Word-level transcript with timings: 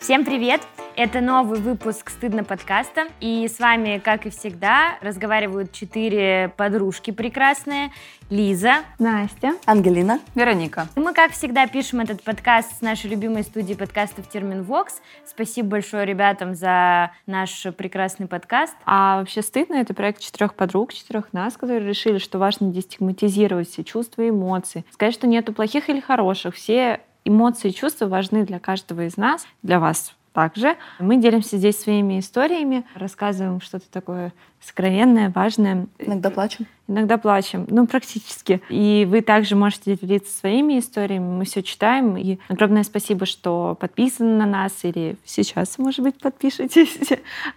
Всем 0.00 0.24
привет! 0.24 0.60
Это 1.02 1.22
новый 1.22 1.60
выпуск 1.60 2.10
«Стыдно 2.10 2.44
подкаста». 2.44 3.06
И 3.20 3.48
с 3.48 3.58
вами, 3.58 4.02
как 4.04 4.26
и 4.26 4.28
всегда, 4.28 4.98
разговаривают 5.00 5.72
четыре 5.72 6.52
подружки 6.58 7.10
прекрасные. 7.10 7.90
Лиза. 8.28 8.80
Настя. 8.98 9.54
Ангелина. 9.64 10.20
Вероника. 10.34 10.88
И 10.94 11.00
мы, 11.00 11.14
как 11.14 11.32
всегда, 11.32 11.66
пишем 11.66 12.00
этот 12.00 12.22
подкаст 12.22 12.76
с 12.76 12.80
нашей 12.82 13.08
любимой 13.08 13.44
студии 13.44 13.72
подкастов 13.72 14.28
«Терминвокс». 14.28 15.00
Спасибо 15.24 15.68
большое 15.68 16.04
ребятам 16.04 16.54
за 16.54 17.12
наш 17.24 17.66
прекрасный 17.78 18.26
подкаст. 18.26 18.76
А 18.84 19.20
вообще 19.20 19.40
«Стыдно»— 19.40 19.74
это 19.76 19.94
проект 19.94 20.20
четырех 20.20 20.52
подруг, 20.52 20.92
четырех 20.92 21.32
нас, 21.32 21.54
которые 21.54 21.80
решили, 21.80 22.18
что 22.18 22.38
важно 22.38 22.70
дестигматизировать 22.70 23.70
все 23.70 23.84
чувства 23.84 24.20
и 24.20 24.28
эмоции. 24.28 24.84
Сказать, 24.92 25.14
что 25.14 25.26
нету 25.26 25.54
плохих 25.54 25.88
или 25.88 26.00
хороших. 26.00 26.56
Все 26.56 27.00
эмоции 27.24 27.70
и 27.70 27.74
чувства 27.74 28.06
важны 28.06 28.44
для 28.44 28.58
каждого 28.58 29.06
из 29.06 29.16
нас, 29.16 29.46
для 29.62 29.80
вас 29.80 30.14
также. 30.40 30.76
Мы 30.98 31.18
делимся 31.18 31.58
здесь 31.58 31.78
своими 31.78 32.18
историями, 32.18 32.86
рассказываем 32.94 33.60
что-то 33.60 33.90
такое 33.90 34.32
сокровенное, 34.62 35.30
важное. 35.34 35.86
Иногда 35.98 36.30
плачем. 36.30 36.66
Иногда 36.86 37.18
плачем, 37.18 37.66
ну, 37.70 37.86
практически. 37.86 38.60
И 38.68 39.06
вы 39.08 39.20
также 39.20 39.54
можете 39.54 39.96
делиться 39.96 40.36
своими 40.36 40.78
историями, 40.78 41.24
мы 41.24 41.44
все 41.44 41.62
читаем. 41.62 42.16
И 42.16 42.38
огромное 42.48 42.82
спасибо, 42.82 43.26
что 43.26 43.76
подписаны 43.78 44.36
на 44.38 44.46
нас 44.46 44.72
или 44.82 45.16
сейчас, 45.24 45.78
может 45.78 46.00
быть, 46.00 46.18
подпишитесь. 46.18 46.98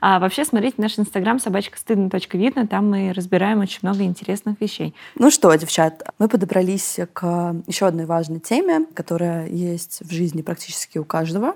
А 0.01 0.19
вообще 0.19 0.45
смотрите 0.45 0.75
наш 0.77 0.99
инстаграм 0.99 1.39
собачка 1.39 1.77
стыдно 1.77 2.09
видно, 2.33 2.67
там 2.67 2.89
мы 2.89 3.11
разбираем 3.13 3.59
очень 3.59 3.79
много 3.81 4.03
интересных 4.03 4.61
вещей. 4.61 4.93
Ну 5.15 5.31
что, 5.31 5.53
девчат, 5.55 6.03
мы 6.19 6.27
подобрались 6.27 6.99
к 7.13 7.55
еще 7.65 7.87
одной 7.87 8.05
важной 8.05 8.39
теме, 8.39 8.85
которая 8.93 9.47
есть 9.47 10.01
в 10.01 10.11
жизни 10.11 10.41
практически 10.41 10.99
у 10.99 11.05
каждого 11.05 11.55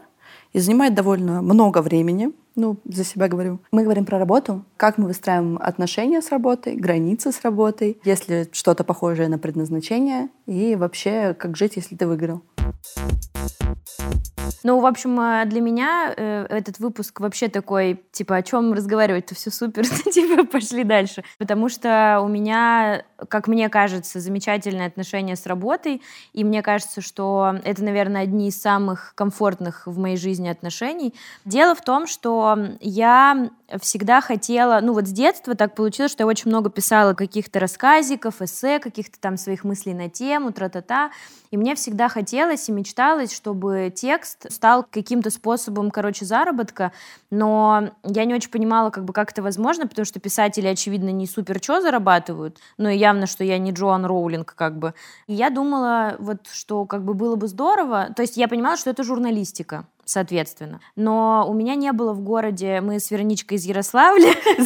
и 0.53 0.59
занимает 0.59 0.93
довольно 0.93 1.41
много 1.41 1.81
времени. 1.81 2.31
Ну, 2.55 2.77
за 2.85 3.03
себя 3.03 3.27
говорю. 3.27 3.59
Мы 3.71 3.83
говорим 3.83 4.05
про 4.05 4.17
работу, 4.17 4.65
как 4.77 4.97
мы 4.97 5.05
выстраиваем 5.05 5.59
отношения 5.61 6.23
с 6.23 6.31
работой, 6.31 6.75
границы 6.75 7.31
с 7.31 7.41
работой, 7.43 7.99
если 8.03 8.49
что-то 8.51 8.83
похожее 8.83 9.29
на 9.29 9.37
предназначение, 9.37 10.29
и 10.47 10.75
вообще, 10.75 11.35
как 11.35 11.55
жить, 11.55 11.75
если 11.75 11.95
ты 11.95 12.07
выиграл. 12.07 12.41
Ну, 14.63 14.79
в 14.79 14.85
общем, 14.85 15.19
э, 15.19 15.45
для 15.45 15.61
меня 15.61 16.13
э, 16.15 16.45
этот 16.49 16.79
выпуск 16.79 17.19
вообще 17.19 17.47
такой, 17.47 18.01
типа, 18.11 18.37
о 18.37 18.43
чем 18.43 18.73
разговаривать-то 18.73 19.35
все 19.35 19.51
супер, 19.51 19.87
типа, 20.11 20.45
пошли 20.45 20.83
дальше. 20.83 21.23
Потому 21.37 21.69
что 21.69 22.21
у 22.23 22.27
меня, 22.27 23.03
как 23.29 23.47
мне 23.47 23.69
кажется, 23.69 24.19
замечательные 24.19 24.87
отношения 24.87 25.35
с 25.35 25.45
работой, 25.45 26.01
и 26.33 26.43
мне 26.43 26.61
кажется, 26.61 27.01
что 27.01 27.55
это, 27.63 27.83
наверное, 27.83 28.23
одни 28.23 28.49
из 28.49 28.61
самых 28.61 29.13
комфортных 29.15 29.85
в 29.85 29.97
моей 29.97 30.17
жизни 30.17 30.47
отношений. 30.47 31.13
Дело 31.45 31.75
в 31.75 31.81
том, 31.81 32.07
что 32.07 32.57
я 32.79 33.49
всегда 33.81 34.21
хотела, 34.21 34.79
ну 34.81 34.93
вот 34.93 35.07
с 35.07 35.11
детства 35.11 35.55
так 35.55 35.75
получилось, 35.75 36.11
что 36.11 36.23
я 36.23 36.27
очень 36.27 36.49
много 36.49 36.69
писала 36.69 37.13
каких-то 37.13 37.59
рассказиков, 37.59 38.41
эссе, 38.41 38.79
каких-то 38.79 39.19
там 39.19 39.37
своих 39.37 39.63
мыслей 39.63 39.93
на 39.93 40.09
тему, 40.09 40.51
тра-та-та, 40.51 41.11
и 41.51 41.57
мне 41.57 41.75
всегда 41.75 42.07
хотелось 42.09 42.69
и 42.69 42.71
мечталось, 42.71 43.33
чтобы 43.33 43.91
текст 43.93 44.51
стал 44.51 44.85
каким-то 44.89 45.29
способом, 45.29 45.91
короче, 45.91 46.25
заработка, 46.25 46.91
но 47.29 47.91
я 48.03 48.25
не 48.25 48.33
очень 48.33 48.51
понимала, 48.51 48.89
как 48.89 49.03
бы, 49.03 49.13
как 49.13 49.31
это 49.31 49.41
возможно, 49.41 49.87
потому 49.87 50.05
что 50.05 50.19
писатели, 50.19 50.67
очевидно, 50.67 51.09
не 51.09 51.27
супер 51.27 51.61
что 51.61 51.81
зарабатывают, 51.81 52.59
но 52.77 52.89
и 52.89 52.97
явно, 52.97 53.27
что 53.27 53.43
я 53.43 53.57
не 53.57 53.71
Джоан 53.71 54.05
Роулинг, 54.05 54.53
как 54.55 54.77
бы. 54.79 54.93
И 55.27 55.33
я 55.33 55.49
думала, 55.49 56.15
вот, 56.19 56.47
что 56.51 56.85
как 56.85 57.03
бы 57.03 57.13
было 57.13 57.35
бы 57.35 57.47
здорово, 57.47 58.09
то 58.15 58.21
есть 58.21 58.37
я 58.37 58.47
понимала, 58.47 58.77
что 58.77 58.89
это 58.89 59.03
журналистика, 59.03 59.85
соответственно. 60.07 60.79
Но 60.95 61.45
у 61.47 61.53
меня 61.53 61.75
не 61.75 61.91
было 61.91 62.13
в 62.13 62.21
городе, 62.21 62.81
мы 62.81 62.99
с 62.99 63.11
Вероничкой 63.11 63.57
из 63.57 63.65
Ярославля. 63.65 64.33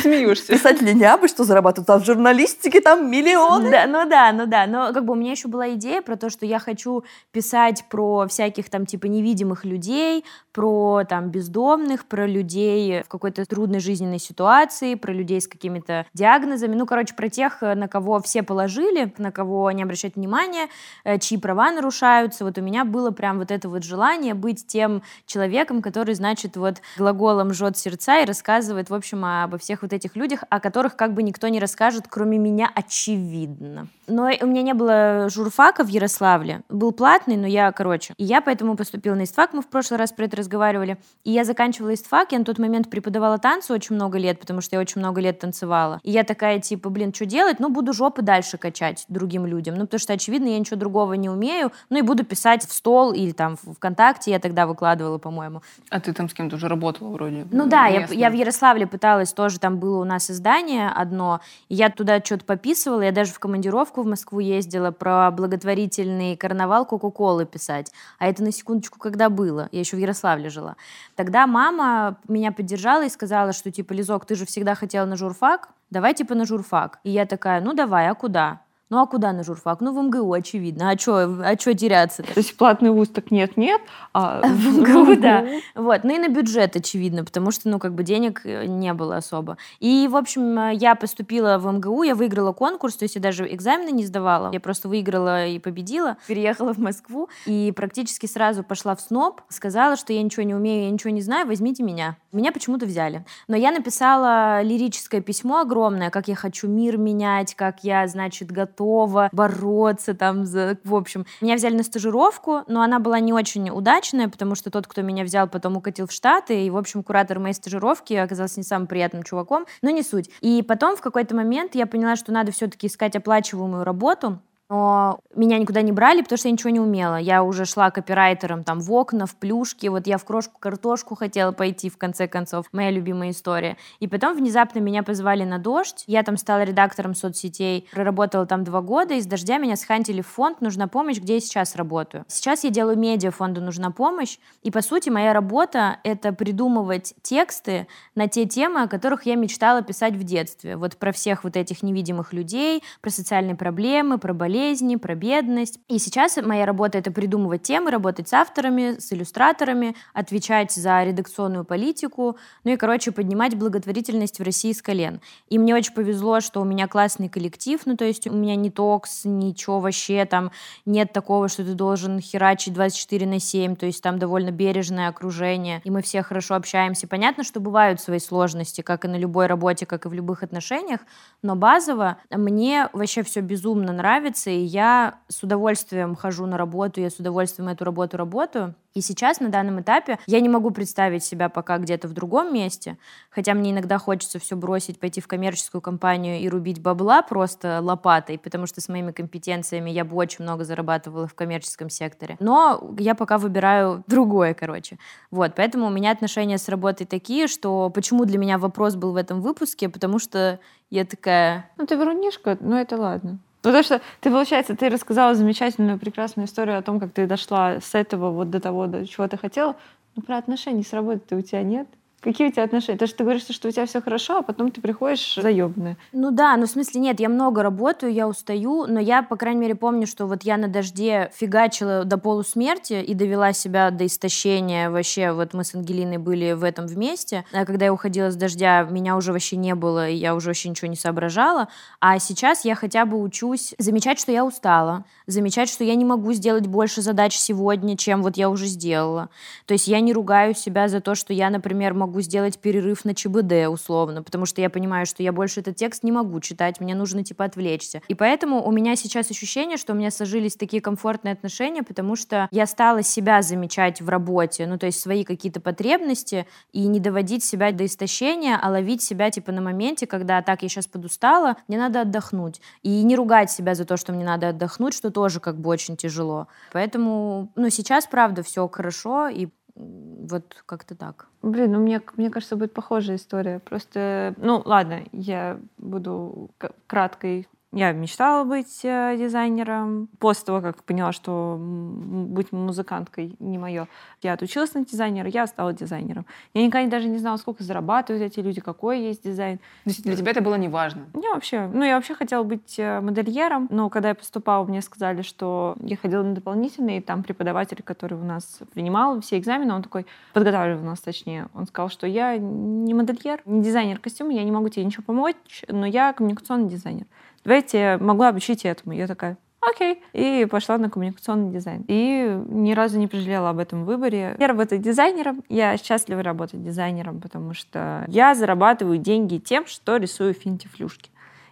смеешься? 0.00 0.52
Писатели 0.52 0.92
не 0.92 1.04
абы 1.04 1.26
что 1.28 1.44
зарабатывают, 1.44 1.90
а 1.90 1.98
в 1.98 2.04
журналистике 2.04 2.80
там 2.80 3.10
миллионы. 3.10 3.70
Да, 3.70 3.86
ну 3.86 4.08
да, 4.08 4.32
ну 4.32 4.46
да. 4.46 4.66
Но 4.66 4.92
как 4.92 5.04
бы 5.04 5.14
у 5.14 5.16
меня 5.16 5.32
еще 5.32 5.48
была 5.48 5.72
идея 5.74 6.02
про 6.02 6.16
то, 6.16 6.30
что 6.30 6.46
я 6.46 6.58
хочу 6.58 7.04
писать 7.32 7.84
про 7.88 8.26
всяких 8.28 8.68
там 8.68 8.86
типа 8.86 9.06
невидимых 9.06 9.64
людей, 9.64 10.24
про 10.52 11.04
там 11.08 11.30
бездомных, 11.30 12.06
про 12.06 12.26
людей 12.26 13.02
в 13.02 13.08
какой-то 13.08 13.44
трудной 13.46 13.80
жизненной 13.80 14.18
ситуации, 14.18 14.94
про 14.94 15.12
людей 15.12 15.40
с 15.40 15.48
какими-то 15.48 16.06
диагнозами. 16.12 16.74
Ну, 16.74 16.86
короче, 16.86 17.14
про 17.14 17.28
тех, 17.28 17.62
на 17.62 17.88
кого 17.88 18.20
все 18.20 18.42
положили, 18.42 19.12
на 19.18 19.32
кого 19.32 19.70
не 19.70 19.82
обращать 19.82 20.16
внимания, 20.16 20.68
э, 21.04 21.18
чьи 21.18 21.38
права 21.38 21.70
нарушаются. 21.72 22.44
Вот 22.44 22.58
у 22.58 22.60
меня 22.60 22.84
было 22.84 23.10
прям 23.10 23.38
вот 23.38 23.50
это 23.50 23.68
вот 23.68 23.84
желание 23.84 24.34
быть 24.34 24.66
тем 24.66 24.89
тем 24.90 25.02
человеком, 25.26 25.82
который, 25.82 26.14
значит, 26.14 26.56
вот 26.56 26.76
глаголом 26.98 27.52
жжет 27.52 27.76
сердца 27.76 28.20
и 28.20 28.24
рассказывает, 28.24 28.90
в 28.90 28.94
общем, 28.94 29.24
обо 29.24 29.58
всех 29.58 29.82
вот 29.82 29.92
этих 29.92 30.16
людях, 30.16 30.44
о 30.50 30.60
которых 30.60 30.96
как 30.96 31.14
бы 31.14 31.22
никто 31.22 31.48
не 31.48 31.60
расскажет, 31.60 32.04
кроме 32.08 32.38
меня, 32.38 32.70
очевидно. 32.74 33.88
Но 34.06 34.28
у 34.40 34.46
меня 34.46 34.62
не 34.62 34.74
было 34.74 35.28
журфака 35.28 35.84
в 35.84 35.88
Ярославле. 35.88 36.62
Был 36.68 36.92
платный, 36.92 37.36
но 37.36 37.46
я, 37.46 37.70
короче. 37.72 38.14
И 38.16 38.24
я 38.24 38.40
поэтому 38.40 38.76
поступила 38.76 39.14
на 39.14 39.24
истфак, 39.24 39.52
мы 39.52 39.62
в 39.62 39.68
прошлый 39.68 39.98
раз 39.98 40.12
про 40.12 40.24
это 40.24 40.36
разговаривали. 40.36 40.98
И 41.24 41.30
я 41.30 41.44
заканчивала 41.44 41.94
истфак, 41.94 42.32
я 42.32 42.38
на 42.38 42.44
тот 42.44 42.58
момент 42.58 42.90
преподавала 42.90 43.38
танцы 43.38 43.72
очень 43.72 43.94
много 43.94 44.18
лет, 44.18 44.40
потому 44.40 44.60
что 44.60 44.76
я 44.76 44.80
очень 44.80 45.00
много 45.00 45.20
лет 45.20 45.38
танцевала. 45.38 46.00
И 46.02 46.10
я 46.10 46.24
такая, 46.24 46.58
типа, 46.58 46.90
блин, 46.90 47.14
что 47.14 47.26
делать? 47.26 47.60
Ну, 47.60 47.68
буду 47.68 47.92
жопы 47.92 48.22
дальше 48.22 48.58
качать 48.58 49.04
другим 49.08 49.46
людям. 49.46 49.76
Ну, 49.76 49.82
потому 49.82 50.00
что, 50.00 50.12
очевидно, 50.12 50.48
я 50.48 50.58
ничего 50.58 50.76
другого 50.76 51.12
не 51.14 51.28
умею. 51.28 51.70
Ну, 51.88 51.98
и 51.98 52.02
буду 52.02 52.24
писать 52.24 52.66
в 52.66 52.72
стол 52.72 53.12
или 53.12 53.30
там 53.32 53.56
в 53.62 53.74
ВКонтакте, 53.74 54.32
я 54.32 54.40
тогда 54.40 54.66
выкладывала, 54.80 55.18
по-моему. 55.18 55.62
А 55.90 56.00
ты 56.00 56.12
там 56.12 56.28
с 56.28 56.34
кем-то 56.34 56.56
уже 56.56 56.68
работала 56.68 57.10
вроде? 57.10 57.46
Ну 57.50 57.68
да, 57.68 57.86
я, 57.86 58.06
я 58.10 58.30
в 58.30 58.32
Ярославле 58.32 58.86
пыталась, 58.86 59.32
тоже 59.32 59.58
там 59.58 59.78
было 59.78 60.00
у 60.00 60.04
нас 60.04 60.30
издание 60.30 60.88
одно, 60.88 61.40
и 61.68 61.74
я 61.74 61.90
туда 61.90 62.20
что-то 62.24 62.44
пописывала, 62.44 63.02
я 63.02 63.12
даже 63.12 63.32
в 63.32 63.38
командировку 63.38 64.02
в 64.02 64.06
Москву 64.06 64.40
ездила 64.40 64.90
про 64.90 65.30
благотворительный 65.30 66.36
карнавал 66.36 66.86
Кока-Колы 66.86 67.44
писать. 67.44 67.92
А 68.18 68.26
это 68.26 68.42
на 68.42 68.52
секундочку 68.52 68.98
когда 68.98 69.28
было, 69.28 69.68
я 69.72 69.80
еще 69.80 69.96
в 69.96 70.00
Ярославле 70.00 70.48
жила. 70.48 70.76
Тогда 71.14 71.46
мама 71.46 72.16
меня 72.28 72.52
поддержала 72.52 73.04
и 73.04 73.10
сказала, 73.10 73.52
что 73.52 73.70
типа, 73.70 73.92
Лизок, 73.92 74.24
ты 74.24 74.34
же 74.34 74.46
всегда 74.46 74.74
хотела 74.74 75.04
на 75.06 75.16
журфак, 75.16 75.68
давай 75.90 76.14
типа 76.14 76.34
на 76.34 76.46
журфак. 76.46 77.00
И 77.04 77.10
я 77.10 77.26
такая, 77.26 77.60
ну 77.60 77.74
давай, 77.74 78.08
а 78.08 78.14
куда? 78.14 78.60
Ну 78.90 78.98
а 78.98 79.06
куда 79.06 79.32
на 79.32 79.44
журфак? 79.44 79.80
Ну 79.80 79.92
в 79.92 80.02
МГУ, 80.02 80.32
очевидно. 80.32 80.90
А 80.90 80.98
что 80.98 81.38
а 81.44 81.54
чё 81.54 81.74
теряться 81.74 82.22
-то? 82.22 82.34
То 82.34 82.40
есть 82.40 82.56
платный 82.56 82.90
вуз 82.90 83.08
так 83.08 83.30
нет-нет, 83.30 83.80
а 84.12 84.42
в 84.42 84.78
МГУ, 84.78 85.14
да. 85.20 85.46
Вот. 85.76 86.02
Ну 86.02 86.12
и 86.12 86.18
на 86.18 86.28
бюджет, 86.28 86.74
очевидно, 86.74 87.24
потому 87.24 87.52
что, 87.52 87.68
ну, 87.68 87.78
как 87.78 87.94
бы 87.94 88.02
денег 88.02 88.40
э, 88.44 88.66
не 88.66 88.92
было 88.92 89.16
особо. 89.16 89.58
И, 89.78 90.08
в 90.10 90.16
общем, 90.16 90.58
э, 90.58 90.74
я 90.74 90.96
поступила 90.96 91.58
в 91.58 91.72
МГУ, 91.72 92.02
я 92.02 92.16
выиграла 92.16 92.52
конкурс, 92.52 92.96
то 92.96 93.04
есть 93.04 93.14
я 93.14 93.20
даже 93.20 93.46
экзамены 93.54 93.90
не 93.92 94.04
сдавала. 94.04 94.50
Я 94.52 94.58
просто 94.58 94.88
выиграла 94.88 95.46
и 95.46 95.60
победила. 95.60 96.16
Переехала 96.26 96.74
в 96.74 96.78
Москву 96.78 97.28
и 97.46 97.72
практически 97.76 98.26
сразу 98.26 98.64
пошла 98.64 98.96
в 98.96 99.00
СНОП, 99.00 99.42
сказала, 99.48 99.94
что 99.94 100.12
я 100.12 100.20
ничего 100.20 100.42
не 100.42 100.54
умею, 100.54 100.86
я 100.86 100.90
ничего 100.90 101.10
не 101.10 101.22
знаю, 101.22 101.46
возьмите 101.46 101.84
меня. 101.84 102.16
Меня 102.32 102.50
почему-то 102.50 102.86
взяли. 102.86 103.24
Но 103.46 103.56
я 103.56 103.70
написала 103.70 104.62
лирическое 104.62 105.20
письмо 105.20 105.60
огромное, 105.60 106.10
как 106.10 106.26
я 106.26 106.34
хочу 106.34 106.66
мир 106.66 106.96
менять, 106.96 107.54
как 107.54 107.84
я, 107.84 108.08
значит, 108.08 108.50
готова 108.50 108.79
готова 108.80 109.28
бороться 109.32 110.14
там 110.14 110.46
за... 110.46 110.78
В 110.84 110.94
общем, 110.94 111.26
меня 111.40 111.56
взяли 111.56 111.76
на 111.76 111.82
стажировку, 111.82 112.62
но 112.66 112.82
она 112.82 112.98
была 112.98 113.20
не 113.20 113.32
очень 113.32 113.70
удачная, 113.70 114.28
потому 114.28 114.54
что 114.54 114.70
тот, 114.70 114.86
кто 114.86 115.02
меня 115.02 115.24
взял, 115.24 115.48
потом 115.48 115.76
укатил 115.76 116.06
в 116.06 116.12
Штаты, 116.12 116.64
и, 116.64 116.70
в 116.70 116.76
общем, 116.76 117.02
куратор 117.02 117.38
моей 117.38 117.54
стажировки 117.54 118.14
оказался 118.14 118.58
не 118.60 118.64
самым 118.64 118.86
приятным 118.86 119.22
чуваком, 119.22 119.66
но 119.82 119.90
не 119.90 120.02
суть. 120.02 120.30
И 120.40 120.62
потом 120.62 120.96
в 120.96 121.02
какой-то 121.02 121.36
момент 121.36 121.74
я 121.74 121.86
поняла, 121.86 122.16
что 122.16 122.32
надо 122.32 122.52
все-таки 122.52 122.86
искать 122.86 123.16
оплачиваемую 123.16 123.84
работу, 123.84 124.40
но 124.70 125.18
меня 125.34 125.58
никуда 125.58 125.82
не 125.82 125.90
брали, 125.90 126.22
потому 126.22 126.38
что 126.38 126.46
я 126.48 126.52
ничего 126.52 126.70
не 126.70 126.78
умела. 126.78 127.16
Я 127.16 127.42
уже 127.42 127.64
шла 127.64 127.90
копирайтером 127.90 128.62
там 128.62 128.80
в 128.80 128.92
окна, 128.92 129.26
в 129.26 129.34
плюшки, 129.34 129.88
вот 129.88 130.06
я 130.06 130.16
в 130.16 130.24
крошку-картошку 130.24 131.16
хотела 131.16 131.50
пойти 131.50 131.90
в 131.90 131.98
конце 131.98 132.28
концов, 132.28 132.66
моя 132.72 132.90
любимая 132.90 133.30
история. 133.30 133.76
И 133.98 134.06
потом 134.06 134.36
внезапно 134.36 134.78
меня 134.78 135.02
позвали 135.02 135.42
на 135.42 135.58
«Дождь», 135.58 136.04
я 136.06 136.22
там 136.22 136.36
стала 136.36 136.62
редактором 136.62 137.16
соцсетей, 137.16 137.88
проработала 137.92 138.46
там 138.46 138.62
два 138.62 138.80
года, 138.80 139.14
из 139.14 139.26
«Дождя» 139.26 139.58
меня 139.58 139.74
схантили 139.74 140.22
в 140.22 140.28
фонд 140.28 140.60
«Нужна 140.60 140.86
помощь», 140.86 141.18
где 141.18 141.34
я 141.34 141.40
сейчас 141.40 141.74
работаю. 141.74 142.24
Сейчас 142.28 142.62
я 142.62 142.70
делаю 142.70 142.96
медиа 142.96 143.32
фонду 143.32 143.60
«Нужна 143.60 143.90
помощь», 143.90 144.38
и 144.62 144.70
по 144.70 144.82
сути 144.82 145.10
моя 145.10 145.32
работа— 145.32 145.98
это 146.04 146.32
придумывать 146.32 147.14
тексты 147.22 147.88
на 148.14 148.28
те 148.28 148.46
темы, 148.46 148.82
о 148.82 148.88
которых 148.88 149.26
я 149.26 149.34
мечтала 149.34 149.82
писать 149.82 150.14
в 150.14 150.22
детстве. 150.22 150.76
Вот 150.76 150.96
про 150.96 151.10
всех 151.10 151.42
вот 151.42 151.56
этих 151.56 151.82
невидимых 151.82 152.32
людей, 152.32 152.84
про 153.00 153.10
социальные 153.10 153.56
проблемы, 153.56 154.18
про 154.18 154.32
болезни, 154.32 154.59
болезни, 154.60 154.96
про 154.96 155.14
бедность. 155.14 155.78
И 155.88 155.98
сейчас 155.98 156.36
моя 156.36 156.66
работа— 156.66 156.98
это 156.98 157.10
придумывать 157.10 157.62
темы, 157.62 157.90
работать 157.90 158.28
с 158.28 158.32
авторами, 158.34 158.98
с 158.98 159.12
иллюстраторами, 159.12 159.96
отвечать 160.12 160.72
за 160.72 161.02
редакционную 161.02 161.64
политику, 161.64 162.36
ну 162.64 162.72
и, 162.72 162.76
короче, 162.76 163.10
поднимать 163.10 163.54
благотворительность 163.56 164.38
в 164.38 164.42
России 164.42 164.72
с 164.72 164.82
колен. 164.82 165.20
И 165.48 165.58
мне 165.58 165.74
очень 165.74 165.94
повезло, 165.94 166.40
что 166.40 166.60
у 166.60 166.64
меня 166.64 166.88
классный 166.88 167.28
коллектив, 167.28 167.80
ну 167.86 167.96
то 167.96 168.04
есть 168.04 168.26
у 168.26 168.32
меня 168.32 168.54
не 168.54 168.70
токс, 168.70 169.22
ничего 169.24 169.80
вообще 169.80 170.24
там, 170.26 170.50
нет 170.84 171.12
такого, 171.12 171.48
что 171.48 171.64
ты 171.64 171.72
должен 171.74 172.20
херачить 172.20 172.74
24 172.74 173.26
на 173.26 173.40
7, 173.40 173.76
то 173.76 173.86
есть 173.86 174.02
там 174.02 174.18
довольно 174.18 174.50
бережное 174.50 175.08
окружение, 175.08 175.80
и 175.84 175.90
мы 175.90 176.02
все 176.02 176.22
хорошо 176.22 176.54
общаемся. 176.54 177.08
Понятно, 177.08 177.44
что 177.44 177.60
бывают 177.60 178.00
свои 178.00 178.18
сложности, 178.18 178.82
как 178.82 179.04
и 179.04 179.08
на 179.08 179.16
любой 179.16 179.46
работе, 179.46 179.86
как 179.86 180.04
и 180.04 180.08
в 180.08 180.12
любых 180.12 180.42
отношениях, 180.42 181.00
но 181.42 181.56
базово 181.56 182.18
мне 182.30 182.88
вообще 182.92 183.22
все 183.22 183.40
безумно 183.40 183.92
нравится, 183.92 184.49
и 184.50 184.62
я 184.62 185.18
с 185.28 185.42
удовольствием 185.42 186.14
хожу 186.14 186.46
на 186.46 186.56
работу, 186.56 187.00
я 187.00 187.10
с 187.10 187.18
удовольствием 187.18 187.68
эту 187.68 187.84
работу 187.84 188.16
работаю. 188.16 188.74
И 188.92 189.02
сейчас, 189.02 189.38
на 189.38 189.50
данном 189.50 189.80
этапе, 189.80 190.18
я 190.26 190.40
не 190.40 190.48
могу 190.48 190.72
представить 190.72 191.22
себя 191.22 191.48
пока 191.48 191.78
где-то 191.78 192.08
в 192.08 192.12
другом 192.12 192.52
месте, 192.52 192.98
хотя 193.30 193.54
мне 193.54 193.70
иногда 193.70 193.98
хочется 193.98 194.40
все 194.40 194.56
бросить, 194.56 194.98
пойти 194.98 195.20
в 195.20 195.28
коммерческую 195.28 195.80
компанию 195.80 196.40
и 196.40 196.48
рубить 196.48 196.82
бабла 196.82 197.22
просто 197.22 197.78
лопатой, 197.80 198.36
потому 198.36 198.66
что 198.66 198.80
с 198.80 198.88
моими 198.88 199.12
компетенциями 199.12 199.90
я 199.90 200.04
бы 200.04 200.16
очень 200.16 200.42
много 200.42 200.64
зарабатывала 200.64 201.28
в 201.28 201.34
коммерческом 201.34 201.88
секторе. 201.88 202.36
Но 202.40 202.92
я 202.98 203.14
пока 203.14 203.38
выбираю 203.38 204.02
другое, 204.08 204.54
короче. 204.54 204.98
Вот, 205.30 205.52
поэтому 205.54 205.86
у 205.86 205.90
меня 205.90 206.10
отношения 206.10 206.58
с 206.58 206.68
работой 206.68 207.06
такие, 207.06 207.46
что 207.46 207.90
почему 207.90 208.24
для 208.24 208.38
меня 208.38 208.58
вопрос 208.58 208.96
был 208.96 209.12
в 209.12 209.16
этом 209.16 209.40
выпуске, 209.40 209.88
потому 209.88 210.18
что 210.18 210.58
я 210.90 211.04
такая... 211.04 211.70
Ну, 211.76 211.86
ты 211.86 211.96
врунишка, 211.96 212.58
но 212.60 212.76
это 212.76 212.96
ладно. 212.96 213.38
Потому 213.62 213.82
что 213.82 214.00
ты, 214.20 214.30
получается, 214.30 214.74
ты 214.74 214.88
рассказала 214.88 215.34
замечательную, 215.34 215.98
прекрасную 215.98 216.46
историю 216.46 216.78
о 216.78 216.82
том, 216.82 216.98
как 216.98 217.12
ты 217.12 217.26
дошла 217.26 217.80
с 217.80 217.94
этого 217.94 218.30
вот 218.30 218.50
до 218.50 218.60
того, 218.60 218.86
до 218.86 219.06
чего 219.06 219.28
ты 219.28 219.36
хотела. 219.36 219.76
Но 220.16 220.22
про 220.22 220.38
отношения 220.38 220.82
с 220.82 220.92
работой 220.92 221.38
у 221.38 221.42
тебя 221.42 221.62
нет. 221.62 221.86
Какие 222.20 222.48
у 222.48 222.52
тебя 222.52 222.64
отношения? 222.64 222.98
То, 222.98 223.06
что 223.06 223.18
ты 223.18 223.24
говоришь, 223.24 223.44
что 223.48 223.68
у 223.68 223.70
тебя 223.70 223.86
все 223.86 224.02
хорошо, 224.02 224.38
а 224.38 224.42
потом 224.42 224.70
ты 224.70 224.82
приходишь 224.82 225.36
заебанная. 225.36 225.96
Ну 226.12 226.30
да, 226.30 226.54
ну 226.58 226.66
в 226.66 226.70
смысле 226.70 227.00
нет, 227.00 227.18
я 227.18 227.30
много 227.30 227.62
работаю, 227.62 228.12
я 228.12 228.28
устаю, 228.28 228.84
но 228.86 229.00
я, 229.00 229.22
по 229.22 229.36
крайней 229.36 229.60
мере, 229.60 229.74
помню, 229.74 230.06
что 230.06 230.26
вот 230.26 230.42
я 230.42 230.58
на 230.58 230.68
дожде 230.68 231.30
фигачила 231.34 232.04
до 232.04 232.18
полусмерти 232.18 233.02
и 233.02 233.14
довела 233.14 233.54
себя 233.54 233.90
до 233.90 234.04
истощения 234.04 234.90
вообще. 234.90 235.32
Вот 235.32 235.54
мы 235.54 235.64
с 235.64 235.74
Ангелиной 235.74 236.18
были 236.18 236.52
в 236.52 236.62
этом 236.62 236.86
вместе. 236.86 237.46
А 237.54 237.64
когда 237.64 237.86
я 237.86 237.92
уходила 237.92 238.30
с 238.30 238.36
дождя, 238.36 238.82
меня 238.82 239.16
уже 239.16 239.32
вообще 239.32 239.56
не 239.56 239.74
было, 239.74 240.06
и 240.06 240.16
я 240.16 240.34
уже 240.34 240.48
вообще 240.48 240.68
ничего 240.68 240.88
не 240.88 240.96
соображала. 240.96 241.68
А 242.00 242.18
сейчас 242.18 242.66
я 242.66 242.74
хотя 242.74 243.06
бы 243.06 243.18
учусь 243.18 243.74
замечать, 243.78 244.20
что 244.20 244.30
я 244.30 244.44
устала, 244.44 245.04
замечать, 245.26 245.70
что 245.70 245.84
я 245.84 245.94
не 245.94 246.04
могу 246.04 246.34
сделать 246.34 246.66
больше 246.66 247.00
задач 247.00 247.34
сегодня, 247.34 247.96
чем 247.96 248.22
вот 248.22 248.36
я 248.36 248.50
уже 248.50 248.66
сделала. 248.66 249.30
То 249.64 249.72
есть 249.72 249.88
я 249.88 250.00
не 250.00 250.12
ругаю 250.12 250.54
себя 250.54 250.88
за 250.88 251.00
то, 251.00 251.14
что 251.14 251.32
я, 251.32 251.48
например, 251.48 251.94
могу 251.94 252.09
могу 252.10 252.22
сделать 252.22 252.58
перерыв 252.58 253.04
на 253.04 253.14
ЧБД 253.14 253.68
условно, 253.70 254.24
потому 254.24 254.44
что 254.44 254.60
я 254.60 254.68
понимаю, 254.68 255.06
что 255.06 255.22
я 255.22 255.32
больше 255.32 255.60
этот 255.60 255.76
текст 255.76 256.02
не 256.02 256.10
могу 256.10 256.40
читать, 256.40 256.80
мне 256.80 256.96
нужно 256.96 257.22
типа 257.22 257.44
отвлечься. 257.44 258.02
И 258.08 258.14
поэтому 258.14 258.66
у 258.66 258.72
меня 258.72 258.96
сейчас 258.96 259.30
ощущение, 259.30 259.76
что 259.76 259.92
у 259.92 259.96
меня 259.96 260.10
сложились 260.10 260.56
такие 260.56 260.82
комфортные 260.82 261.32
отношения, 261.32 261.84
потому 261.84 262.16
что 262.16 262.48
я 262.50 262.66
стала 262.66 263.04
себя 263.04 263.42
замечать 263.42 264.00
в 264.00 264.08
работе, 264.08 264.66
ну 264.66 264.76
то 264.76 264.86
есть 264.86 265.00
свои 265.00 265.22
какие-то 265.22 265.60
потребности 265.60 266.46
и 266.72 266.88
не 266.88 266.98
доводить 266.98 267.44
себя 267.44 267.70
до 267.70 267.86
истощения, 267.86 268.58
а 268.60 268.70
ловить 268.70 269.02
себя 269.02 269.30
типа 269.30 269.52
на 269.52 269.60
моменте, 269.60 270.08
когда 270.08 270.42
так 270.42 270.62
я 270.62 270.68
сейчас 270.68 270.88
подустала, 270.88 271.58
мне 271.68 271.78
надо 271.78 272.00
отдохнуть. 272.00 272.60
И 272.82 273.04
не 273.04 273.14
ругать 273.14 273.52
себя 273.52 273.76
за 273.76 273.84
то, 273.84 273.96
что 273.96 274.12
мне 274.12 274.24
надо 274.24 274.48
отдохнуть, 274.48 274.94
что 274.94 275.10
тоже 275.10 275.38
как 275.38 275.60
бы 275.60 275.70
очень 275.70 275.96
тяжело. 275.96 276.48
Поэтому, 276.72 277.52
ну 277.54 277.70
сейчас 277.70 278.08
правда 278.08 278.42
все 278.42 278.66
хорошо 278.68 279.28
и 279.28 279.46
вот 279.80 280.62
как-то 280.66 280.94
так. 280.94 281.28
Блин, 281.42 281.72
ну 281.72 281.80
мне, 281.80 282.02
мне 282.16 282.30
кажется, 282.30 282.56
будет 282.56 282.72
похожая 282.72 283.16
история. 283.16 283.58
Просто, 283.60 284.34
ну 284.36 284.62
ладно, 284.64 285.04
я 285.12 285.58
буду 285.78 286.50
краткой 286.86 287.48
я 287.72 287.92
мечтала 287.92 288.44
быть 288.44 288.80
э, 288.82 289.16
дизайнером. 289.16 290.08
После 290.18 290.44
того, 290.44 290.60
как 290.60 290.82
поняла, 290.82 291.12
что 291.12 291.56
быть 291.60 292.50
музыканткой 292.50 293.36
не 293.38 293.58
мое, 293.58 293.86
я 294.22 294.32
отучилась 294.32 294.74
на 294.74 294.84
дизайнера, 294.84 295.28
я 295.28 295.46
стала 295.46 295.72
дизайнером. 295.72 296.26
Я 296.52 296.66
никогда 296.66 296.90
даже 296.90 297.08
не 297.08 297.18
знала, 297.18 297.36
сколько 297.36 297.62
зарабатывают 297.62 298.24
эти 298.24 298.40
люди, 298.40 298.60
какой 298.60 299.00
есть 299.00 299.22
дизайн. 299.22 299.58
То 299.58 299.90
есть 299.90 300.02
для 300.02 300.16
тебя 300.16 300.32
это 300.32 300.40
было 300.40 300.56
не 300.56 300.68
важно? 300.68 301.06
Не, 301.14 301.28
вообще. 301.28 301.70
Ну, 301.72 301.84
я 301.84 301.94
вообще 301.94 302.14
хотела 302.14 302.42
быть 302.42 302.74
э, 302.76 303.00
модельером, 303.00 303.68
но 303.70 303.88
когда 303.88 304.08
я 304.08 304.14
поступала, 304.16 304.64
мне 304.64 304.82
сказали, 304.82 305.22
что 305.22 305.76
я 305.80 305.96
ходила 305.96 306.24
на 306.24 306.34
дополнительные, 306.34 306.98
и 306.98 307.00
там 307.00 307.22
преподаватель, 307.22 307.82
который 307.84 308.18
у 308.18 308.24
нас 308.24 308.58
принимал 308.74 309.20
все 309.20 309.38
экзамены, 309.38 309.74
он 309.74 309.82
такой, 309.84 310.06
подготавливал 310.32 310.82
нас 310.82 310.98
точнее, 310.98 311.46
он 311.54 311.66
сказал, 311.66 311.88
что 311.88 312.08
я 312.08 312.36
не 312.36 312.94
модельер, 312.94 313.42
не 313.44 313.62
дизайнер 313.62 314.00
костюма, 314.00 314.32
я 314.32 314.42
не 314.42 314.50
могу 314.50 314.68
тебе 314.70 314.84
ничего 314.84 315.04
помочь, 315.04 315.64
но 315.68 315.86
я 315.86 316.12
коммуникационный 316.12 316.68
дизайнер 316.68 317.06
давайте 317.44 317.98
могу 318.00 318.22
обучить 318.22 318.64
этому. 318.64 318.94
Я 318.94 319.06
такая, 319.06 319.36
окей. 319.60 320.02
И 320.12 320.46
пошла 320.50 320.78
на 320.78 320.90
коммуникационный 320.90 321.52
дизайн. 321.52 321.84
И 321.88 322.40
ни 322.48 322.72
разу 322.72 322.98
не 322.98 323.06
пожалела 323.06 323.50
об 323.50 323.58
этом 323.58 323.84
выборе. 323.84 324.36
Я 324.38 324.46
работаю 324.46 324.80
дизайнером. 324.80 325.42
Я 325.48 325.76
счастлива 325.76 326.22
работать 326.22 326.62
дизайнером, 326.62 327.20
потому 327.20 327.54
что 327.54 328.04
я 328.08 328.34
зарабатываю 328.34 328.98
деньги 328.98 329.38
тем, 329.38 329.66
что 329.66 329.96
рисую 329.96 330.34
финтифлюшки. 330.34 331.10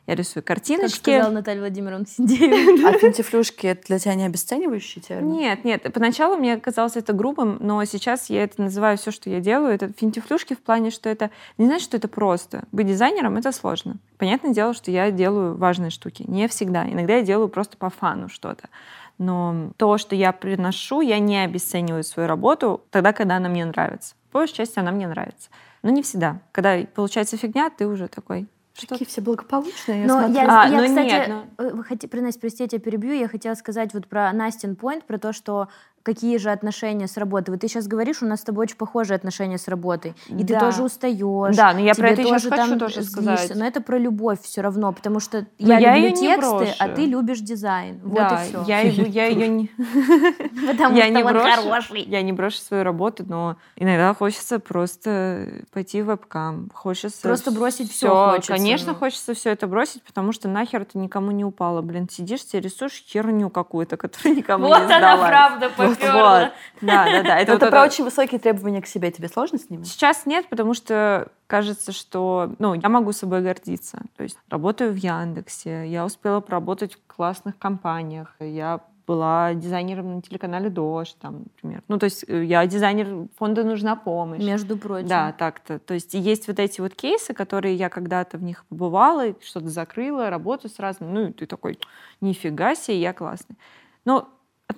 Я 0.08 0.14
рисую 0.14 0.42
картиночки. 0.42 1.04
Как 1.04 1.14
сказала 1.16 1.30
Наталья 1.34 1.60
Владимировна 1.60 2.06
Синдеева. 2.06 2.88
А 2.88 2.92
финтифлюшки 2.98 3.78
для 3.86 3.98
тебя 3.98 4.14
не 4.14 4.24
обесценивающий 4.24 5.02
термин? 5.02 5.32
Нет, 5.32 5.64
нет. 5.66 5.86
Поначалу 5.92 6.38
мне 6.38 6.56
казалось 6.56 6.96
это 6.96 7.12
грубым, 7.12 7.58
но 7.60 7.84
сейчас 7.84 8.30
я 8.30 8.44
это 8.44 8.62
называю 8.62 8.96
все, 8.96 9.10
что 9.10 9.28
я 9.28 9.40
делаю. 9.40 9.74
Это 9.74 9.92
финтифлюшки 9.94 10.54
в 10.54 10.60
плане, 10.60 10.90
что 10.90 11.10
это... 11.10 11.30
Не 11.58 11.66
значит, 11.66 11.84
что 11.84 11.98
это 11.98 12.08
просто. 12.08 12.64
Быть 12.72 12.86
дизайнером— 12.86 13.36
это 13.38 13.52
сложно. 13.52 13.98
Понятное 14.16 14.54
дело, 14.54 14.72
что 14.72 14.90
я 14.90 15.10
делаю 15.10 15.58
важные 15.58 15.90
штуки. 15.90 16.24
Не 16.26 16.48
всегда. 16.48 16.90
Иногда 16.90 17.16
я 17.16 17.22
делаю 17.22 17.50
просто 17.50 17.76
по 17.76 17.90
фану 17.90 18.30
что-то. 18.30 18.70
Но 19.18 19.72
то, 19.76 19.98
что 19.98 20.16
я 20.16 20.32
приношу, 20.32 21.02
я 21.02 21.18
не 21.18 21.44
обесцениваю 21.44 22.02
свою 22.02 22.30
работу 22.30 22.80
тогда, 22.90 23.12
когда 23.12 23.36
она 23.36 23.50
мне 23.50 23.66
нравится. 23.66 24.14
По 24.32 24.38
большей 24.38 24.54
части 24.54 24.78
она 24.78 24.90
мне 24.90 25.06
нравится. 25.06 25.50
Но 25.82 25.90
не 25.90 26.02
всегда. 26.02 26.40
Когда 26.52 26.78
получается 26.94 27.36
фигня, 27.36 27.68
ты 27.68 27.86
уже 27.86 28.08
такой, 28.08 28.48
что? 28.78 28.88
Такие 28.88 29.06
все 29.06 29.20
благополучные. 29.20 30.06
Но 30.06 30.28
я, 30.28 30.42
я, 30.42 30.62
а, 30.62 30.68
я 30.68 30.80
ну 30.80 30.86
кстати, 30.86 31.06
нет, 31.06 31.28
но... 31.28 31.44
Ну. 31.58 31.76
Вы 31.76 31.84
хотите, 31.84 32.08
простите, 32.08 32.64
я 32.64 32.68
тебя 32.68 32.80
перебью. 32.80 33.12
Я 33.12 33.28
хотела 33.28 33.54
сказать 33.54 33.92
вот 33.94 34.06
про 34.06 34.32
Настин 34.32 34.72
Point, 34.72 35.04
про 35.04 35.18
то, 35.18 35.32
что 35.32 35.68
какие 36.08 36.38
же 36.38 36.50
отношения 36.50 37.06
с 37.06 37.18
работой. 37.18 37.50
Вот 37.50 37.60
ты 37.60 37.68
сейчас 37.68 37.86
говоришь, 37.86 38.22
у 38.22 38.26
нас 38.26 38.40
с 38.40 38.42
тобой 38.42 38.62
очень 38.62 38.76
похожие 38.76 39.16
отношения 39.16 39.58
с 39.58 39.68
работой. 39.68 40.14
И 40.28 40.42
да. 40.42 40.54
ты 40.54 40.60
тоже 40.60 40.82
устаешь. 40.82 41.54
Да, 41.54 41.74
но 41.74 41.80
я 41.80 41.94
про 41.94 42.10
это 42.10 42.22
тоже 42.22 42.38
сейчас 42.38 42.60
хочу 42.60 42.78
тоже 42.78 43.02
сказать. 43.02 43.52
Но 43.54 43.66
это 43.66 43.82
про 43.82 43.98
любовь 43.98 44.40
все 44.40 44.62
равно, 44.62 44.90
потому 44.92 45.20
что 45.20 45.46
но 45.58 45.74
я, 45.74 45.78
я 45.78 45.96
люблю 45.98 46.16
тексты, 46.16 46.74
а 46.78 46.88
ты 46.88 47.04
любишь 47.04 47.40
дизайн. 47.40 48.00
Да, 48.02 48.08
вот 48.08 48.32
и 48.32 48.48
все. 48.48 48.64
Я, 48.66 48.80
я 48.80 49.26
ее 49.26 49.48
не... 49.48 49.66
Потому 50.66 50.96
я 50.96 51.08
что 51.08 51.26
он 51.26 51.38
хороший. 51.38 52.02
Я 52.04 52.22
не 52.22 52.32
брошу 52.32 52.56
свою 52.56 52.84
работу, 52.84 53.24
но 53.26 53.56
иногда 53.76 54.14
хочется 54.14 54.60
просто 54.60 55.48
пойти 55.74 56.00
в 56.00 56.06
вебкам. 56.06 56.70
Хочется... 56.72 57.20
Просто 57.20 57.50
бросить 57.50 57.92
все 57.92 58.30
хочется. 58.30 58.54
Конечно, 58.54 58.92
ну. 58.92 58.98
хочется 58.98 59.34
все 59.34 59.50
это 59.50 59.66
бросить, 59.66 60.02
потому 60.04 60.32
что 60.32 60.48
нахер 60.48 60.82
это 60.82 60.96
никому 60.96 61.32
не 61.32 61.44
упало. 61.44 61.82
Блин, 61.82 62.08
сидишь, 62.08 62.46
тебе 62.46 62.62
рисуешь 62.62 63.04
херню 63.06 63.50
какую-то, 63.50 63.98
которая 63.98 64.34
никому 64.34 64.68
не 64.68 64.74
сдалась. 64.74 64.88
Вот 64.88 65.02
она 65.02 65.28
правда, 65.28 65.70
вот. 66.00 66.52
Да, 66.80 67.04
да, 67.04 67.22
да. 67.22 67.38
Это, 67.38 67.52
это 67.54 67.70
про 67.70 67.82
очень 67.82 68.04
высокие 68.04 68.38
требования 68.40 68.82
к 68.82 68.86
себе. 68.86 69.10
Тебе 69.10 69.28
сложно 69.28 69.58
с 69.58 69.70
ними? 69.70 69.84
Сейчас 69.84 70.26
нет, 70.26 70.48
потому 70.48 70.74
что 70.74 71.28
кажется, 71.46 71.92
что 71.92 72.54
ну, 72.58 72.74
я 72.74 72.88
могу 72.88 73.12
собой 73.12 73.42
гордиться. 73.42 74.02
То 74.16 74.22
есть 74.22 74.38
работаю 74.48 74.92
в 74.92 74.96
Яндексе, 74.96 75.86
я 75.88 76.04
успела 76.04 76.40
поработать 76.40 76.94
в 76.94 76.98
классных 77.06 77.58
компаниях, 77.58 78.34
я 78.40 78.80
была 79.08 79.54
дизайнером 79.54 80.16
на 80.16 80.22
телеканале 80.22 80.68
«Дождь», 80.68 81.16
там, 81.18 81.44
например. 81.44 81.82
Ну, 81.88 81.98
то 81.98 82.04
есть 82.04 82.26
э, 82.28 82.44
я 82.44 82.66
дизайнер 82.66 83.26
фонда 83.38 83.64
«Нужна 83.64 83.96
помощь». 83.96 84.44
Между 84.44 84.76
прочим. 84.76 85.08
Да, 85.08 85.32
так-то. 85.32 85.78
То 85.78 85.94
есть 85.94 86.12
есть 86.12 86.46
вот 86.46 86.58
эти 86.58 86.82
вот 86.82 86.94
кейсы, 86.94 87.32
которые 87.32 87.74
я 87.74 87.88
когда-то 87.88 88.36
в 88.36 88.42
них 88.42 88.66
побывала, 88.66 89.34
что-то 89.42 89.70
закрыла, 89.70 90.28
работу 90.28 90.68
сразу. 90.68 90.98
Ну, 91.04 91.28
и 91.28 91.32
ты 91.32 91.46
такой, 91.46 91.78
нифига 92.20 92.74
себе, 92.74 93.00
я 93.00 93.14
классный. 93.14 93.56
Но 94.04 94.28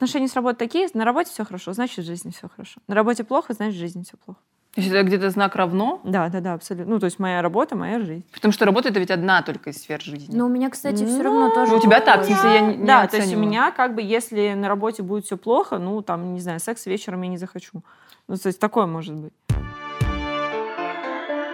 отношения 0.00 0.28
с 0.28 0.34
работой 0.34 0.56
такие, 0.56 0.88
на 0.94 1.04
работе 1.04 1.30
все 1.30 1.44
хорошо, 1.44 1.74
значит, 1.74 1.98
в 1.98 2.06
жизни 2.06 2.30
все 2.30 2.48
хорошо. 2.48 2.80
На 2.88 2.94
работе 2.94 3.22
плохо, 3.22 3.52
значит, 3.52 3.74
в 3.74 3.78
жизни 3.78 4.02
все 4.02 4.16
плохо. 4.16 4.40
То 4.74 4.80
есть 4.80 4.92
это 4.92 5.02
где-то 5.02 5.30
знак 5.30 5.56
равно? 5.56 6.00
Да, 6.04 6.28
да, 6.28 6.40
да, 6.40 6.54
абсолютно. 6.54 6.94
Ну, 6.94 7.00
то 7.00 7.06
есть 7.06 7.18
моя 7.18 7.42
работа, 7.42 7.76
моя 7.76 7.98
жизнь. 7.98 8.24
Потому 8.32 8.52
что 8.52 8.64
работа 8.64 8.88
это 8.88 9.00
ведь 9.00 9.10
одна 9.10 9.42
только 9.42 9.70
из 9.70 9.78
сфер 9.78 10.00
жизни. 10.00 10.34
Но 10.34 10.46
у 10.46 10.48
меня, 10.48 10.70
кстати, 10.70 11.04
все 11.04 11.22
равно 11.22 11.48
ну, 11.48 11.54
тоже. 11.54 11.74
У 11.74 11.80
тебя 11.80 12.00
так, 12.00 12.26
если 12.26 12.48
я 12.48 12.60
не 12.60 12.86
Да, 12.86 13.06
то 13.08 13.16
есть 13.18 13.34
у 13.34 13.38
меня 13.38 13.72
как 13.72 13.94
бы, 13.94 14.00
если 14.00 14.54
на 14.54 14.68
работе 14.68 15.02
будет 15.02 15.26
все 15.26 15.36
плохо, 15.36 15.78
ну, 15.78 16.00
там, 16.02 16.32
не 16.32 16.40
знаю, 16.40 16.60
секс 16.60 16.86
вечером 16.86 17.20
я 17.22 17.28
не 17.28 17.36
захочу. 17.36 17.82
Ну, 18.28 18.36
то 18.36 18.46
есть 18.46 18.60
такое 18.60 18.86
может 18.86 19.14
быть. 19.14 19.32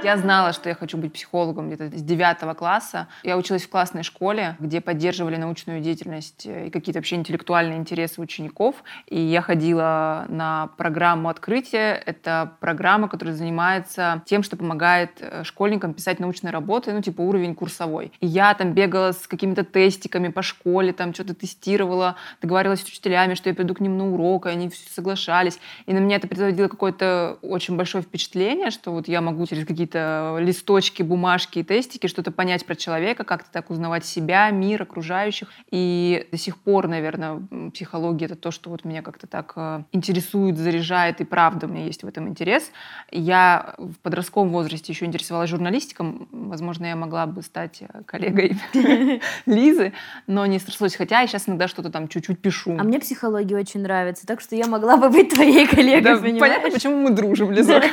Я 0.02 0.18
знала, 0.18 0.52
что 0.52 0.68
я 0.68 0.74
хочу 0.74 0.98
быть 0.98 1.12
психологом 1.14 1.68
где-то 1.68 1.96
с 1.96 2.02
девятого 2.02 2.52
класса. 2.52 3.08
Я 3.22 3.36
училась 3.38 3.64
в 3.64 3.70
классной 3.70 4.02
школе, 4.02 4.56
где 4.58 4.82
поддерживали 4.82 5.36
научную 5.36 5.80
деятельность 5.80 6.44
и 6.46 6.70
какие-то 6.70 6.98
вообще 6.98 7.16
интеллектуальные 7.16 7.78
интересы 7.78 8.20
учеников. 8.20 8.76
И 9.06 9.18
я 9.18 9.40
ходила 9.40 10.26
на 10.28 10.68
программу 10.76 11.30
открытия. 11.30 11.94
Это 12.04 12.52
программа, 12.60 13.08
которая 13.08 13.34
занимается 13.34 14.22
тем, 14.26 14.42
что 14.42 14.56
помогает 14.56 15.12
э, 15.20 15.44
школьникам 15.44 15.94
писать 15.94 16.20
научные 16.20 16.52
работы, 16.52 16.92
ну, 16.92 17.00
типа 17.00 17.22
уровень 17.22 17.54
курсовой. 17.54 18.12
И 18.20 18.26
я 18.26 18.52
там 18.54 18.74
бегала 18.74 19.12
с 19.12 19.26
какими-то 19.26 19.64
тестиками 19.64 20.28
по 20.28 20.42
школе, 20.42 20.92
там 20.92 21.14
что-то 21.14 21.34
тестировала, 21.34 22.16
договаривалась 22.42 22.82
с 22.82 22.84
учителями, 22.84 23.34
что 23.34 23.48
я 23.48 23.54
приду 23.54 23.74
к 23.74 23.80
ним 23.80 23.96
на 23.96 24.12
урок, 24.12 24.46
и 24.46 24.50
они 24.50 24.70
соглашались. 24.70 25.58
И 25.86 25.94
на 25.94 25.98
меня 25.98 26.16
это 26.16 26.28
производило 26.28 26.68
какое-то 26.68 27.38
очень 27.40 27.76
большое 27.76 28.04
впечатление, 28.04 28.70
что 28.70 28.92
вот 28.92 29.08
я 29.08 29.22
могу 29.22 29.46
через 29.46 29.66
какие-то 29.66 29.85
какие-то 29.86 30.36
листочки, 30.40 31.02
бумажки 31.02 31.60
и 31.60 31.62
тестики, 31.62 32.06
что-то 32.06 32.30
понять 32.30 32.66
про 32.66 32.74
человека, 32.74 33.24
как-то 33.24 33.50
так 33.52 33.70
узнавать 33.70 34.04
себя, 34.04 34.50
мир, 34.50 34.82
окружающих. 34.82 35.48
И 35.70 36.26
до 36.32 36.38
сих 36.38 36.58
пор, 36.58 36.88
наверное, 36.88 37.40
психология— 37.72 38.24
это 38.26 38.34
то, 38.34 38.50
что 38.50 38.70
вот 38.70 38.84
меня 38.84 39.02
как-то 39.02 39.26
так 39.26 39.52
э, 39.56 39.82
интересует, 39.92 40.58
заряжает, 40.58 41.20
и 41.20 41.24
правда 41.24 41.66
у 41.66 41.70
меня 41.70 41.84
есть 41.84 42.02
в 42.02 42.06
этом 42.06 42.28
интерес. 42.28 42.70
Я 43.10 43.74
в 43.78 43.94
подростковом 44.02 44.50
возрасте 44.50 44.92
еще 44.92 45.04
интересовалась 45.04 45.50
журналистиком. 45.50 46.28
Возможно, 46.32 46.86
я 46.86 46.96
могла 46.96 47.26
бы 47.26 47.42
стать 47.42 47.82
э, 47.82 48.02
коллегой 48.04 48.58
Лизы, 49.46 49.92
но 50.26 50.46
не 50.46 50.58
срослось. 50.58 50.96
Хотя 50.96 51.20
я 51.20 51.26
сейчас 51.26 51.48
иногда 51.48 51.68
что-то 51.68 51.90
там 51.90 52.08
чуть-чуть 52.08 52.40
пишу. 52.40 52.76
А 52.78 52.82
мне 52.82 52.98
психология 52.98 53.56
очень 53.56 53.82
нравится, 53.82 54.26
так 54.26 54.40
что 54.40 54.56
я 54.56 54.66
могла 54.66 54.96
бы 54.96 55.10
быть 55.10 55.34
твоей 55.34 55.66
коллегой, 55.66 56.16
да? 56.32 56.40
Понятно, 56.40 56.70
почему 56.70 56.96
мы 56.96 57.10
дружим, 57.10 57.52
Лизок. 57.52 57.84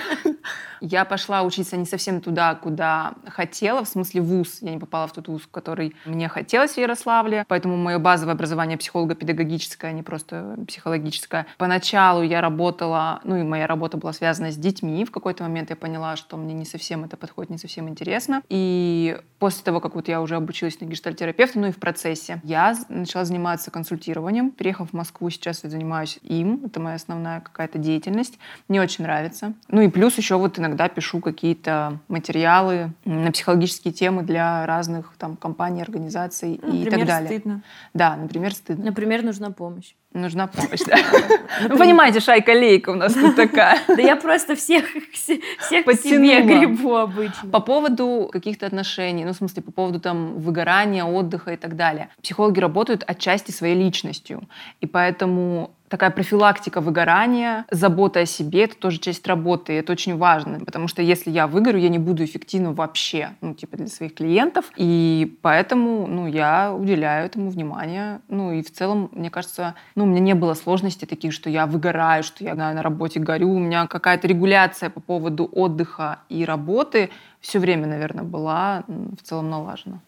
Я 0.86 1.06
пошла 1.06 1.44
учиться 1.44 1.78
не 1.84 1.90
совсем 1.90 2.22
туда, 2.22 2.56
куда 2.56 3.14
хотела, 3.28 3.84
в 3.84 3.88
смысле 3.88 4.22
вуз. 4.22 4.60
Я 4.62 4.72
не 4.72 4.80
попала 4.80 5.08
в 5.08 5.12
тот 5.12 5.28
вуз, 5.28 5.42
который 5.52 5.96
мне 6.06 6.30
хотелось 6.30 6.72
в 6.72 6.78
Ярославле, 6.78 7.46
поэтому 7.48 7.76
мое 7.76 8.00
базовое 8.00 8.34
образование 8.34 8.78
психолого-педагогическое, 8.78 9.92
а 9.92 9.94
не 9.94 10.02
просто 10.02 10.56
психологическое. 10.68 11.46
Поначалу 11.58 12.24
я 12.24 12.40
работала, 12.40 13.20
ну 13.26 13.36
и 13.36 13.44
моя 13.44 13.68
работа 13.68 13.98
была 13.98 14.14
связана 14.14 14.52
с 14.52 14.56
детьми. 14.56 15.04
В 15.04 15.12
какой-то 15.12 15.44
момент 15.44 15.70
я 15.70 15.76
поняла, 15.76 16.16
что 16.16 16.38
мне 16.38 16.54
не 16.54 16.66
совсем 16.66 17.04
это 17.04 17.18
подходит, 17.18 17.50
не 17.52 17.58
совсем 17.58 17.90
интересно. 17.90 18.42
И 18.48 19.20
после 19.40 19.64
того, 19.64 19.82
как 19.82 19.96
вот 19.96 20.08
я 20.08 20.22
уже 20.22 20.36
обучилась 20.38 20.80
на 20.80 20.86
гештальтерапевта, 20.86 21.60
ну 21.60 21.68
и 21.68 21.72
в 21.72 21.78
процессе, 21.78 22.40
я 22.44 22.76
начала 22.88 23.26
заниматься 23.26 23.72
консультированием. 23.72 24.52
Приехав 24.52 24.92
в 24.92 24.94
Москву, 24.94 25.30
сейчас 25.30 25.66
я 25.66 25.70
занимаюсь 25.70 26.20
им. 26.22 26.62
Это 26.66 26.80
моя 26.80 26.96
основная 26.96 27.42
какая-то 27.42 27.78
деятельность. 27.78 28.40
Мне 28.70 28.82
очень 28.82 29.04
нравится. 29.04 29.54
Ну 29.68 29.82
и 29.82 29.90
плюс 29.90 30.18
еще 30.18 30.38
вот 30.38 30.60
иногда 30.60 30.88
пишу 30.88 31.20
какие-то 31.20 31.73
материалы 32.08 32.92
на 33.06 33.32
психологические 33.32 33.94
темы 33.94 34.24
для 34.24 34.66
разных 34.66 35.14
там 35.18 35.36
компаний, 35.36 35.82
организаций 35.82 36.60
например, 36.62 36.88
и 36.88 36.90
так 36.90 37.06
далее. 37.06 37.30
стыдно. 37.30 37.62
Да, 37.94 38.16
например, 38.16 38.54
стыдно. 38.54 38.86
Например, 38.86 39.24
нужна 39.24 39.52
помощь. 39.52 39.94
Нужна 40.14 40.48
помощь, 40.48 40.82
да. 40.86 40.98
Вы 41.70 41.78
понимаете, 41.78 42.20
шайка-лейка 42.20 42.92
у 42.92 42.96
нас 42.96 43.14
тут 43.14 43.36
такая. 43.36 43.80
Да 43.88 44.02
я 44.02 44.16
просто 44.16 44.56
всех, 44.56 44.86
всех 45.12 45.86
к 45.86 45.94
себе 45.94 46.44
грибу 46.44 46.96
обычно. 46.96 47.50
По 47.50 47.60
поводу 47.60 48.30
каких-то 48.32 48.68
отношений, 48.68 49.26
ну, 49.26 49.34
в 49.34 49.36
смысле, 49.36 49.64
по 49.64 49.72
поводу 49.72 50.00
там 50.00 50.40
выгорания, 50.40 51.04
отдыха 51.04 51.54
и 51.54 51.58
так 51.58 51.76
далее. 51.76 52.10
Психологи 52.22 52.60
работают 52.60 53.04
отчасти 53.08 53.52
своей 53.52 53.76
личностью. 53.76 54.48
И 54.82 54.86
поэтому 54.86 55.72
такая 55.94 56.10
профилактика 56.10 56.82
выгорания, 56.82 57.68
забота 57.70 58.22
о 58.22 58.26
себе— 58.26 58.64
это 58.64 58.76
тоже 58.76 58.98
часть 58.98 59.28
работы, 59.28 59.74
и 59.74 59.76
это 59.76 59.92
очень 59.92 60.18
важно, 60.18 60.60
потому 60.60 60.88
что 60.88 61.04
если 61.04 61.30
я 61.30 61.46
выгорю, 61.46 61.78
я 61.78 61.90
не 61.90 62.00
буду 62.00 62.26
эффективна 62.26 62.74
вообще, 62.74 63.30
ну, 63.42 63.54
типа 63.54 63.78
для 63.78 63.86
своих 63.86 64.16
клиентов, 64.16 64.72
и 64.76 65.38
поэтому, 65.44 66.08
ну, 66.08 66.26
я 66.26 66.74
уделяю 66.74 67.28
этому 67.28 67.52
внимание, 67.52 68.22
ну, 68.28 68.52
и 68.52 68.64
в 68.64 68.72
целом, 68.72 69.12
мне 69.12 69.30
кажется, 69.30 69.76
ну, 69.94 70.06
у 70.06 70.08
меня 70.08 70.20
не 70.20 70.34
было 70.34 70.56
сложностей 70.56 71.08
таких, 71.08 71.32
что 71.32 71.52
я 71.52 71.68
выгораю, 71.68 72.24
что 72.24 72.44
я 72.44 72.56
на, 72.56 72.74
на 72.74 72.82
работе 72.82 73.20
горю, 73.20 73.52
у 73.52 73.60
меня 73.60 73.86
какая-то 73.86 74.28
регуляция 74.28 74.90
по 74.90 75.00
поводу 75.00 75.48
отдыха 75.52 76.22
и 76.28 76.44
работы 76.44 77.12
все 77.40 77.60
время, 77.60 77.86
наверное, 77.86 78.24
была 78.24 78.84
в 78.88 79.22
целом 79.22 79.52
налажена. 79.52 80.00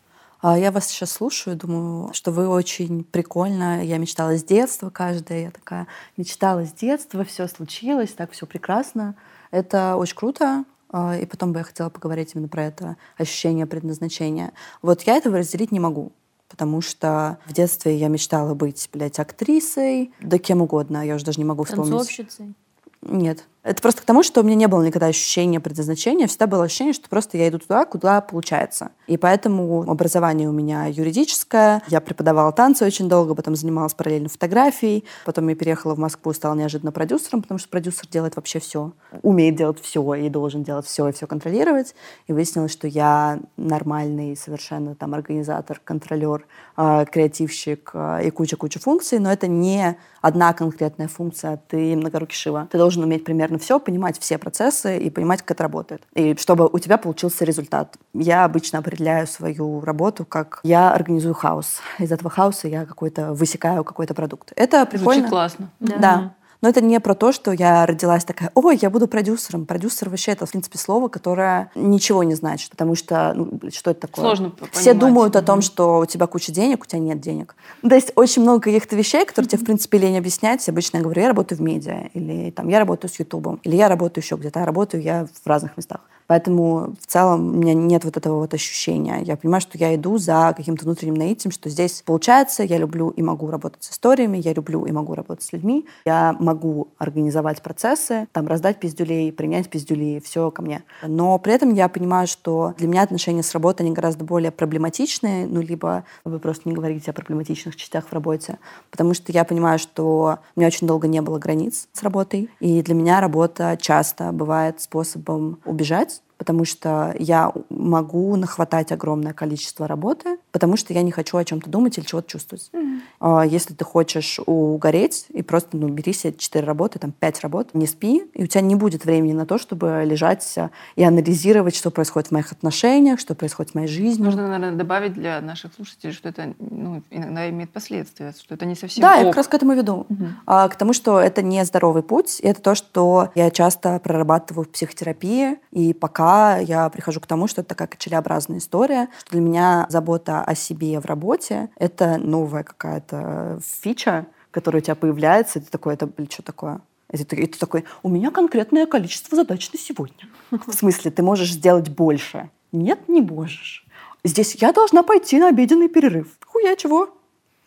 А 0.42 0.58
я 0.58 0.72
вас 0.72 0.88
сейчас 0.88 1.12
слушаю, 1.12 1.56
думаю, 1.56 2.14
что 2.14 2.32
вы 2.32 2.48
очень 2.48 3.04
прикольно. 3.04 3.84
Я 3.84 3.98
мечтала 3.98 4.38
с 4.38 4.44
детства 4.44 4.90
каждая. 4.90 5.46
Я 5.46 5.52
такая 5.52 5.88
мечтала 6.18 6.66
с 6.66 6.74
детства, 6.74 7.24
все 7.24 7.48
случилось, 7.48 8.12
так 8.12 8.32
все 8.32 8.46
прекрасно. 8.46 9.16
Это 9.52 9.96
очень 9.96 10.16
круто. 10.16 10.66
А, 10.90 11.18
и 11.18 11.26
потом 11.26 11.52
бы 11.52 11.60
я 11.60 11.64
хотела 11.64 11.90
поговорить 11.90 12.32
именно 12.36 12.48
про 12.48 12.66
это 12.66 12.98
ощущение 13.18 13.66
предназначения. 13.66 14.54
Вот 14.82 15.02
я 15.04 15.16
этого 15.16 15.38
разделить 15.38 15.72
не 15.72 15.80
могу. 15.80 16.12
Потому 16.48 16.82
что 16.82 17.40
в 17.48 17.54
детстве 17.54 17.98
я 17.98 18.08
мечтала 18.08 18.54
быть, 18.54 18.88
блядь, 18.94 19.20
актрисой, 19.20 20.14
да 20.22 20.38
кем 20.38 20.62
угодно, 20.62 21.06
я 21.06 21.16
уже 21.16 21.26
даже 21.26 21.40
не 21.40 21.46
могу 21.46 21.64
вспомнить. 21.64 21.92
Танцовщицей? 21.92 22.54
Нет. 23.02 23.46
Это 23.66 23.82
просто 23.82 24.04
к 24.04 24.06
тому, 24.06 24.22
что 24.22 24.42
у 24.42 24.44
меня 24.44 24.56
не 24.56 24.68
было 24.68 24.84
никогда 24.84 25.08
ощущения 25.08 25.60
предназначения. 25.60 26.28
Всегда 26.28 26.46
было 26.46 26.66
ощущение, 26.66 26.94
что 26.94 27.10
просто 27.10 27.40
я 27.40 27.50
иду 27.50 27.58
туда, 27.58 27.86
куда 27.86 28.22
получается. 28.22 28.92
И 29.08 29.18
поэтому 29.18 29.90
образование 29.90 30.48
у 30.48 30.52
меня 30.52 30.86
юридическое. 30.86 31.82
Я 31.88 32.00
преподавала 32.00 32.52
танцы 32.52 32.86
очень 32.86 33.10
долго, 33.10 33.34
потом 33.34 33.56
занималась 33.56 33.96
параллельно 33.96 34.30
фотографией. 34.30 35.04
Потом 35.26 35.50
я 35.50 35.56
переехала 35.56 35.96
в 35.96 35.98
Москву 35.98 36.32
и 36.32 36.36
стала 36.36 36.54
неожиданно 36.54 36.92
продюсером, 36.92 37.42
потому 37.42 37.58
что 37.58 37.68
продюсер 37.70 38.08
делает 38.08 38.36
вообще 38.36 38.60
все. 38.60 38.94
Умеет 39.24 39.56
делать 39.56 39.82
все 39.82 40.14
и 40.14 40.30
должен 40.30 40.64
делать 40.64 40.86
все 40.86 41.08
и 41.08 41.12
все 41.12 41.26
контролировать. 41.26 41.96
И 42.28 42.34
выяснилось, 42.34 42.72
что 42.72 42.88
я 42.88 43.40
нормальный 43.58 44.38
совершенно 44.38 44.94
там 44.94 45.16
организатор, 45.16 45.82
контролер, 45.84 46.46
э, 46.78 47.06
креативщик 47.12 47.90
э, 47.96 48.28
и 48.28 48.30
куча-куча 48.30 48.80
функций, 48.80 49.18
но 49.18 49.32
это 49.32 49.48
не 49.48 49.98
одна 50.22 50.54
конкретная 50.54 51.08
функция. 51.08 51.60
Ты 51.68 51.96
многорукий 51.96 52.36
Шива. 52.36 52.68
Ты 52.72 52.78
должен 52.78 53.04
уметь 53.04 53.24
примерно 53.24 53.55
примерно 53.56 53.60
все, 53.60 53.80
понимать 53.80 54.20
все 54.20 54.38
процессы 54.38 54.98
и 54.98 55.10
понимать, 55.10 55.42
как 55.42 55.52
это 55.52 55.64
работает. 55.64 56.04
И 56.14 56.36
чтобы 56.38 56.68
у 56.72 56.80
тебя 56.80 56.98
получился 56.98 57.46
результат. 57.46 57.98
Я 58.14 58.46
обычно 58.46 58.80
определяю 58.80 59.28
свою 59.28 59.82
работу 59.82 60.26
как 60.26 60.60
я 60.64 60.92
организую 60.92 61.34
хаос. 61.34 61.82
Из 62.00 62.12
этого 62.12 62.30
хаоса 62.30 62.68
я 62.68 62.86
какой-то 62.86 63.34
высекаю 63.34 63.84
какой-то 63.84 64.14
продукт. 64.14 64.52
Это 64.56 64.86
прикольно. 64.86 65.14
Звучит 65.14 65.30
классно. 65.30 65.70
Да. 65.80 65.98
да. 65.98 66.36
Но 66.66 66.70
это 66.70 66.82
не 66.82 67.00
про 67.00 67.14
то, 67.14 67.32
что 67.32 67.52
я 67.52 67.86
родилась 67.86 68.26
такая, 68.26 68.50
ой, 68.56 68.80
я 68.82 68.90
буду 68.90 69.08
продюсером. 69.08 69.68
Продюсер 69.68 70.10
вообще 70.10 70.32
это, 70.32 70.48
в 70.48 70.50
принципе, 70.50 70.80
слово, 70.80 71.10
которое 71.10 71.70
ничего 71.76 72.24
не 72.24 72.34
значит, 72.34 72.72
потому 72.72 72.96
что, 72.96 73.34
ну, 73.36 73.60
что 73.72 73.92
это 73.92 74.08
такое? 74.08 74.26
Сложно 74.26 74.52
Все 74.72 74.94
понимать. 74.94 75.00
думают 75.00 75.36
о 75.36 75.44
том, 75.44 75.62
что 75.62 76.00
у 76.00 76.08
тебя 76.08 76.26
куча 76.26 76.52
денег, 76.52 76.82
у 76.82 76.88
тебя 76.88 76.98
нет 76.98 77.22
денег. 77.22 77.56
То 77.88 77.94
есть 77.94 78.14
очень 78.16 78.42
много 78.42 78.62
каких-то 78.62 78.96
вещей, 78.96 79.28
которые 79.28 79.48
тебе, 79.48 79.62
в 79.62 79.66
принципе, 79.66 80.00
лень 80.00 80.18
объяснять. 80.18 80.68
Обычно 80.68 80.98
я 80.98 81.04
говорю, 81.04 81.22
я 81.22 81.28
работаю 81.28 81.60
в 81.60 81.62
медиа, 81.62 82.10
или 82.16 82.50
там 82.50 82.68
я 82.70 82.80
работаю 82.80 83.12
с 83.12 83.20
Ютубом, 83.20 83.60
или 83.62 83.76
я 83.76 83.88
работаю 83.88 84.24
еще 84.24 84.36
где-то, 84.36 84.64
а 84.64 84.66
работаю 84.66 85.04
я 85.04 85.28
в 85.44 85.48
разных 85.48 85.78
местах. 85.78 86.00
Поэтому 86.28 86.96
в 87.00 87.06
целом 87.06 87.56
у 87.56 87.58
меня 87.58 87.74
нет 87.74 88.04
вот 88.04 88.18
этого 88.18 88.40
вот 88.40 88.54
ощущения. 88.54 89.20
Я 89.22 89.38
понимаю, 89.38 89.62
что 89.62 89.78
я 89.78 89.94
иду 89.96 90.18
за 90.18 90.54
каким-то 90.56 90.86
внутренним 90.86 91.16
наитием, 91.16 91.52
что 91.52 91.70
здесь 91.70 92.02
получается, 92.06 92.64
я 92.64 92.78
люблю 92.78 93.10
и 93.10 93.22
могу 93.22 93.50
работать 93.50 93.84
с 93.84 93.92
историями, 93.92 94.38
я 94.38 94.54
люблю 94.54 94.86
и 94.86 94.92
могу 94.92 95.14
работать 95.14 95.44
с 95.44 95.54
людьми, 95.54 95.86
я 96.06 96.36
могу 96.40 96.88
организовать 96.98 97.62
процессы, 97.62 98.28
там 98.32 98.48
раздать 98.48 98.80
пиздюлей, 98.80 99.32
принять 99.32 99.70
пиздюлей, 99.70 100.20
все 100.20 100.52
ко 100.52 100.62
мне. 100.62 100.84
Но 101.04 101.38
при 101.38 101.54
этом 101.54 101.74
я 101.74 101.88
понимаю, 101.90 102.28
что 102.28 102.74
для 102.78 102.88
меня 102.88 103.04
отношения 103.04 103.44
с 103.44 103.54
работой, 103.54 103.84
они 103.84 103.92
гораздо 103.92 104.26
более 104.26 104.52
проблематичные, 104.52 105.46
ну, 105.46 105.62
либо 105.62 106.06
вы 106.24 106.40
просто 106.40 106.68
не 106.68 106.76
говорите 106.76 107.12
о 107.12 107.14
проблематичных 107.14 107.76
частях 107.76 108.08
в 108.08 108.14
работе, 108.14 108.58
потому 108.90 109.14
что 109.14 109.32
я 109.32 109.44
понимаю, 109.44 109.80
что 109.80 110.40
у 110.56 110.60
меня 110.60 110.68
очень 110.68 110.88
долго 110.88 111.08
не 111.08 111.22
было 111.22 111.38
границ 111.38 111.88
с 111.94 112.04
работой, 112.04 112.50
и 112.60 112.82
для 112.82 112.96
меня 112.96 113.22
работа 113.22 113.78
часто 113.80 114.32
бывает 114.32 114.82
способом 114.82 115.60
убежать 115.66 116.22
потому 116.38 116.66
что 116.66 117.16
я 117.18 117.52
могу 117.70 118.36
нахватать 118.36 118.92
огромное 118.92 119.34
количество 119.34 119.88
работы, 119.88 120.38
потому 120.52 120.78
что 120.78 120.94
я 120.94 121.02
не 121.02 121.12
хочу 121.12 121.38
о 121.38 121.46
чем-то 121.46 121.70
думать 121.70 121.98
или 121.98 122.06
чего-то 122.06 122.30
чувствовать. 122.30 122.70
Mm-hmm. 122.74 123.48
Если 123.48 123.74
ты 123.74 123.86
хочешь 123.86 124.40
угореть 124.46 125.26
и 125.30 125.42
просто 125.42 125.78
ну, 125.78 125.88
бери 125.88 126.14
себе 126.14 126.34
4 126.38 126.66
работы, 126.66 127.00
там 127.00 127.12
5 127.12 127.42
работ, 127.42 127.70
не 127.74 127.88
спи, 127.88 128.24
и 128.34 128.44
у 128.44 128.48
тебя 128.48 128.62
не 128.62 128.76
будет 128.76 129.06
времени 129.06 129.34
на 129.34 129.46
то, 129.46 129.58
чтобы 129.58 130.04
лежать 130.06 130.58
и 130.96 131.04
анализировать, 131.04 131.76
что 131.76 131.92
происходит 131.92 132.30
в 132.30 132.32
моих 132.32 132.52
отношениях, 132.52 133.20
что 133.20 133.36
происходит 133.36 133.72
в 133.72 133.76
моей 133.76 133.88
жизни. 133.88 134.24
Нужно, 134.24 134.48
наверное, 134.48 134.78
добавить 134.78 135.14
для 135.14 135.42
наших 135.42 135.74
слушателей, 135.74 136.14
что 136.14 136.30
это 136.30 136.54
ну, 136.60 137.02
иногда 137.10 137.50
имеет 137.50 137.72
последствия, 137.72 138.34
что 138.38 138.56
это 138.56 138.66
не 138.66 138.76
совсем 138.76 139.02
Да, 139.02 139.14
ок. 139.14 139.20
я 139.20 139.26
как 139.26 139.36
раз 139.38 139.48
к 139.48 139.54
этому 139.54 139.74
веду. 139.74 140.06
А, 140.46 140.68
к 140.68 140.76
тому, 140.76 140.94
что 140.94 141.20
это 141.20 141.42
не 141.42 141.64
здоровый 141.66 142.04
путь, 142.04 142.40
это 142.42 142.62
то, 142.62 142.76
что 142.76 143.30
я 143.36 143.52
часто 143.52 144.00
прорабатываю 144.00 144.66
в 144.66 144.70
психотерапии, 144.70 145.58
и 145.72 145.94
пока 145.94 146.25
пока 146.26 146.58
я 146.58 146.90
прихожу 146.90 147.20
к 147.20 147.28
тому, 147.28 147.48
что 147.48 147.62
это 147.62 147.70
такая 147.70 147.88
качелеобразная 147.88 148.58
история, 148.58 149.10
что 149.20 149.34
для 149.34 149.42
меня 149.42 149.86
забота 149.90 150.42
о 150.42 150.56
себе 150.56 151.00
в 151.00 151.06
работе— 151.06 151.70
это 151.76 152.18
новая 152.18 152.64
какая-то 152.64 153.60
фича, 153.64 154.26
которая 154.50 154.82
у 154.82 154.84
тебя 154.84 154.96
появляется, 154.96 155.60
и 155.60 155.62
ты 155.62 155.70
такой, 155.70 155.94
это, 155.94 156.08
блин, 156.08 156.28
что 156.32 156.42
такое? 156.42 156.80
И 157.12 157.18
и 157.18 157.24
ты 157.24 157.60
такой, 157.60 157.86
у 158.02 158.10
меня 158.10 158.32
конкретное 158.32 158.88
количество 158.88 159.36
задач 159.36 159.72
на 159.72 159.78
сегодня. 159.78 160.28
В 160.50 160.74
смысле, 160.74 161.12
ты 161.12 161.22
можешь 161.22 161.52
сделать 161.52 161.90
больше? 161.90 162.50
Нет, 162.72 163.08
не 163.08 163.22
можешь. 163.22 163.86
Здесь 164.24 164.56
я 164.56 164.74
должна 164.74 165.04
пойти 165.04 165.38
на 165.38 165.50
обеденный 165.50 165.90
перерыв. 165.90 166.28
Хуя 166.44 166.76
чего? 166.76 167.10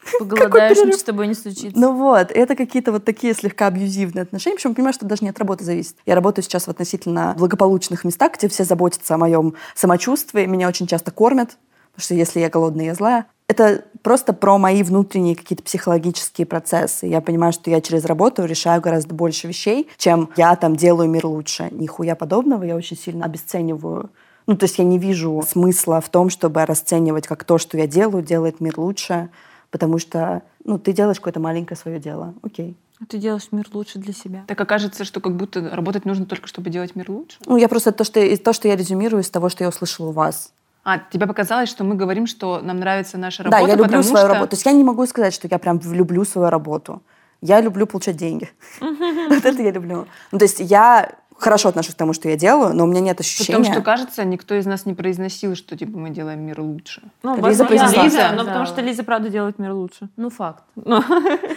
Поголодаешь, 0.19 0.79
ничего 0.79 0.99
с 0.99 1.03
тобой 1.03 1.27
не 1.27 1.35
случится. 1.35 1.79
Ну 1.79 1.93
вот, 1.95 2.31
это 2.31 2.57
какие-то 2.57 2.93
вот 2.93 3.05
такие 3.05 3.35
слегка 3.35 3.67
абьюзивные 3.67 4.23
отношения. 4.23 4.57
Причем 4.57 4.75
понимаю, 4.75 4.95
что 4.95 5.07
даже 5.07 5.25
не 5.25 5.31
от 5.31 5.39
работы 5.39 5.65
зависит. 5.65 5.97
Я 6.07 6.15
работаю 6.15 6.45
сейчас 6.45 6.67
в 6.67 6.69
относительно 6.69 7.35
благополучных 7.37 8.05
местах, 8.05 8.33
где 8.35 8.49
все 8.49 8.65
заботятся 8.65 9.15
о 9.15 9.19
моем 9.19 9.55
самочувствии. 9.75 10.47
Меня 10.47 10.69
очень 10.69 10.87
часто 10.87 11.11
кормят, 11.11 11.59
потому 11.93 12.05
что 12.05 12.15
если 12.15 12.41
я 12.41 12.49
голодная, 12.49 12.87
я 12.87 12.95
злая. 12.95 13.27
Это 13.49 13.85
просто 14.03 14.35
про 14.35 14.59
мои 14.59 14.83
внутренние 14.83 15.35
какие-то 15.35 15.63
психологические 15.63 16.47
процессы. 16.47 17.07
Я 17.07 17.23
понимаю, 17.23 17.53
что 17.53 17.71
я 17.71 17.81
через 17.81 18.05
работу 18.05 18.45
решаю 18.45 18.83
гораздо 18.83 19.15
больше 19.15 19.49
вещей, 19.49 19.89
чем 19.97 20.29
я 20.37 20.55
там 20.57 20.77
делаю 20.77 21.09
мир 21.09 21.27
лучше. 21.27 21.69
Нихуя 21.71 22.15
подобного. 22.15 22.63
Я 22.65 22.77
очень 22.77 22.97
сильно 22.97 23.25
обесцениваю 23.25 24.11
ну, 24.49 24.57
то 24.57 24.65
есть 24.65 24.79
я 24.79 24.85
не 24.85 24.99
вижу 24.99 25.45
смысла 25.47 26.01
в 26.01 26.09
том, 26.09 26.31
чтобы 26.31 26.65
расценивать 26.65 27.27
как 27.27 27.45
то, 27.45 27.59
что 27.59 27.77
я 27.77 27.87
делаю, 27.87 28.23
делает 28.23 28.61
мир 28.61 28.81
лучше 28.81 29.29
потому 29.71 29.99
что 29.99 30.43
ну, 30.65 30.79
ты 30.79 30.93
делаешь 30.93 31.19
какое-то 31.19 31.41
маленькое 31.41 31.77
свое 31.77 31.99
дело. 31.99 32.35
Окей. 32.43 32.77
А 33.01 33.07
ты 33.07 33.19
делаешь 33.19 33.49
мир 33.53 33.67
лучше 33.73 33.99
для 33.99 34.13
себя. 34.13 34.45
Так 34.47 34.61
окажется, 34.61 35.05
что 35.05 35.21
как 35.21 35.37
будто 35.37 35.71
работать 35.71 36.05
нужно 36.05 36.27
только, 36.27 36.49
чтобы 36.49 36.71
делать 36.71 36.97
мир 36.97 37.11
лучше? 37.11 37.39
Ну, 37.47 37.57
я 37.57 37.69
просто 37.69 37.93
то, 37.93 38.03
что, 38.03 38.37
то, 38.39 38.53
что 38.53 38.67
я 38.67 38.75
резюмирую 38.77 39.23
из 39.23 39.31
того, 39.31 39.49
что 39.49 39.63
я 39.63 39.69
услышала 39.69 40.09
у 40.09 40.13
вас. 40.13 40.53
А, 40.85 40.99
тебе 40.99 41.27
показалось, 41.27 41.69
что 41.69 41.85
мы 41.85 41.95
говорим, 41.95 42.27
что 42.27 42.61
нам 42.61 42.81
нравится 42.81 43.19
наша 43.19 43.43
работа, 43.43 43.63
Да, 43.63 43.69
я 43.69 43.77
люблю 43.77 44.03
свою 44.03 44.25
что... 44.25 44.29
работу. 44.29 44.51
То 44.51 44.55
есть 44.55 44.67
я 44.67 44.73
не 44.73 44.85
могу 44.85 45.07
сказать, 45.07 45.35
что 45.35 45.47
я 45.49 45.59
прям 45.59 45.81
люблю 45.85 46.25
свою 46.25 46.51
работу. 46.51 47.03
Я 47.41 47.61
люблю 47.61 47.87
получать 47.87 48.17
деньги. 48.17 48.51
Вот 48.81 49.45
это 49.45 49.63
я 49.63 49.71
люблю. 49.71 50.07
Ну, 50.33 50.39
то 50.39 50.45
есть 50.45 50.59
я 50.59 51.13
хорошо 51.39 51.69
отношусь 51.69 51.95
к 51.95 51.99
тому, 51.99 52.13
что 52.13 52.29
я 52.29 52.37
делаю, 52.37 52.75
но 52.75 52.85
у 52.85 52.87
меня 52.87 53.01
нет 53.01 53.21
ощущения... 53.21 53.59
Потому 53.59 53.73
что, 53.73 53.83
кажется, 53.83 54.25
никто 54.25 54.55
из 54.55 54.67
нас 54.67 54.87
не 54.87 54.95
произносил, 54.95 55.55
что 55.55 55.77
типа 55.77 55.97
мы 55.97 56.11
делаем 56.11 56.41
мир 56.41 56.61
лучше. 56.61 57.03
Ну, 57.23 57.37
Лиза 57.47 57.65
произнесла. 57.65 58.05
Лиза, 58.05 58.33
но 58.35 58.45
потому 58.45 58.67
что 58.67 58.81
Лиза, 58.81 59.05
правда, 59.05 59.29
делает 59.29 59.59
мир 59.59 59.73
лучше. 59.73 60.09
Ну, 60.17 60.31
факт. 60.31 60.65
Ну. 60.75 61.03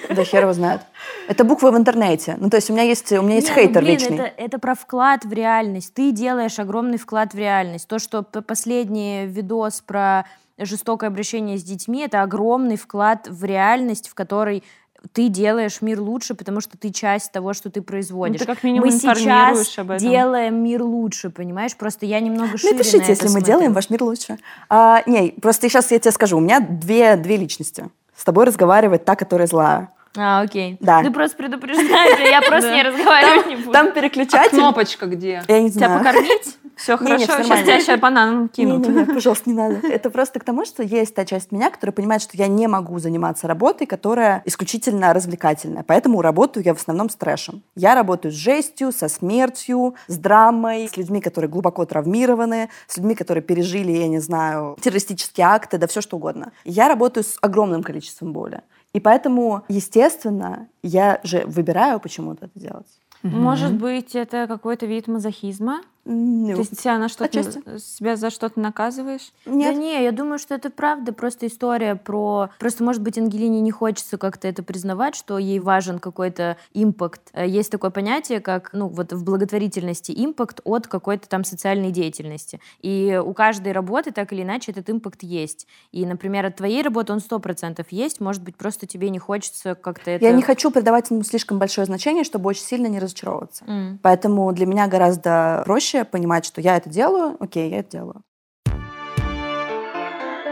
Да 0.10 0.24
хер 0.26 0.42
его 0.42 0.54
знает. 0.54 0.82
Это 1.30 1.44
буквы 1.44 1.72
в 1.72 1.78
интернете. 1.78 2.36
Ну, 2.38 2.50
то 2.50 2.58
есть 2.58 2.70
у 2.70 2.74
меня 2.74 2.84
есть, 2.84 3.12
у 3.14 3.22
меня 3.22 3.36
есть 3.36 3.50
хейтер 3.50 3.82
блин, 3.82 3.98
личный. 3.98 4.18
Это, 4.18 4.34
это 4.38 4.60
про 4.60 4.76
вклад 4.76 5.24
в 5.24 5.32
реальность. 5.32 5.94
Ты 5.94 6.12
делаешь 6.12 6.60
огромный 6.60 6.98
вклад 6.98 7.34
в 7.34 7.38
реальность. 7.38 7.88
То, 7.88 7.98
что 7.98 8.22
последний 8.24 9.26
видос 9.26 9.82
про 9.82 10.26
жестокое 10.58 11.10
обращение 11.10 11.58
с 11.58 11.64
детьми, 11.64 12.02
это 12.02 12.22
огромный 12.22 12.76
вклад 12.76 13.28
в 13.28 13.44
реальность, 13.44 14.10
в 14.10 14.14
которой 14.14 14.64
ты 15.14 15.28
делаешь 15.30 15.82
мир 15.82 16.00
лучше, 16.00 16.36
потому 16.36 16.62
что 16.62 16.78
ты 16.78 16.92
часть 16.92 17.32
того, 17.32 17.54
что 17.54 17.70
ты 17.70 17.82
производишь. 17.82 18.40
Ну, 18.40 18.46
ты 18.46 18.54
как 18.54 18.64
минимум 18.64 18.88
мы 18.90 18.92
сейчас 18.98 19.78
об 19.78 19.92
этом. 19.92 20.08
делаем 20.10 20.64
мир 20.64 20.84
лучше, 20.84 21.30
понимаешь? 21.30 21.76
Просто 21.76 22.06
я 22.06 22.20
немного 22.20 22.58
шире 22.58 22.74
Напишите, 22.74 23.00
на 23.00 23.08
если 23.08 23.24
мы 23.24 23.30
смотрю. 23.30 23.48
делаем 23.48 23.74
ваш 23.74 23.90
мир 23.90 24.04
лучше. 24.04 24.38
А, 24.70 25.04
не, 25.06 25.32
просто 25.42 25.70
сейчас 25.70 25.92
я 25.92 26.00
тебе 26.00 26.12
скажу, 26.12 26.38
у 26.38 26.40
меня 26.40 26.60
две, 26.60 27.16
две 27.18 27.38
личности. 27.38 27.90
С 28.16 28.24
тобой 28.24 28.46
разговаривает 28.46 29.04
та, 29.04 29.16
которая 29.16 29.48
злая. 29.48 29.90
А, 30.18 30.42
окей. 30.42 30.78
Да. 30.82 31.02
Ты 31.02 31.10
просто 31.12 31.38
предупреждаешь, 31.38 32.20
я 32.30 32.42
просто 32.42 32.72
не 32.76 32.84
разговаривать 32.84 33.48
не 33.48 33.56
буду. 33.56 33.72
Там 33.72 33.94
переключатель. 33.94 34.58
кнопочка 34.58 35.06
где? 35.08 35.42
Я 35.48 35.62
не 35.62 35.70
знаю. 35.70 36.00
Тебя 36.00 36.12
покормить? 36.12 36.58
Все 36.76 36.98
хорошо, 36.98 37.18
не, 37.18 37.26
сейчас 37.26 37.62
тебя 37.62 37.80
сейчас 37.80 38.00
банан 38.00 38.50
кинут. 38.50 38.88
Не, 38.88 38.94
не, 38.94 39.00
не, 39.00 39.06
пожалуйста, 39.14 39.50
не 39.50 39.56
надо. 39.56 39.88
Это 39.88 40.10
просто 40.10 40.40
к 40.40 40.44
тому, 40.44 40.66
что 40.66 40.84
есть 40.84 41.14
та 41.16 41.26
часть 41.26 41.52
меня, 41.52 41.70
которая 41.70 41.94
понимает, 41.94 42.22
что 42.22 42.38
я 42.38 42.48
не 42.48 42.68
могу 42.68 43.00
заниматься 43.00 43.48
работой, 43.48 43.88
которая 43.88 44.42
исключительно 44.46 45.14
развлекательная. 45.14 45.84
Поэтому 45.84 46.22
работаю 46.22 46.66
я 46.66 46.74
в 46.74 46.78
основном 46.78 47.10
с 47.10 47.16
трэшем. 47.16 47.64
Я 47.76 47.96
работаю 47.96 48.32
с 48.32 48.36
жестью, 48.36 48.92
со 48.92 49.08
смертью, 49.08 49.96
с 50.08 50.18
драмой, 50.18 50.88
с 50.88 50.98
людьми, 50.98 51.22
которые 51.22 51.50
глубоко 51.50 51.86
травмированы, 51.86 52.70
с 52.88 52.98
людьми, 52.98 53.16
которые 53.16 53.44
пережили, 53.44 53.92
я 53.92 54.08
не 54.08 54.20
знаю, 54.20 54.78
террористические 54.82 55.48
акты, 55.48 55.78
да 55.78 55.88
все 55.88 56.02
что 56.02 56.18
угодно. 56.18 56.52
Я 56.66 56.88
работаю 56.88 57.24
с 57.24 57.38
огромным 57.42 57.84
количеством 57.84 58.34
боли. 58.34 58.62
И 58.94 59.00
поэтому, 59.00 59.64
естественно, 59.70 60.68
я 60.84 61.22
же 61.24 61.44
выбираю 61.46 62.00
почему-то 62.00 62.46
это 62.46 62.60
делать. 62.60 62.88
Может 63.24 63.74
быть, 63.74 64.16
это 64.16 64.48
какой-то 64.48 64.86
вид 64.86 65.08
мазохизма? 65.08 65.82
Ну, 66.04 66.54
То 66.54 66.60
есть 66.60 66.80
себя, 66.80 66.98
на 66.98 67.10
что 67.10 67.28
себя 67.32 68.16
за 68.16 68.32
что-то 68.32 68.60
наказываешь? 68.60 69.32
Нет. 69.46 69.76
Да 69.76 69.80
не, 69.80 70.04
я 70.04 70.12
думаю, 70.12 70.40
что 70.40 70.56
это 70.56 70.72
правда 70.72 71.14
просто 71.14 71.46
история 71.46 71.96
про... 71.96 72.50
Просто, 72.58 72.84
может 72.84 73.04
быть, 73.04 73.20
Ангелине 73.20 73.62
не 73.62 73.72
хочется 73.72 74.18
как-то 74.18 74.48
это 74.48 74.64
признавать, 74.64 75.16
что 75.16 75.38
ей 75.38 75.60
важен 75.60 76.00
какой-то 76.00 76.58
импакт. 76.74 77.22
Э, 77.34 77.48
есть 77.48 77.72
такое 77.72 77.92
понятие, 77.92 78.40
как, 78.40 78.72
ну, 78.74 78.88
вот 78.88 79.14
в 79.14 79.24
благотворительности 79.24 80.12
импакт 80.16 80.62
от 80.64 80.88
какой-то 80.88 81.30
там 81.30 81.44
социальной 81.44 81.92
деятельности. 81.92 82.60
И 82.82 83.22
у 83.24 83.34
каждой 83.34 83.72
работы 83.72 84.12
так 84.12 84.34
или 84.34 84.42
иначе 84.42 84.72
этот 84.72 84.90
импакт 84.90 85.22
есть. 85.22 85.68
И, 85.92 86.04
например, 86.06 86.48
от 86.48 86.56
твоей 86.56 86.82
работы 86.82 87.14
он 87.14 87.20
сто 87.20 87.38
процентов 87.38 87.88
есть. 87.92 88.20
Может 88.20 88.42
быть, 88.42 88.56
просто 88.56 88.88
тебе 88.88 89.12
не 89.12 89.20
хочется 89.20 89.76
как-то 89.76 90.10
это... 90.10 90.26
Я 90.26 90.32
не 90.32 90.42
хочу 90.42 90.72
придавать 90.72 91.12
ему 91.12 91.22
слишком 91.22 91.60
большое 91.60 91.86
значение, 91.86 92.24
чтобы 92.24 92.50
очень 92.50 92.64
сильно 92.64 92.88
не 92.88 93.00
разочаровываться. 93.00 93.66
Mm. 93.66 94.00
Поэтому 94.02 94.52
для 94.52 94.66
меня 94.66 94.88
гораздо 94.88 95.62
проще 95.64 95.91
проще 95.92 96.06
понимать, 96.06 96.46
что 96.46 96.62
я 96.62 96.78
это 96.78 96.90
делаю, 96.90 97.36
окей, 97.40 97.70
я 97.70 97.80
это 97.80 97.92
делаю. 97.92 98.24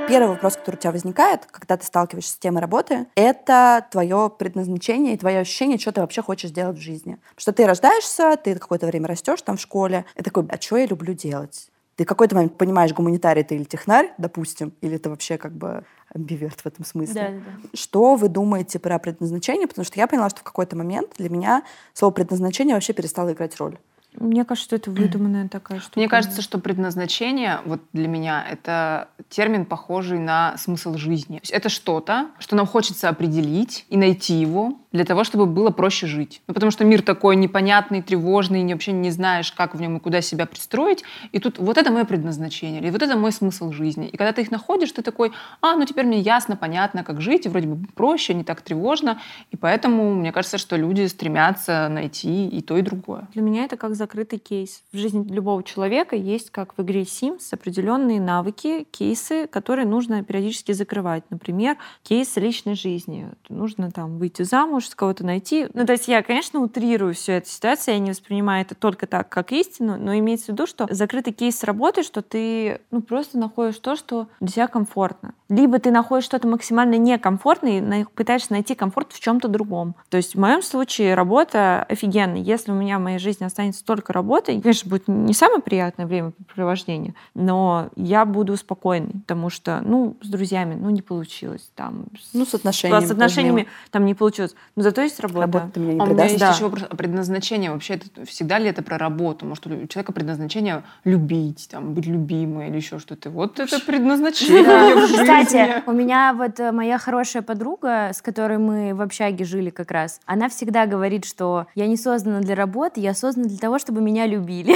Первый 0.07 0.29
вопрос, 0.29 0.57
который 0.57 0.75
у 0.75 0.79
тебя 0.79 0.91
возникает, 0.91 1.45
когда 1.45 1.77
ты 1.77 1.85
сталкиваешься 1.85 2.33
с 2.33 2.37
темой 2.37 2.61
работы, 2.61 3.05
это 3.13 3.85
твое 3.91 4.31
предназначение 4.35 5.13
и 5.13 5.17
твое 5.17 5.39
ощущение, 5.39 5.77
что 5.77 5.91
ты 5.91 6.01
вообще 6.01 6.23
хочешь 6.23 6.49
делать 6.49 6.77
в 6.77 6.81
жизни. 6.81 7.19
Потому 7.35 7.39
что 7.39 7.53
ты 7.53 7.65
рождаешься, 7.67 8.35
ты 8.43 8.55
какое-то 8.55 8.87
время 8.87 9.07
растешь 9.07 9.41
там 9.43 9.57
в 9.57 9.61
школе, 9.61 10.05
и 10.15 10.23
такой, 10.23 10.47
а 10.49 10.59
что 10.59 10.77
я 10.77 10.87
люблю 10.87 11.13
делать? 11.13 11.69
Ты 11.95 12.05
какой-то 12.05 12.33
момент 12.33 12.57
понимаешь, 12.57 12.91
гуманитарий 12.93 13.43
ты 13.43 13.55
или 13.55 13.65
технарь, 13.65 14.11
допустим, 14.17 14.73
или 14.81 14.97
ты 14.97 15.09
вообще 15.09 15.37
как 15.37 15.51
бы 15.51 15.83
амбиверт 16.15 16.61
в 16.61 16.65
этом 16.65 16.85
смысле. 16.85 17.13
Да, 17.13 17.29
да. 17.29 17.77
Что 17.77 18.15
вы 18.15 18.29
думаете 18.29 18.79
про 18.79 18.97
предназначение? 18.97 19.67
Потому 19.67 19.85
что 19.85 19.99
я 19.99 20.07
поняла, 20.07 20.29
что 20.29 20.39
в 20.39 20.43
какой-то 20.43 20.75
момент 20.75 21.11
для 21.17 21.29
меня 21.29 21.61
слово 21.93 22.11
предназначение 22.13 22.73
вообще 22.73 22.93
перестало 22.93 23.33
играть 23.33 23.57
роль. 23.57 23.77
Мне 24.13 24.43
кажется, 24.43 24.65
что 24.65 24.75
это 24.75 24.91
выдуманная 24.91 25.47
такая 25.47 25.79
штука. 25.79 25.99
Мне 25.99 26.09
кажется, 26.09 26.41
что 26.41 26.59
предназначение 26.59 27.59
вот 27.65 27.81
для 27.93 28.07
меня 28.07 28.45
это 28.49 29.09
термин, 29.29 29.65
похожий 29.65 30.19
на 30.19 30.57
смысл 30.57 30.95
жизни. 30.95 31.41
Это 31.49 31.69
что-то, 31.69 32.27
что 32.39 32.55
нам 32.55 32.65
хочется 32.65 33.09
определить 33.09 33.85
и 33.89 33.97
найти 33.97 34.33
его 34.33 34.79
для 34.91 35.05
того, 35.05 35.23
чтобы 35.23 35.45
было 35.45 35.69
проще 35.69 36.07
жить. 36.07 36.41
Ну, 36.47 36.53
потому 36.53 36.71
что 36.71 36.83
мир 36.83 37.01
такой 37.01 37.35
непонятный, 37.35 38.01
тревожный, 38.01 38.61
и 38.63 38.73
вообще 38.73 38.91
не 38.91 39.11
знаешь, 39.11 39.51
как 39.51 39.75
в 39.75 39.81
нем 39.81 39.97
и 39.97 39.99
куда 39.99 40.21
себя 40.21 40.45
пристроить. 40.45 41.03
И 41.31 41.39
тут 41.39 41.59
вот 41.59 41.77
это 41.77 41.91
мое 41.91 42.05
предназначение, 42.05 42.81
или 42.81 42.89
вот 42.89 43.01
это 43.01 43.15
мой 43.15 43.31
смысл 43.31 43.71
жизни. 43.71 44.07
И 44.07 44.17
когда 44.17 44.31
ты 44.31 44.41
их 44.41 44.51
находишь, 44.51 44.91
ты 44.91 45.01
такой, 45.01 45.31
а, 45.61 45.75
ну 45.75 45.85
теперь 45.85 46.05
мне 46.05 46.19
ясно, 46.19 46.55
понятно, 46.55 47.03
как 47.03 47.21
жить, 47.21 47.45
и 47.45 47.49
вроде 47.49 47.67
бы 47.67 47.87
проще, 47.93 48.33
не 48.33 48.43
так 48.43 48.61
тревожно. 48.61 49.19
И 49.51 49.57
поэтому 49.57 50.15
мне 50.15 50.31
кажется, 50.31 50.57
что 50.57 50.75
люди 50.75 51.05
стремятся 51.05 51.87
найти 51.89 52.47
и 52.47 52.61
то, 52.61 52.77
и 52.77 52.81
другое. 52.81 53.27
Для 53.33 53.43
меня 53.43 53.65
это 53.65 53.77
как 53.77 53.95
закрытый 53.95 54.39
кейс. 54.39 54.81
В 54.91 54.97
жизни 54.97 55.23
любого 55.31 55.63
человека 55.63 56.15
есть, 56.15 56.49
как 56.49 56.77
в 56.77 56.81
игре 56.81 57.01
Sims, 57.03 57.49
определенные 57.51 58.19
навыки, 58.19 58.87
кейсы, 58.91 59.47
которые 59.47 59.85
нужно 59.85 60.23
периодически 60.23 60.71
закрывать. 60.71 61.23
Например, 61.29 61.77
кейс 62.03 62.35
личной 62.37 62.75
жизни. 62.75 63.29
Нужно 63.49 63.91
там 63.91 64.17
выйти 64.17 64.41
замуж, 64.41 64.78
кого-то 64.95 65.25
найти. 65.25 65.67
Ну, 65.73 65.85
то 65.85 65.93
есть 65.93 66.07
я, 66.07 66.21
конечно, 66.23 66.59
утрирую 66.59 67.13
всю 67.13 67.33
эту 67.33 67.49
ситуацию, 67.49 67.95
я 67.95 67.99
не 67.99 68.11
воспринимаю 68.11 68.63
это 68.63 68.75
только 68.75 69.07
так, 69.07 69.29
как 69.29 69.51
истину, 69.51 69.97
но 69.97 70.17
имеется 70.17 70.47
в 70.47 70.49
виду, 70.49 70.67
что 70.67 70.87
закрытый 70.89 71.33
кейс 71.33 71.63
работы, 71.63 72.03
что 72.03 72.21
ты 72.21 72.81
ну, 72.91 73.01
просто 73.01 73.37
находишь 73.37 73.79
то, 73.79 73.95
что 73.95 74.27
для 74.39 74.49
тебя 74.49 74.67
комфортно. 74.67 75.33
Либо 75.49 75.79
ты 75.79 75.91
находишь 75.91 76.25
что-то 76.25 76.47
максимально 76.47 76.95
некомфортное 76.95 78.01
и 78.01 78.03
пытаешься 78.03 78.51
найти 78.51 78.75
комфорт 78.75 79.11
в 79.11 79.19
чем-то 79.19 79.47
другом. 79.47 79.95
То 80.09 80.17
есть 80.17 80.35
в 80.35 80.39
моем 80.39 80.61
случае 80.61 81.15
работа 81.15 81.83
офигенная. 81.83 82.41
Если 82.41 82.71
у 82.71 82.75
меня 82.75 82.99
в 82.99 83.01
моей 83.01 83.17
жизни 83.17 83.45
останется 83.45 83.83
только 83.83 84.13
работа, 84.13 84.51
конечно, 84.61 84.89
будет 84.89 85.07
не 85.07 85.33
самое 85.33 85.61
приятное 85.61 86.05
времяпрепровождение, 86.05 87.15
но 87.33 87.89
я 87.95 88.25
буду 88.25 88.55
спокойной, 88.57 89.13
потому 89.21 89.49
что, 89.49 89.81
ну, 89.83 90.17
с 90.21 90.27
друзьями, 90.27 90.75
ну, 90.79 90.89
не 90.91 91.01
получилось. 91.01 91.71
Там, 91.75 92.05
ну, 92.33 92.45
с 92.45 92.53
отношениями. 92.53 93.05
С 93.05 93.11
отношениями 93.11 93.67
там 93.91 94.05
не 94.05 94.13
получилось. 94.13 94.55
Но 94.75 94.83
зато 94.83 95.01
есть 95.01 95.19
работа. 95.19 95.41
Работа 95.41 95.69
ты 95.73 95.79
меня 95.79 95.93
не 95.93 95.99
а 95.99 96.03
у 96.03 96.07
меня 96.07 96.23
есть 96.25 96.39
да. 96.39 96.51
еще 96.51 96.63
вопрос. 96.63 96.83
А 96.89 96.95
предназначение 96.95 97.71
вообще, 97.71 97.95
это, 97.95 98.25
всегда 98.25 98.59
ли 98.59 98.69
это 98.69 98.81
про 98.81 98.97
работу? 98.97 99.45
Может, 99.45 99.67
у 99.67 99.87
человека 99.87 100.11
предназначение 100.11 100.83
любить, 101.03 101.67
там, 101.71 101.93
быть 101.93 102.05
любимой 102.05 102.69
или 102.69 102.77
еще 102.77 102.99
что-то? 102.99 103.29
Вот 103.29 103.59
это 103.59 103.79
предназначение 103.79 104.95
в 104.95 105.07
жизни 105.07 105.23
Кстати, 105.23 105.83
у 105.85 105.91
меня 105.91 106.33
вот 106.33 106.59
э, 106.59 106.71
моя 106.71 106.97
хорошая 106.97 107.41
подруга, 107.41 108.11
с 108.13 108.21
которой 108.21 108.57
мы 108.57 108.93
в 108.93 109.01
общаге 109.01 109.45
жили 109.45 109.69
как 109.69 109.91
раз, 109.91 110.19
она 110.25 110.49
всегда 110.49 110.85
говорит, 110.85 111.25
что 111.25 111.67
я 111.75 111.87
не 111.87 111.97
создана 111.97 112.39
для 112.41 112.55
работы, 112.55 112.99
я 112.99 113.13
создана 113.13 113.47
для 113.47 113.57
того, 113.57 113.79
чтобы 113.79 114.01
меня 114.01 114.25
любили. 114.25 114.75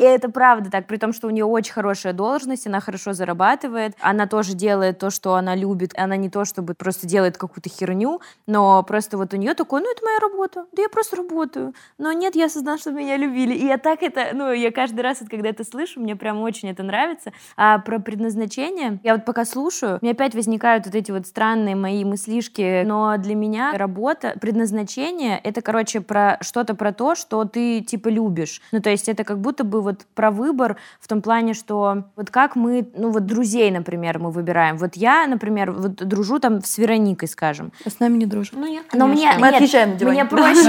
И 0.00 0.04
это 0.04 0.30
правда 0.30 0.70
так, 0.70 0.86
при 0.86 0.96
том, 0.96 1.12
что 1.12 1.26
у 1.26 1.30
нее 1.30 1.44
очень 1.44 1.72
хорошая 1.72 2.12
должность, 2.12 2.66
она 2.66 2.80
хорошо 2.80 3.12
зарабатывает, 3.12 3.94
она 4.00 4.26
тоже 4.26 4.54
делает 4.54 4.98
то, 4.98 5.10
что 5.10 5.34
она 5.34 5.54
любит, 5.54 5.92
она 5.96 6.16
не 6.16 6.30
то, 6.30 6.44
чтобы 6.44 6.74
просто 6.74 7.06
делает 7.06 7.36
какую-то 7.36 7.68
херню, 7.68 8.20
но 8.46 8.82
просто 8.82 8.97
вот 9.16 9.34
у 9.34 9.36
нее 9.36 9.54
такое, 9.54 9.80
ну 9.80 9.90
это 9.90 10.04
моя 10.04 10.18
работа, 10.18 10.66
да 10.72 10.82
я 10.82 10.88
просто 10.88 11.16
работаю, 11.16 11.74
но 11.98 12.12
нет, 12.12 12.34
я 12.34 12.48
создана, 12.48 12.78
чтобы 12.78 12.98
меня 12.98 13.16
любили. 13.16 13.54
И 13.54 13.66
я 13.66 13.78
так 13.78 14.02
это, 14.02 14.30
ну 14.34 14.52
я 14.52 14.70
каждый 14.72 15.00
раз, 15.00 15.22
когда 15.30 15.48
это 15.48 15.64
слышу, 15.64 16.00
мне 16.00 16.16
прям 16.16 16.40
очень 16.40 16.68
это 16.68 16.82
нравится. 16.82 17.32
А 17.56 17.78
про 17.78 17.98
предназначение, 17.98 18.98
я 19.02 19.14
вот 19.14 19.24
пока 19.24 19.44
слушаю, 19.44 19.98
мне 20.02 20.12
опять 20.12 20.34
возникают 20.34 20.86
вот 20.86 20.94
эти 20.94 21.10
вот 21.10 21.26
странные 21.26 21.76
мои 21.76 22.04
мыслишки, 22.04 22.82
но 22.84 23.16
для 23.18 23.34
меня 23.34 23.72
работа, 23.74 24.34
предназначение, 24.40 25.38
это, 25.38 25.62
короче, 25.62 26.00
про 26.00 26.38
что-то 26.40 26.74
про 26.74 26.92
то, 26.92 27.14
что 27.14 27.44
ты, 27.44 27.80
типа, 27.80 28.08
любишь. 28.08 28.60
Ну, 28.72 28.80
то 28.80 28.90
есть 28.90 29.08
это 29.08 29.24
как 29.24 29.40
будто 29.40 29.64
бы 29.64 29.80
вот 29.82 30.06
про 30.14 30.30
выбор 30.30 30.76
в 31.00 31.08
том 31.08 31.22
плане, 31.22 31.54
что 31.54 32.04
вот 32.16 32.30
как 32.30 32.56
мы, 32.56 32.90
ну, 32.96 33.10
вот 33.10 33.26
друзей, 33.26 33.70
например, 33.70 34.18
мы 34.18 34.30
выбираем. 34.30 34.76
Вот 34.76 34.96
я, 34.96 35.26
например, 35.26 35.72
вот 35.72 35.94
дружу 35.94 36.38
там 36.38 36.62
с 36.62 36.78
Вероникой, 36.78 37.28
скажем. 37.28 37.72
А 37.84 37.90
с 37.90 38.00
нами 38.00 38.18
не 38.18 38.26
дружим. 38.26 38.60
Ну, 38.60 38.66
я, 38.66 38.82
Но 38.92 39.06
мне, 39.06 39.32
Мы 39.38 39.48
нет, 39.48 39.54
отъезжаем 39.56 39.90
мне 40.00 40.24
проще, 40.24 40.62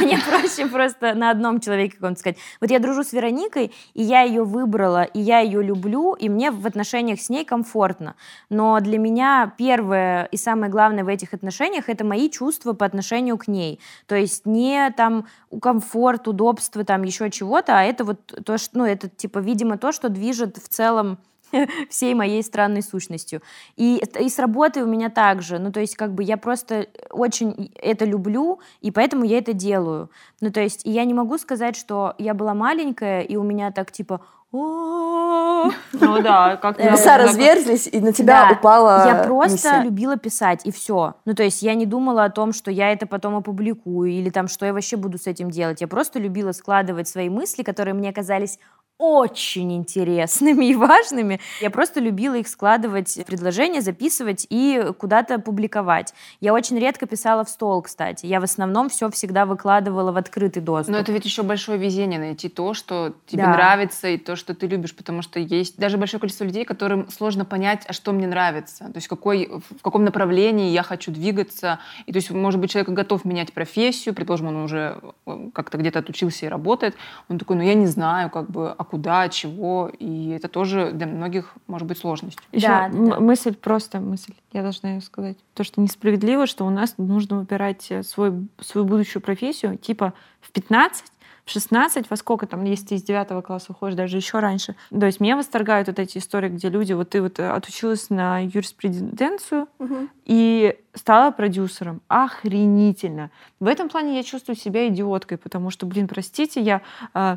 мне 0.04 0.18
проще 0.18 0.66
просто 0.66 1.14
на 1.14 1.30
одном 1.30 1.60
человеке 1.60 1.94
каком-то 1.94 2.18
сказать. 2.18 2.38
Вот 2.60 2.70
я 2.70 2.78
дружу 2.78 3.04
с 3.04 3.12
Вероникой, 3.12 3.72
и 3.94 4.02
я 4.02 4.22
ее 4.22 4.44
выбрала, 4.44 5.04
и 5.04 5.20
я 5.20 5.40
ее 5.40 5.62
люблю, 5.62 6.14
и 6.14 6.28
мне 6.28 6.50
в 6.50 6.66
отношениях 6.66 7.20
с 7.20 7.28
ней 7.28 7.44
комфортно. 7.44 8.16
Но 8.50 8.80
для 8.80 8.98
меня 8.98 9.52
первое 9.56 10.24
и 10.24 10.36
самое 10.36 10.70
главное 10.70 11.04
в 11.04 11.08
этих 11.08 11.34
отношениях 11.34 11.88
это 11.88 12.04
мои 12.04 12.28
чувства 12.30 12.72
по 12.72 12.84
отношению 12.84 13.38
к 13.38 13.48
ней. 13.48 13.80
То 14.06 14.16
есть 14.16 14.46
не 14.46 14.90
там 14.96 15.26
комфорт, 15.60 16.26
удобство, 16.28 16.84
там 16.84 17.02
еще 17.02 17.30
чего-то, 17.30 17.78
а 17.78 17.82
это 17.82 18.04
вот 18.04 18.20
то, 18.44 18.58
что, 18.58 18.78
ну, 18.78 18.84
это 18.84 19.08
типа, 19.08 19.38
видимо, 19.38 19.78
то, 19.78 19.92
что 19.92 20.08
движет 20.08 20.56
в 20.56 20.68
целом 20.68 21.18
всей 21.90 22.14
моей 22.14 22.42
странной 22.42 22.82
сущностью. 22.82 23.42
И, 23.76 24.02
и 24.20 24.28
с 24.28 24.38
работой 24.38 24.82
у 24.82 24.86
меня 24.86 25.10
также. 25.10 25.58
Ну, 25.58 25.72
то 25.72 25.80
есть, 25.80 25.96
как 25.96 26.12
бы 26.12 26.22
я 26.22 26.36
просто 26.36 26.86
очень 27.10 27.72
это 27.76 28.04
люблю, 28.04 28.60
и 28.80 28.90
поэтому 28.90 29.24
я 29.24 29.38
это 29.38 29.52
делаю. 29.52 30.10
Ну, 30.40 30.50
то 30.50 30.60
есть, 30.60 30.82
я 30.84 31.04
не 31.04 31.14
могу 31.14 31.38
сказать, 31.38 31.76
что 31.76 32.14
я 32.18 32.34
была 32.34 32.54
маленькая, 32.54 33.20
и 33.22 33.36
у 33.36 33.42
меня 33.42 33.70
так 33.70 33.92
типа. 33.92 34.20
Ну 34.52 36.22
да, 36.22 36.56
как 36.56 36.78
Э, 36.78 36.84
Небеса 36.90 37.16
разверзлись, 37.16 37.88
и 37.90 38.00
на 38.00 38.12
тебя 38.12 38.48
Да, 38.48 38.58
упала 38.58 39.06
Я 39.06 39.24
просто 39.24 39.52
миссия. 39.52 39.82
любила 39.82 40.16
писать, 40.16 40.66
и 40.66 40.70
все. 40.70 41.14
Ну, 41.24 41.34
то 41.34 41.42
есть 41.42 41.62
я 41.62 41.74
не 41.74 41.86
думала 41.86 42.24
о 42.24 42.30
том, 42.30 42.52
что 42.52 42.70
я 42.70 42.92
это 42.92 43.06
потом 43.06 43.36
опубликую, 43.36 44.10
или 44.10 44.28
там, 44.30 44.48
что 44.48 44.66
я 44.66 44.72
вообще 44.72 44.96
буду 44.96 45.18
с 45.18 45.26
этим 45.26 45.50
делать. 45.50 45.80
Я 45.80 45.88
просто 45.88 46.18
любила 46.18 46.52
складывать 46.52 47.08
свои 47.08 47.30
мысли, 47.30 47.62
которые 47.62 47.94
мне 47.94 48.12
казались 48.12 48.58
очень 48.98 49.72
интересными 49.74 50.66
и 50.66 50.74
важными. 50.74 51.40
Я 51.60 51.70
просто 51.70 52.00
любила 52.00 52.34
их 52.34 52.46
складывать 52.46 53.16
в 53.16 53.24
предложения, 53.24 53.80
записывать 53.80 54.46
и 54.48 54.92
куда-то 54.98 55.38
публиковать. 55.38 56.14
Я 56.40 56.52
очень 56.54 56.78
редко 56.78 57.06
писала 57.06 57.44
в 57.44 57.48
стол, 57.48 57.82
кстати. 57.82 58.26
Я 58.26 58.40
в 58.40 58.44
основном 58.44 58.88
все 58.88 59.10
всегда 59.10 59.44
выкладывала 59.44 60.12
в 60.12 60.16
открытый 60.16 60.62
доступ. 60.62 60.92
Но 60.92 60.98
это 61.00 61.10
ведь 61.12 61.24
еще 61.24 61.42
большое 61.42 61.78
везение 61.78 62.20
найти 62.20 62.48
то, 62.48 62.74
что 62.74 63.14
тебе 63.26 63.42
Да. 63.42 63.52
нравится 63.52 64.08
и 64.08 64.18
то, 64.18 64.36
что 64.36 64.54
ты 64.54 64.66
любишь, 64.66 64.94
потому 64.94 65.22
что 65.22 65.40
есть 65.40 65.78
даже 65.78 65.96
большое 65.96 66.20
количество 66.20 66.44
людей, 66.44 66.64
которым 66.64 67.10
сложно 67.10 67.44
понять, 67.44 67.84
а 67.88 67.92
что 67.92 68.12
мне 68.12 68.26
нравится, 68.26 68.84
то 68.84 68.96
есть 68.96 69.08
какой, 69.08 69.50
в 69.78 69.82
каком 69.82 70.04
направлении 70.04 70.70
я 70.70 70.82
хочу 70.82 71.10
двигаться. 71.10 71.80
И 72.06 72.12
то 72.12 72.18
есть, 72.18 72.30
может 72.30 72.60
быть, 72.60 72.70
человек 72.70 72.90
готов 72.90 73.24
менять 73.24 73.52
профессию, 73.52 74.14
предположим, 74.14 74.48
он 74.48 74.56
уже 74.56 75.00
э, 75.26 75.50
как-то 75.52 75.78
где-то 75.78 75.98
отучился 76.00 76.46
и 76.46 76.48
работает, 76.48 76.94
он 77.28 77.38
такой, 77.38 77.56
ну 77.56 77.62
я 77.62 77.74
не 77.74 77.86
знаю, 77.86 78.30
как 78.30 78.50
бы, 78.50 78.70
а 78.82 78.84
куда, 78.84 79.28
чего, 79.28 79.90
и 79.98 80.30
это 80.30 80.48
тоже 80.48 80.90
для 80.92 81.06
многих 81.06 81.54
может 81.66 81.86
быть 81.88 81.98
сложностью. 81.98 82.42
Еще 82.52 82.66
Да, 82.66 82.88
да, 82.88 82.96
м- 82.98 83.08
да. 83.10 83.20
мысль, 83.20 83.54
просто 83.54 84.00
мысль, 84.00 84.34
я 84.52 84.62
должна 84.62 84.94
ее 84.94 85.00
сказать. 85.00 85.36
То, 85.54 85.64
что 85.64 85.80
несправедливо, 85.80 86.46
что 86.46 86.64
у 86.66 86.70
нас 86.70 86.94
нужно 86.98 87.38
выбирать 87.38 87.86
э, 87.90 88.02
свой, 88.02 88.32
свою 88.60 88.86
будущую 88.86 89.22
профессию, 89.22 89.76
типа 89.78 90.12
в 90.40 90.50
15, 90.52 91.04
в 91.44 91.50
16, 91.50 92.08
во 92.08 92.16
сколько 92.16 92.46
там, 92.46 92.62
если 92.64 92.86
ты 92.86 92.94
из 92.94 93.02
9 93.02 93.44
класса 93.44 93.72
уходишь, 93.72 93.96
даже 93.96 94.16
еще 94.16 94.38
раньше. 94.38 94.76
То 94.90 95.06
есть 95.06 95.18
меня 95.18 95.36
восторгают 95.36 95.88
вот 95.88 95.98
эти 95.98 96.18
истории, 96.18 96.48
где 96.48 96.68
люди, 96.68 96.92
вот 96.92 97.10
ты 97.10 97.20
вот 97.20 97.40
э, 97.40 97.48
отучилась 97.50 98.10
на 98.10 98.38
юриспруденцию 98.38 99.66
Мгм. 99.80 100.08
и 100.24 100.76
стала 100.94 101.30
продюсером. 101.32 102.00
Охренительно. 102.06 103.30
В 103.60 103.66
этом 103.66 103.88
плане 103.88 104.16
я 104.16 104.22
чувствую 104.22 104.56
себя 104.56 104.86
идиоткой, 104.88 105.38
потому 105.38 105.70
что, 105.70 105.86
блин, 105.86 106.06
простите, 106.08 106.60
я 106.60 106.82
э, 107.14 107.36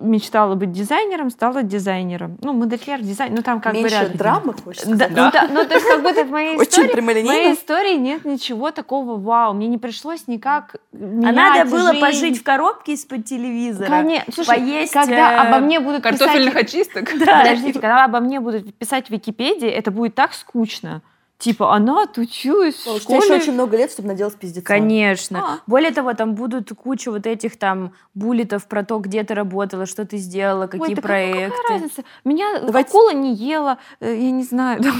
мечтала 0.00 0.54
быть 0.54 0.72
дизайнером, 0.72 1.30
стала 1.30 1.62
дизайнером. 1.62 2.38
Ну, 2.42 2.52
модельер, 2.52 3.00
дизайн, 3.00 3.34
ну 3.34 3.42
там 3.42 3.60
как 3.60 3.74
бы 3.74 3.80
Меньше 3.80 3.96
рядом. 4.00 4.16
драмы, 4.16 4.54
хочется 4.54 4.88
Да, 4.90 5.06
сказать? 5.06 5.16
ну, 5.16 5.30
да, 5.32 5.48
ну, 5.50 5.64
то 5.68 5.74
есть 5.74 5.86
как 5.86 6.02
будто 6.02 6.24
в 6.24 6.30
моей 6.30 6.56
Очень 6.58 6.86
истории, 6.86 7.00
в 7.00 7.26
моей 7.26 7.54
истории 7.54 7.96
нет 7.96 8.24
ничего 8.24 8.70
такого 8.70 9.16
вау. 9.18 9.54
Мне 9.54 9.66
не 9.68 9.78
пришлось 9.78 10.26
никак 10.26 10.76
а 10.92 10.96
надо 11.32 11.70
было 11.70 11.90
жизнь. 11.92 12.00
пожить 12.00 12.38
в 12.40 12.42
коробке 12.42 12.92
из-под 12.94 13.24
телевизора. 13.24 13.86
Конечно. 13.88 14.32
Слушай, 14.32 14.56
поесть, 14.58 14.92
когда 14.92 15.32
э, 15.32 15.48
обо 15.48 15.58
мне 15.64 15.80
будут 15.80 16.02
Картофельных 16.02 16.54
писать... 16.54 16.74
очисток. 16.74 17.10
Подождите, 17.12 17.72
когда 17.74 18.04
обо 18.04 18.20
мне 18.20 18.40
будут 18.40 18.74
писать 18.76 19.08
в 19.08 19.10
Википедии, 19.10 19.68
это 19.68 19.90
будет 19.90 20.14
так 20.14 20.34
скучно. 20.34 21.02
Типа, 21.38 21.74
она 21.74 22.04
отучилась 22.04 22.76
в 22.76 22.84
тебя 22.84 23.16
еще 23.16 23.26
школе. 23.26 23.34
очень 23.34 23.52
много 23.52 23.76
лет, 23.76 23.90
чтобы 23.90 24.08
наделать 24.08 24.36
пиздеца. 24.36 24.64
Конечно. 24.66 25.38
А. 25.44 25.58
Более 25.66 25.90
того, 25.90 26.14
там 26.14 26.34
будут 26.34 26.70
куча 26.76 27.10
вот 27.10 27.26
этих 27.26 27.58
там 27.58 27.92
буллетов 28.14 28.66
про 28.66 28.84
то, 28.84 28.98
где 28.98 29.24
ты 29.24 29.34
работала, 29.34 29.84
что 29.86 30.06
ты 30.06 30.16
сделала, 30.18 30.68
какие 30.68 30.88
Ой, 30.90 30.94
да 30.94 31.02
проекты. 31.02 31.56
Какая 31.56 31.78
разница? 31.80 32.04
Меня 32.24 32.60
Давайте- 32.60 32.88
акула 32.88 33.12
не 33.12 33.34
ела, 33.34 33.78
э, 34.00 34.14
я 34.14 34.30
не 34.30 34.44
знаю. 34.44 34.80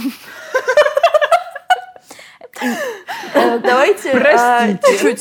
Э, 3.34 3.58
Давайте 3.58 4.10
а, 4.12 4.76
Простите. 4.78 5.16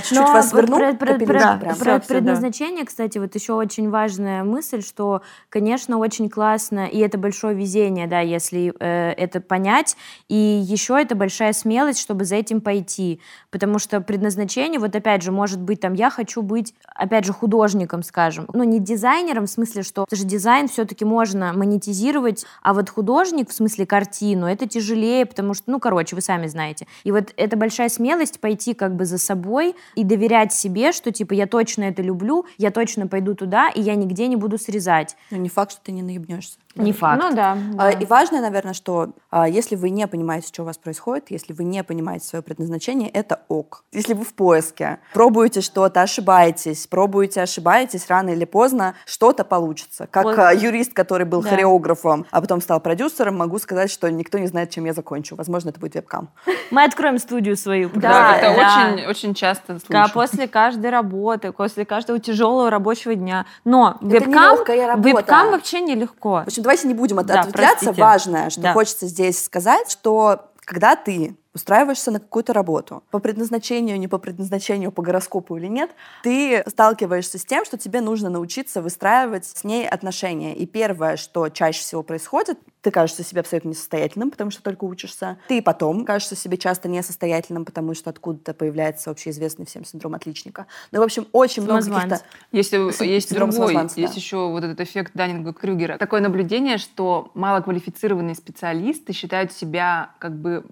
чуть-чуть 0.00 0.18
вас 0.18 0.52
верну. 0.52 0.78
Про, 0.96 1.98
предназначение, 2.00 2.84
кстати, 2.84 3.18
вот 3.18 3.34
еще 3.34 3.54
очень 3.54 3.90
важная 3.90 4.44
мысль, 4.44 4.82
что, 4.82 5.22
конечно, 5.48 5.98
очень 5.98 6.28
классно, 6.28 6.86
и 6.86 6.98
это 6.98 7.18
большое 7.18 7.54
везение, 7.54 8.06
да, 8.06 8.20
если 8.20 8.72
э, 8.78 9.12
это 9.12 9.40
понять, 9.40 9.96
и 10.28 10.34
еще 10.34 11.00
это 11.00 11.14
большая 11.14 11.52
смелость, 11.52 12.00
чтобы 12.00 12.24
за 12.24 12.36
этим 12.36 12.60
пойти, 12.60 13.20
потому 13.50 13.78
что 13.78 14.00
предназначение, 14.00 14.78
вот 14.78 14.94
опять 14.94 15.22
же, 15.22 15.32
может 15.32 15.60
быть, 15.60 15.80
там, 15.80 15.94
я 15.94 16.10
хочу 16.10 16.42
быть, 16.42 16.74
опять 16.94 17.24
же, 17.24 17.32
художником, 17.32 18.02
скажем, 18.02 18.46
ну, 18.52 18.64
не 18.64 18.78
дизайнером, 18.78 19.46
в 19.46 19.50
смысле, 19.50 19.82
что 19.82 20.04
это 20.04 20.16
же 20.16 20.24
дизайн 20.24 20.68
все-таки 20.68 21.04
можно 21.04 21.52
монетизировать, 21.52 22.46
а 22.62 22.74
вот 22.74 22.90
художник, 22.90 23.50
в 23.50 23.52
смысле, 23.52 23.86
картину, 23.86 24.46
это 24.46 24.68
тяжелее, 24.68 25.26
потому 25.26 25.54
что, 25.54 25.70
ну, 25.70 25.80
короче, 25.80 26.14
вы 26.14 26.22
сами 26.22 26.46
знаете. 26.46 26.86
И 27.04 27.10
вот 27.10 27.32
это 27.36 27.55
большая 27.56 27.88
смелость 27.88 28.40
пойти 28.40 28.74
как 28.74 28.94
бы 28.96 29.04
за 29.04 29.18
собой 29.18 29.74
и 29.94 30.04
доверять 30.04 30.52
себе, 30.52 30.92
что, 30.92 31.12
типа, 31.12 31.34
я 31.34 31.46
точно 31.46 31.84
это 31.84 32.02
люблю, 32.02 32.46
я 32.58 32.70
точно 32.70 33.06
пойду 33.06 33.34
туда, 33.34 33.68
и 33.68 33.80
я 33.80 33.94
нигде 33.94 34.26
не 34.28 34.36
буду 34.36 34.58
срезать. 34.58 35.16
Ну, 35.30 35.38
не 35.38 35.48
факт, 35.48 35.72
что 35.72 35.80
ты 35.82 35.92
не 35.92 36.02
наебнешься. 36.02 36.58
Не 36.76 36.92
факт. 36.92 37.22
Ну 37.22 37.34
да. 37.34 37.56
А, 37.78 37.90
да. 37.90 37.90
И 37.90 38.04
важное, 38.06 38.40
наверное, 38.40 38.74
что 38.74 39.10
а, 39.30 39.48
если 39.48 39.76
вы 39.76 39.90
не 39.90 40.06
понимаете, 40.06 40.48
что 40.48 40.62
у 40.62 40.66
вас 40.66 40.78
происходит, 40.78 41.30
если 41.30 41.52
вы 41.52 41.64
не 41.64 41.82
понимаете 41.84 42.26
свое 42.26 42.42
предназначение, 42.42 43.08
это 43.08 43.40
ок. 43.48 43.84
Если 43.92 44.14
вы 44.14 44.24
в 44.24 44.34
поиске, 44.34 44.98
пробуете 45.12 45.60
что-то, 45.60 46.02
ошибаетесь, 46.02 46.86
пробуете, 46.86 47.42
ошибаетесь, 47.42 48.08
рано 48.08 48.30
или 48.30 48.44
поздно 48.44 48.94
что-то 49.06 49.44
получится. 49.44 50.06
Как 50.10 50.24
Вот. 50.24 50.38
а, 50.38 50.52
юрист, 50.54 50.92
который 50.92 51.26
был 51.26 51.42
Да. 51.42 51.50
хореографом, 51.50 52.26
а 52.30 52.40
потом 52.40 52.60
стал 52.60 52.80
продюсером, 52.80 53.36
могу 53.36 53.58
сказать, 53.58 53.90
что 53.90 54.10
никто 54.10 54.38
не 54.38 54.46
знает, 54.46 54.70
чем 54.70 54.84
я 54.84 54.92
закончу. 54.92 55.36
Возможно, 55.36 55.70
это 55.70 55.80
будет 55.80 55.94
вебкам. 55.94 56.28
Мы 56.70 56.84
откроем 56.84 57.18
студию 57.18 57.56
свою. 57.56 57.88
Да, 57.94 58.10
Да, 58.10 58.36
это 58.36 58.56
да. 58.56 58.92
очень, 58.94 59.06
очень 59.06 59.34
часто 59.34 59.78
слышу. 59.78 60.12
После 60.12 60.48
каждой 60.48 60.90
работы, 60.90 61.52
после 61.52 61.84
каждого 61.84 62.18
тяжелого 62.18 62.70
рабочего 62.70 63.14
дня. 63.14 63.46
Но 63.64 63.96
вебкам, 64.00 64.58
вебкам 65.00 65.50
вообще 65.50 65.80
нелегко. 65.80 66.42
В 66.44 66.48
общем, 66.48 66.62
давайте 66.66 66.88
не 66.88 66.94
будем 66.94 67.18
от- 67.20 67.26
Да, 67.26 67.40
ответвляться. 67.40 67.84
простите. 67.86 68.02
Важное, 68.02 68.50
что 68.50 68.60
Да. 68.60 68.72
хочется 68.72 69.06
здесь 69.06 69.42
сказать, 69.42 69.90
что 69.90 70.50
когда 70.64 70.96
ты 70.96 71.36
устраиваешься 71.56 72.10
на 72.10 72.20
какую-то 72.20 72.52
работу. 72.52 73.02
По 73.10 73.18
предназначению, 73.18 73.98
не 73.98 74.08
по 74.08 74.18
предназначению, 74.18 74.92
по 74.92 75.02
гороскопу 75.02 75.56
или 75.56 75.66
нет, 75.66 75.90
ты 76.22 76.62
сталкиваешься 76.66 77.38
с 77.38 77.44
тем, 77.44 77.64
что 77.64 77.78
тебе 77.78 78.00
нужно 78.00 78.28
научиться 78.28 78.82
выстраивать 78.82 79.46
с 79.46 79.64
ней 79.64 79.88
отношения. 79.88 80.54
И 80.54 80.66
первое, 80.66 81.16
что 81.16 81.48
чаще 81.48 81.80
всего 81.80 82.02
происходит, 82.02 82.58
ты 82.82 82.90
кажешься 82.90 83.24
себе 83.24 83.40
абсолютно 83.40 83.70
несостоятельным, 83.70 84.30
потому 84.30 84.50
что 84.50 84.62
только 84.62 84.84
учишься. 84.84 85.38
Ты 85.48 85.60
потом 85.60 86.04
кажешься 86.04 86.36
себе 86.36 86.56
часто 86.56 86.88
несостоятельным, 86.88 87.64
потому 87.64 87.94
что 87.94 88.10
откуда-то 88.10 88.54
появляется 88.54 89.10
общеизвестный 89.10 89.66
всем 89.66 89.84
синдром 89.84 90.14
отличника. 90.14 90.66
Ну, 90.92 91.00
в 91.00 91.02
общем, 91.02 91.26
очень 91.32 91.64
много 91.64 91.82
каких-то... 91.82 92.20
Есть, 92.52 92.72
есть 93.00 93.34
другой, 93.34 93.74
да. 93.74 93.88
есть 93.96 94.16
еще 94.16 94.48
вот 94.50 94.62
этот 94.62 94.80
эффект 94.80 95.12
Даннинга-Крюгера. 95.14 95.98
Такое 95.98 96.20
наблюдение, 96.20 96.78
что 96.78 97.30
малоквалифицированные 97.34 98.34
специалисты 98.34 99.12
считают 99.12 99.52
себя 99.52 100.10
как 100.20 100.38
бы 100.38 100.64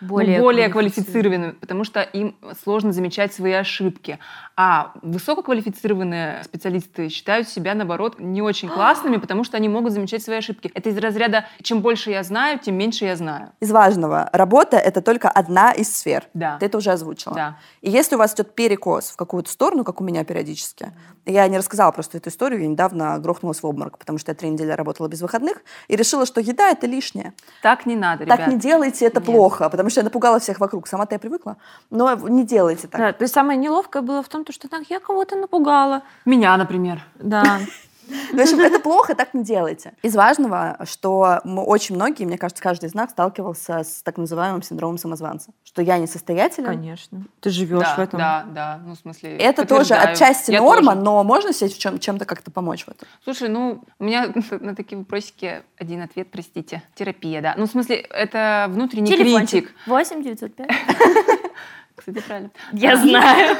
более, 0.00 0.38
ну, 0.38 0.44
более 0.44 0.68
квалифицированными, 0.68 1.52
потому 1.52 1.84
что 1.84 2.00
им 2.00 2.36
сложно 2.62 2.92
замечать 2.92 3.32
свои 3.34 3.52
ошибки. 3.52 4.18
А 4.56 4.92
высококвалифицированные 5.02 6.42
специалисты 6.44 7.08
считают 7.08 7.48
себя, 7.48 7.74
наоборот, 7.74 8.18
не 8.18 8.42
очень 8.42 8.68
классными, 8.74 9.16
потому 9.16 9.44
что 9.44 9.56
они 9.56 9.68
могут 9.68 9.92
замечать 9.92 10.22
свои 10.22 10.38
ошибки. 10.38 10.70
Это 10.74 10.90
из 10.90 10.98
разряда 10.98 11.46
«чем 11.62 11.80
больше 11.80 12.10
я 12.10 12.22
знаю, 12.22 12.58
тем 12.58 12.76
меньше 12.76 13.04
я 13.04 13.16
знаю». 13.16 13.52
Из 13.60 13.70
важного. 13.70 14.28
Работа— 14.32 14.76
это 14.78 15.02
только 15.02 15.28
одна 15.28 15.72
из 15.72 15.94
сфер. 15.94 16.24
Да. 16.34 16.58
Ты 16.58 16.66
это 16.66 16.78
уже 16.78 16.90
озвучила. 16.92 17.34
Да. 17.34 17.56
И 17.80 17.90
если 17.90 18.14
у 18.14 18.18
вас 18.18 18.34
идет 18.34 18.54
перекос 18.54 19.10
в 19.10 19.16
какую-то 19.16 19.50
сторону, 19.50 19.84
как 19.84 20.00
у 20.00 20.04
меня 20.04 20.24
периодически, 20.24 20.92
я 21.26 21.46
не 21.48 21.58
рассказала 21.58 21.92
просто 21.92 22.18
эту 22.18 22.30
историю, 22.30 22.62
я 22.62 22.68
недавно 22.68 23.18
грохнулась 23.18 23.62
в 23.62 23.66
обморок, 23.66 23.98
потому 23.98 24.18
что 24.18 24.30
я 24.30 24.34
три 24.34 24.48
недели 24.50 24.70
работала 24.70 25.08
без 25.08 25.20
выходных 25.20 25.58
и 25.88 25.96
решила, 25.96 26.26
что 26.26 26.40
еда— 26.40 26.70
это 26.70 26.86
лишнее. 26.86 27.32
Так 27.62 27.86
не 27.86 27.96
надо, 27.96 28.26
Так 28.26 28.40
ребят. 28.40 28.52
не 28.52 28.58
делайте, 28.58 29.06
это 29.06 29.20
Нет. 29.20 29.26
плохо, 29.26 29.68
потому 29.68 29.89
что 29.90 30.00
я 30.00 30.04
напугала 30.04 30.38
всех 30.38 30.60
вокруг. 30.60 30.86
Сама-то 30.86 31.14
я 31.14 31.18
привыкла, 31.18 31.56
но 31.90 32.14
не 32.28 32.44
делайте 32.44 32.88
так. 32.88 33.00
Да, 33.00 33.12
то 33.12 33.22
есть 33.22 33.34
самое 33.34 33.58
неловкое 33.58 34.02
было 34.02 34.22
в 34.22 34.28
том, 34.28 34.44
что 34.48 34.68
так 34.68 34.84
я 34.88 35.00
кого-то 35.00 35.36
напугала. 35.36 36.02
Меня, 36.24 36.56
например. 36.56 37.04
Да. 37.18 37.60
В 38.32 38.38
общем, 38.40 38.60
это 38.60 38.78
плохо, 38.82 39.14
так 39.14 39.34
не 39.34 39.44
делайте. 39.44 39.92
Из 40.02 40.14
важного, 40.14 40.78
что 40.84 41.40
мы 41.44 41.62
очень 41.62 41.94
многие, 41.94 42.24
мне 42.24 42.38
кажется, 42.38 42.62
каждый 42.62 42.86
из 42.86 42.94
нас 42.94 43.10
сталкивался 43.10 43.78
с 43.84 44.02
так 44.02 44.16
называемым 44.16 44.62
синдромом 44.62 44.98
самозванца. 44.98 45.52
Что 45.64 45.82
я 45.82 45.98
несостоятелен. 45.98 46.66
Конечно. 46.66 47.24
Ты 47.40 47.50
живешь 47.50 47.80
да, 47.82 47.96
в 47.96 47.98
этом. 47.98 48.18
Да, 48.18 48.44
да, 48.54 48.80
ну 48.84 48.94
в 48.94 48.98
смысле. 48.98 49.36
Это 49.36 49.66
тоже 49.66 49.94
отчасти 49.94 50.50
Я 50.52 50.60
норма, 50.60 50.92
тоже. 50.92 51.04
но 51.04 51.24
можно 51.24 51.52
себе 51.52 51.70
в 51.70 51.78
чем- 51.78 51.98
чем-то 51.98 52.24
как-то 52.24 52.50
помочь 52.50 52.84
в 52.84 52.88
этом? 52.88 53.06
Слушай, 53.24 53.48
ну, 53.48 53.82
у 53.98 54.04
меня 54.04 54.32
на 54.60 54.74
такие 54.74 54.98
вопросики 54.98 55.62
один 55.78 56.02
ответ, 56.02 56.28
простите. 56.30 56.82
Терапия, 56.94 57.40
да. 57.40 57.54
Ну, 57.56 57.66
в 57.66 57.70
смысле, 57.70 57.96
это 57.96 58.66
внутренний 58.70 59.08
Телефончик. 59.10 59.66
критик. 59.66 59.74
8 59.86 60.22
905. 60.22 60.70
Кстати, 61.96 62.22
правильно. 62.26 62.50
Я 62.72 62.96
знаю. 62.96 63.56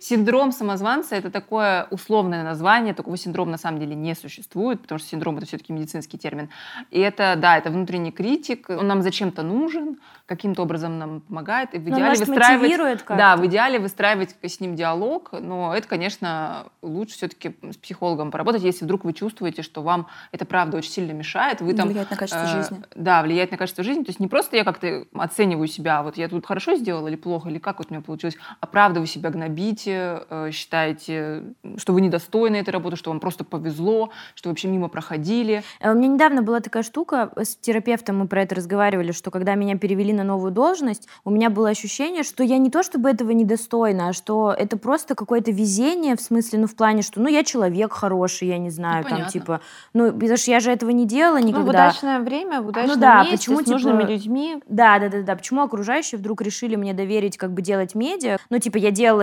Синдром 0.00 0.50
самозванца– 0.50 1.14
это 1.16 1.30
такое 1.30 1.86
условное 1.90 2.42
название, 2.42 2.94
такого 2.94 3.18
синдрома 3.18 3.50
на 3.50 3.58
самом 3.58 3.80
деле 3.80 3.94
не 3.94 4.14
существует, 4.14 4.80
потому 4.80 4.98
что 4.98 5.08
синдром– 5.08 5.36
это 5.38 5.44
все-таки 5.44 5.74
медицинский 5.74 6.16
термин. 6.16 6.48
И 6.90 6.98
это, 6.98 7.34
да, 7.36 7.58
это 7.58 7.70
внутренний 7.70 8.10
критик, 8.10 8.70
он 8.70 8.88
нам 8.88 9.02
зачем-то 9.02 9.42
нужен, 9.42 9.98
каким-то 10.24 10.62
образом 10.62 10.98
нам 10.98 11.20
помогает, 11.20 11.74
и 11.74 11.78
в 11.78 11.82
идеале 11.82 12.04
может, 12.04 12.28
выстраивать... 12.28 12.70
Да, 13.18 13.36
в 13.36 13.44
идеале 13.44 13.78
выстраивать 13.78 14.36
с 14.42 14.60
ним 14.60 14.74
диалог, 14.74 15.32
но 15.32 15.76
это, 15.76 15.86
конечно, 15.86 16.66
лучше 16.80 17.16
все-таки 17.16 17.56
с 17.70 17.76
психологом 17.76 18.30
поработать, 18.30 18.62
если 18.62 18.86
вдруг 18.86 19.04
вы 19.04 19.12
чувствуете, 19.12 19.60
что 19.60 19.82
вам 19.82 20.06
это 20.32 20.46
правда 20.46 20.78
очень 20.78 20.92
сильно 20.92 21.12
мешает, 21.12 21.60
вы 21.60 21.74
там... 21.74 21.88
Влияет 21.88 22.10
на 22.10 22.16
качество 22.16 22.44
э, 22.44 22.46
жизни. 22.46 22.82
Да, 22.94 23.22
влияет 23.22 23.50
на 23.50 23.58
качество 23.58 23.84
жизни. 23.84 24.04
То 24.04 24.10
есть 24.10 24.20
не 24.20 24.28
просто 24.28 24.56
я 24.56 24.64
как-то 24.64 25.04
оцениваю 25.12 25.68
себя, 25.68 26.02
вот 26.02 26.16
я 26.16 26.28
тут 26.28 26.46
хорошо 26.46 26.76
сделала 26.76 27.08
или 27.08 27.16
плохо, 27.16 27.50
или 27.50 27.58
как 27.58 27.78
вот 27.78 27.88
у 27.90 27.94
меня 27.94 28.02
получилось, 28.02 28.36
а 28.60 28.66
правда 28.66 29.00
вы 29.00 29.06
себя 29.06 29.28
гнобите, 29.28 29.89
э, 29.96 30.50
считаете, 30.52 31.42
что 31.76 31.92
вы 31.92 32.00
недостойны 32.00 32.56
этой 32.56 32.70
работы, 32.70 32.96
что 32.96 33.10
вам 33.10 33.20
просто 33.20 33.44
повезло, 33.44 34.10
что 34.34 34.48
вообще 34.48 34.68
мимо 34.68 34.88
проходили. 34.88 35.62
Э, 35.80 35.92
У 35.92 35.94
меня 35.94 36.08
недавно 36.08 36.42
была 36.42 36.60
такая 36.60 36.82
штука, 36.82 37.30
с 37.36 37.56
терапевтом 37.56 38.18
мы 38.18 38.28
про 38.28 38.42
это 38.42 38.54
разговаривали, 38.54 39.12
что 39.12 39.30
когда 39.30 39.54
меня 39.54 39.76
перевели 39.76 40.12
на 40.12 40.24
новую 40.24 40.52
должность, 40.52 41.08
у 41.24 41.30
меня 41.30 41.50
было 41.50 41.68
ощущение, 41.68 42.22
что 42.22 42.42
я 42.44 42.58
не 42.58 42.70
то 42.70 42.82
чтобы 42.82 43.10
этого 43.10 43.30
недостойна, 43.30 44.08
а 44.08 44.12
что 44.12 44.54
это 44.56 44.76
просто 44.76 45.14
какое-то 45.14 45.50
везение, 45.50 46.16
в 46.16 46.20
смысле, 46.20 46.60
ну 46.60 46.66
в 46.66 46.74
плане, 46.74 47.02
что 47.02 47.20
ну 47.20 47.28
я 47.28 47.44
человек 47.44 47.92
хороший, 47.92 48.48
я 48.48 48.58
не 48.58 48.70
знаю, 48.70 49.02
там 49.04 49.12
понятно. 49.12 49.32
типа, 49.32 49.60
ну 49.94 50.12
потому 50.12 50.36
что 50.36 50.50
я 50.50 50.60
же 50.60 50.70
этого 50.70 50.90
не 50.90 51.06
делала 51.06 51.38
Ну, 51.38 51.42
в 51.42 51.46
никогда. 51.46 51.70
удачное 51.70 52.20
время, 52.20 52.60
в 52.62 52.68
удачном 52.68 53.00
да, 53.00 53.20
месте, 53.22 53.36
почему, 53.36 53.60
с 53.62 53.66
нужными 53.66 54.00
типа, 54.02 54.10
людьми. 54.12 54.62
Да, 54.68 54.98
да, 54.98 55.08
да, 55.08 55.22
да. 55.22 55.36
Почему 55.36 55.62
окружающие 55.62 56.18
вдруг 56.18 56.42
решили 56.42 56.76
мне 56.76 56.92
доверить, 56.94 57.36
как 57.36 57.52
бы 57.52 57.62
делать 57.62 57.94
медиа? 57.94 58.38
Ну, 58.50 58.58
типа, 58.58 58.76
я 58.78 58.90
делала 58.90 59.22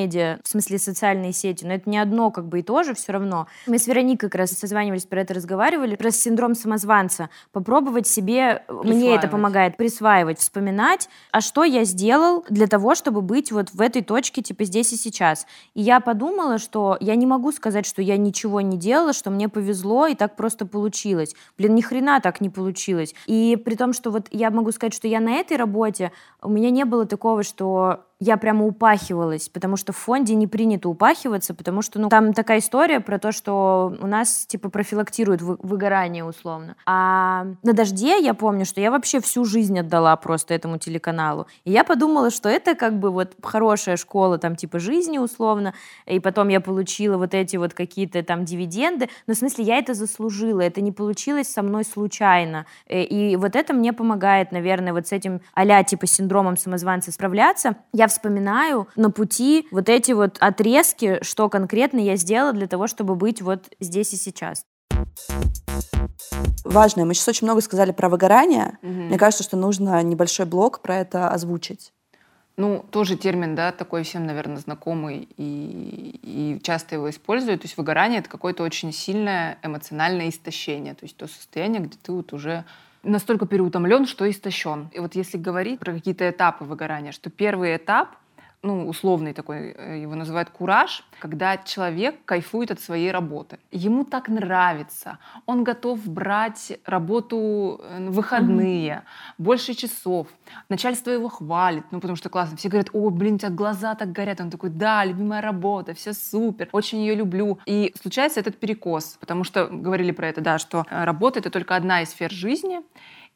микромедиа, 0.00 0.38
в 0.42 0.48
смысле 0.48 0.78
социальные 0.78 1.32
сети, 1.32 1.64
но 1.64 1.74
это 1.74 1.88
не 1.88 1.98
одно, 1.98 2.30
как 2.30 2.46
бы 2.46 2.60
и 2.60 2.62
тоже 2.62 2.94
все 2.94 3.12
равно. 3.12 3.46
Мы 3.66 3.78
с 3.78 3.86
Вероникой 3.86 4.28
как 4.28 4.38
раз 4.38 4.50
созванивались, 4.50 5.06
про 5.06 5.20
это 5.20 5.34
разговаривали, 5.34 5.96
про 5.96 6.10
синдром 6.10 6.54
самозванца. 6.54 7.30
Попробовать 7.52 8.06
себе, 8.06 8.62
мне 8.68 9.14
это 9.14 9.28
помогает 9.28 9.76
присваивать, 9.76 10.38
вспоминать, 10.38 11.08
а 11.32 11.40
что 11.40 11.64
я 11.64 11.84
сделал 11.84 12.44
для 12.48 12.66
того, 12.66 12.94
чтобы 12.94 13.20
быть 13.20 13.52
вот 13.52 13.70
в 13.72 13.80
этой 13.80 14.02
точке, 14.02 14.42
типа, 14.42 14.64
здесь 14.64 14.92
и 14.92 14.96
сейчас. 14.96 15.46
И 15.74 15.82
я 15.82 16.00
подумала, 16.00 16.58
что 16.58 16.96
я 17.00 17.14
не 17.16 17.26
могу 17.26 17.52
сказать, 17.52 17.86
что 17.86 18.02
я 18.02 18.16
ничего 18.16 18.60
не 18.60 18.76
делала, 18.76 19.12
что 19.12 19.30
мне 19.30 19.48
повезло, 19.48 20.06
и 20.06 20.14
так 20.14 20.36
просто 20.36 20.66
получилось. 20.66 21.34
Блин, 21.58 21.74
ни 21.74 21.80
хрена 21.80 22.20
так 22.20 22.40
не 22.40 22.50
получилось. 22.50 23.14
И 23.26 23.56
при 23.56 23.74
том, 23.74 23.92
что 23.92 24.10
вот 24.10 24.28
я 24.30 24.50
могу 24.50 24.72
сказать, 24.72 24.94
что 24.94 25.08
я 25.08 25.20
на 25.20 25.32
этой 25.32 25.56
работе, 25.56 26.12
у 26.42 26.48
меня 26.48 26.70
не 26.70 26.84
было 26.84 27.06
такого, 27.06 27.42
что 27.42 28.04
я 28.20 28.36
прямо 28.36 28.66
упахивалась, 28.66 29.48
потому 29.48 29.76
что 29.76 29.94
в 29.94 29.96
фонде 29.96 30.34
не 30.34 30.46
принято 30.46 30.90
упахиваться, 30.90 31.54
потому 31.54 31.80
что, 31.80 31.98
ну, 31.98 32.10
там 32.10 32.34
такая 32.34 32.58
история 32.58 33.00
про 33.00 33.18
то, 33.18 33.32
что 33.32 33.96
у 33.98 34.06
нас, 34.06 34.44
типа, 34.46 34.68
профилактируют 34.68 35.40
вы- 35.40 35.56
выгорание, 35.62 36.22
условно. 36.22 36.76
А 36.84 37.46
на 37.62 37.72
«Дожде» 37.72 38.18
я 38.22 38.34
помню, 38.34 38.66
что 38.66 38.80
я 38.82 38.90
вообще 38.90 39.20
всю 39.20 39.46
жизнь 39.46 39.78
отдала 39.78 40.14
просто 40.16 40.52
этому 40.52 40.76
телеканалу. 40.76 41.46
И 41.64 41.72
я 41.72 41.82
подумала, 41.82 42.30
что 42.30 42.50
это 42.50 42.74
как 42.74 42.98
бы 42.98 43.10
вот 43.10 43.32
хорошая 43.42 43.96
школа, 43.96 44.36
там, 44.36 44.54
типа, 44.54 44.78
жизни, 44.78 45.16
условно, 45.16 45.72
и 46.04 46.20
потом 46.20 46.48
я 46.48 46.60
получила 46.60 47.16
вот 47.16 47.32
эти 47.32 47.56
вот 47.56 47.72
какие-то 47.72 48.22
там 48.22 48.44
дивиденды, 48.44 49.08
но 49.26 49.32
в 49.34 49.38
смысле 49.38 49.64
я 49.64 49.78
это 49.78 49.94
заслужила, 49.94 50.60
это 50.60 50.82
не 50.82 50.92
получилось 50.92 51.48
со 51.48 51.62
мной 51.62 51.84
случайно. 51.84 52.66
Э, 52.86 53.02
И 53.02 53.36
вот 53.36 53.56
это 53.56 53.72
мне 53.72 53.94
помогает, 53.94 54.52
наверное, 54.52 54.92
вот 54.92 55.06
с 55.06 55.12
этим 55.12 55.40
а 55.54 55.84
типа 55.84 56.06
синдромом 56.06 56.58
самозванца 56.58 57.12
справляться. 57.12 57.76
Я 57.94 58.09
вспоминаю 58.10 58.88
на 58.96 59.10
пути 59.10 59.66
вот 59.70 59.88
эти 59.88 60.12
вот 60.12 60.36
отрезки, 60.40 61.18
что 61.22 61.48
конкретно 61.48 61.98
я 61.98 62.16
сделала 62.16 62.52
для 62.52 62.66
того, 62.66 62.86
чтобы 62.86 63.14
быть 63.14 63.40
вот 63.40 63.70
здесь 63.80 64.12
и 64.12 64.16
сейчас. 64.16 64.64
Важное. 66.64 67.04
Мы 67.04 67.14
сейчас 67.14 67.28
очень 67.28 67.46
много 67.46 67.60
сказали 67.60 67.92
про 67.92 68.08
выгорание. 68.08 68.78
Мгм. 68.82 69.06
Мне 69.06 69.18
кажется, 69.18 69.42
что 69.42 69.56
нужно 69.56 70.02
небольшой 70.02 70.46
блок 70.46 70.80
про 70.80 70.98
это 70.98 71.30
озвучить. 71.30 71.92
Ну, 72.56 72.84
тоже 72.90 73.16
термин, 73.16 73.54
да, 73.54 73.72
такой 73.72 74.02
всем, 74.02 74.26
наверное, 74.26 74.58
знакомый 74.58 75.28
и, 75.38 76.20
и 76.22 76.60
часто 76.62 76.96
его 76.96 77.08
используют. 77.08 77.62
То 77.62 77.66
есть 77.66 77.78
выгорание— 77.78 78.18
это 78.20 78.28
какое-то 78.28 78.62
очень 78.62 78.92
сильное 78.92 79.58
эмоциональное 79.62 80.28
истощение. 80.28 80.94
То 80.94 81.04
есть 81.04 81.16
то 81.16 81.26
состояние, 81.26 81.80
где 81.80 81.96
ты 81.96 82.12
вот 82.12 82.34
уже 82.34 82.66
настолько 83.02 83.46
переутомлен, 83.46 84.06
что 84.06 84.28
истощен. 84.28 84.88
И 84.92 84.98
вот 84.98 85.14
если 85.14 85.38
говорить 85.38 85.80
про 85.80 85.92
какие-то 85.92 86.28
этапы 86.28 86.64
выгорания, 86.64 87.12
что 87.12 87.30
первый 87.30 87.76
этап 87.76 88.16
ну, 88.62 88.88
условный 88.88 89.32
такой, 89.32 89.72
э, 89.72 90.02
его 90.02 90.14
называют 90.14 90.50
кураж, 90.50 91.02
когда 91.18 91.56
человек 91.56 92.22
кайфует 92.26 92.70
от 92.70 92.80
своей 92.80 93.10
работы. 93.10 93.58
Ему 93.70 94.04
так 94.04 94.28
нравится, 94.28 95.18
он 95.46 95.64
готов 95.64 96.06
брать 96.06 96.78
работу 96.84 97.80
э, 97.82 97.98
на 97.98 98.10
выходные, 98.10 99.04
больше 99.38 99.72
часов. 99.72 100.28
Начальство 100.68 101.10
его 101.10 101.28
хвалит, 101.28 101.84
ну, 101.90 102.00
потому 102.00 102.16
что 102.16 102.28
классно. 102.28 102.58
Все 102.58 102.68
говорят, 102.68 102.90
о, 102.92 103.08
блин, 103.08 103.36
у 103.36 103.38
тебя 103.38 103.50
глаза 103.50 103.94
так 103.94 104.12
горят. 104.12 104.40
Он 104.40 104.50
такой, 104.50 104.68
да, 104.68 105.04
любимая 105.06 105.40
работа, 105.40 105.94
все 105.94 106.12
супер, 106.12 106.68
очень 106.72 106.98
ее 107.00 107.14
люблю. 107.14 107.58
И 107.64 107.94
случается 108.00 108.40
этот 108.40 108.58
перекос, 108.58 109.16
потому 109.20 109.44
что 109.44 109.68
говорили 109.68 110.10
про 110.10 110.28
это, 110.28 110.42
да, 110.42 110.58
что 110.58 110.84
э, 110.90 111.04
работа— 111.04 111.38
это 111.40 111.48
только 111.48 111.76
одна 111.76 112.02
из 112.02 112.10
сфер 112.10 112.30
жизни, 112.30 112.80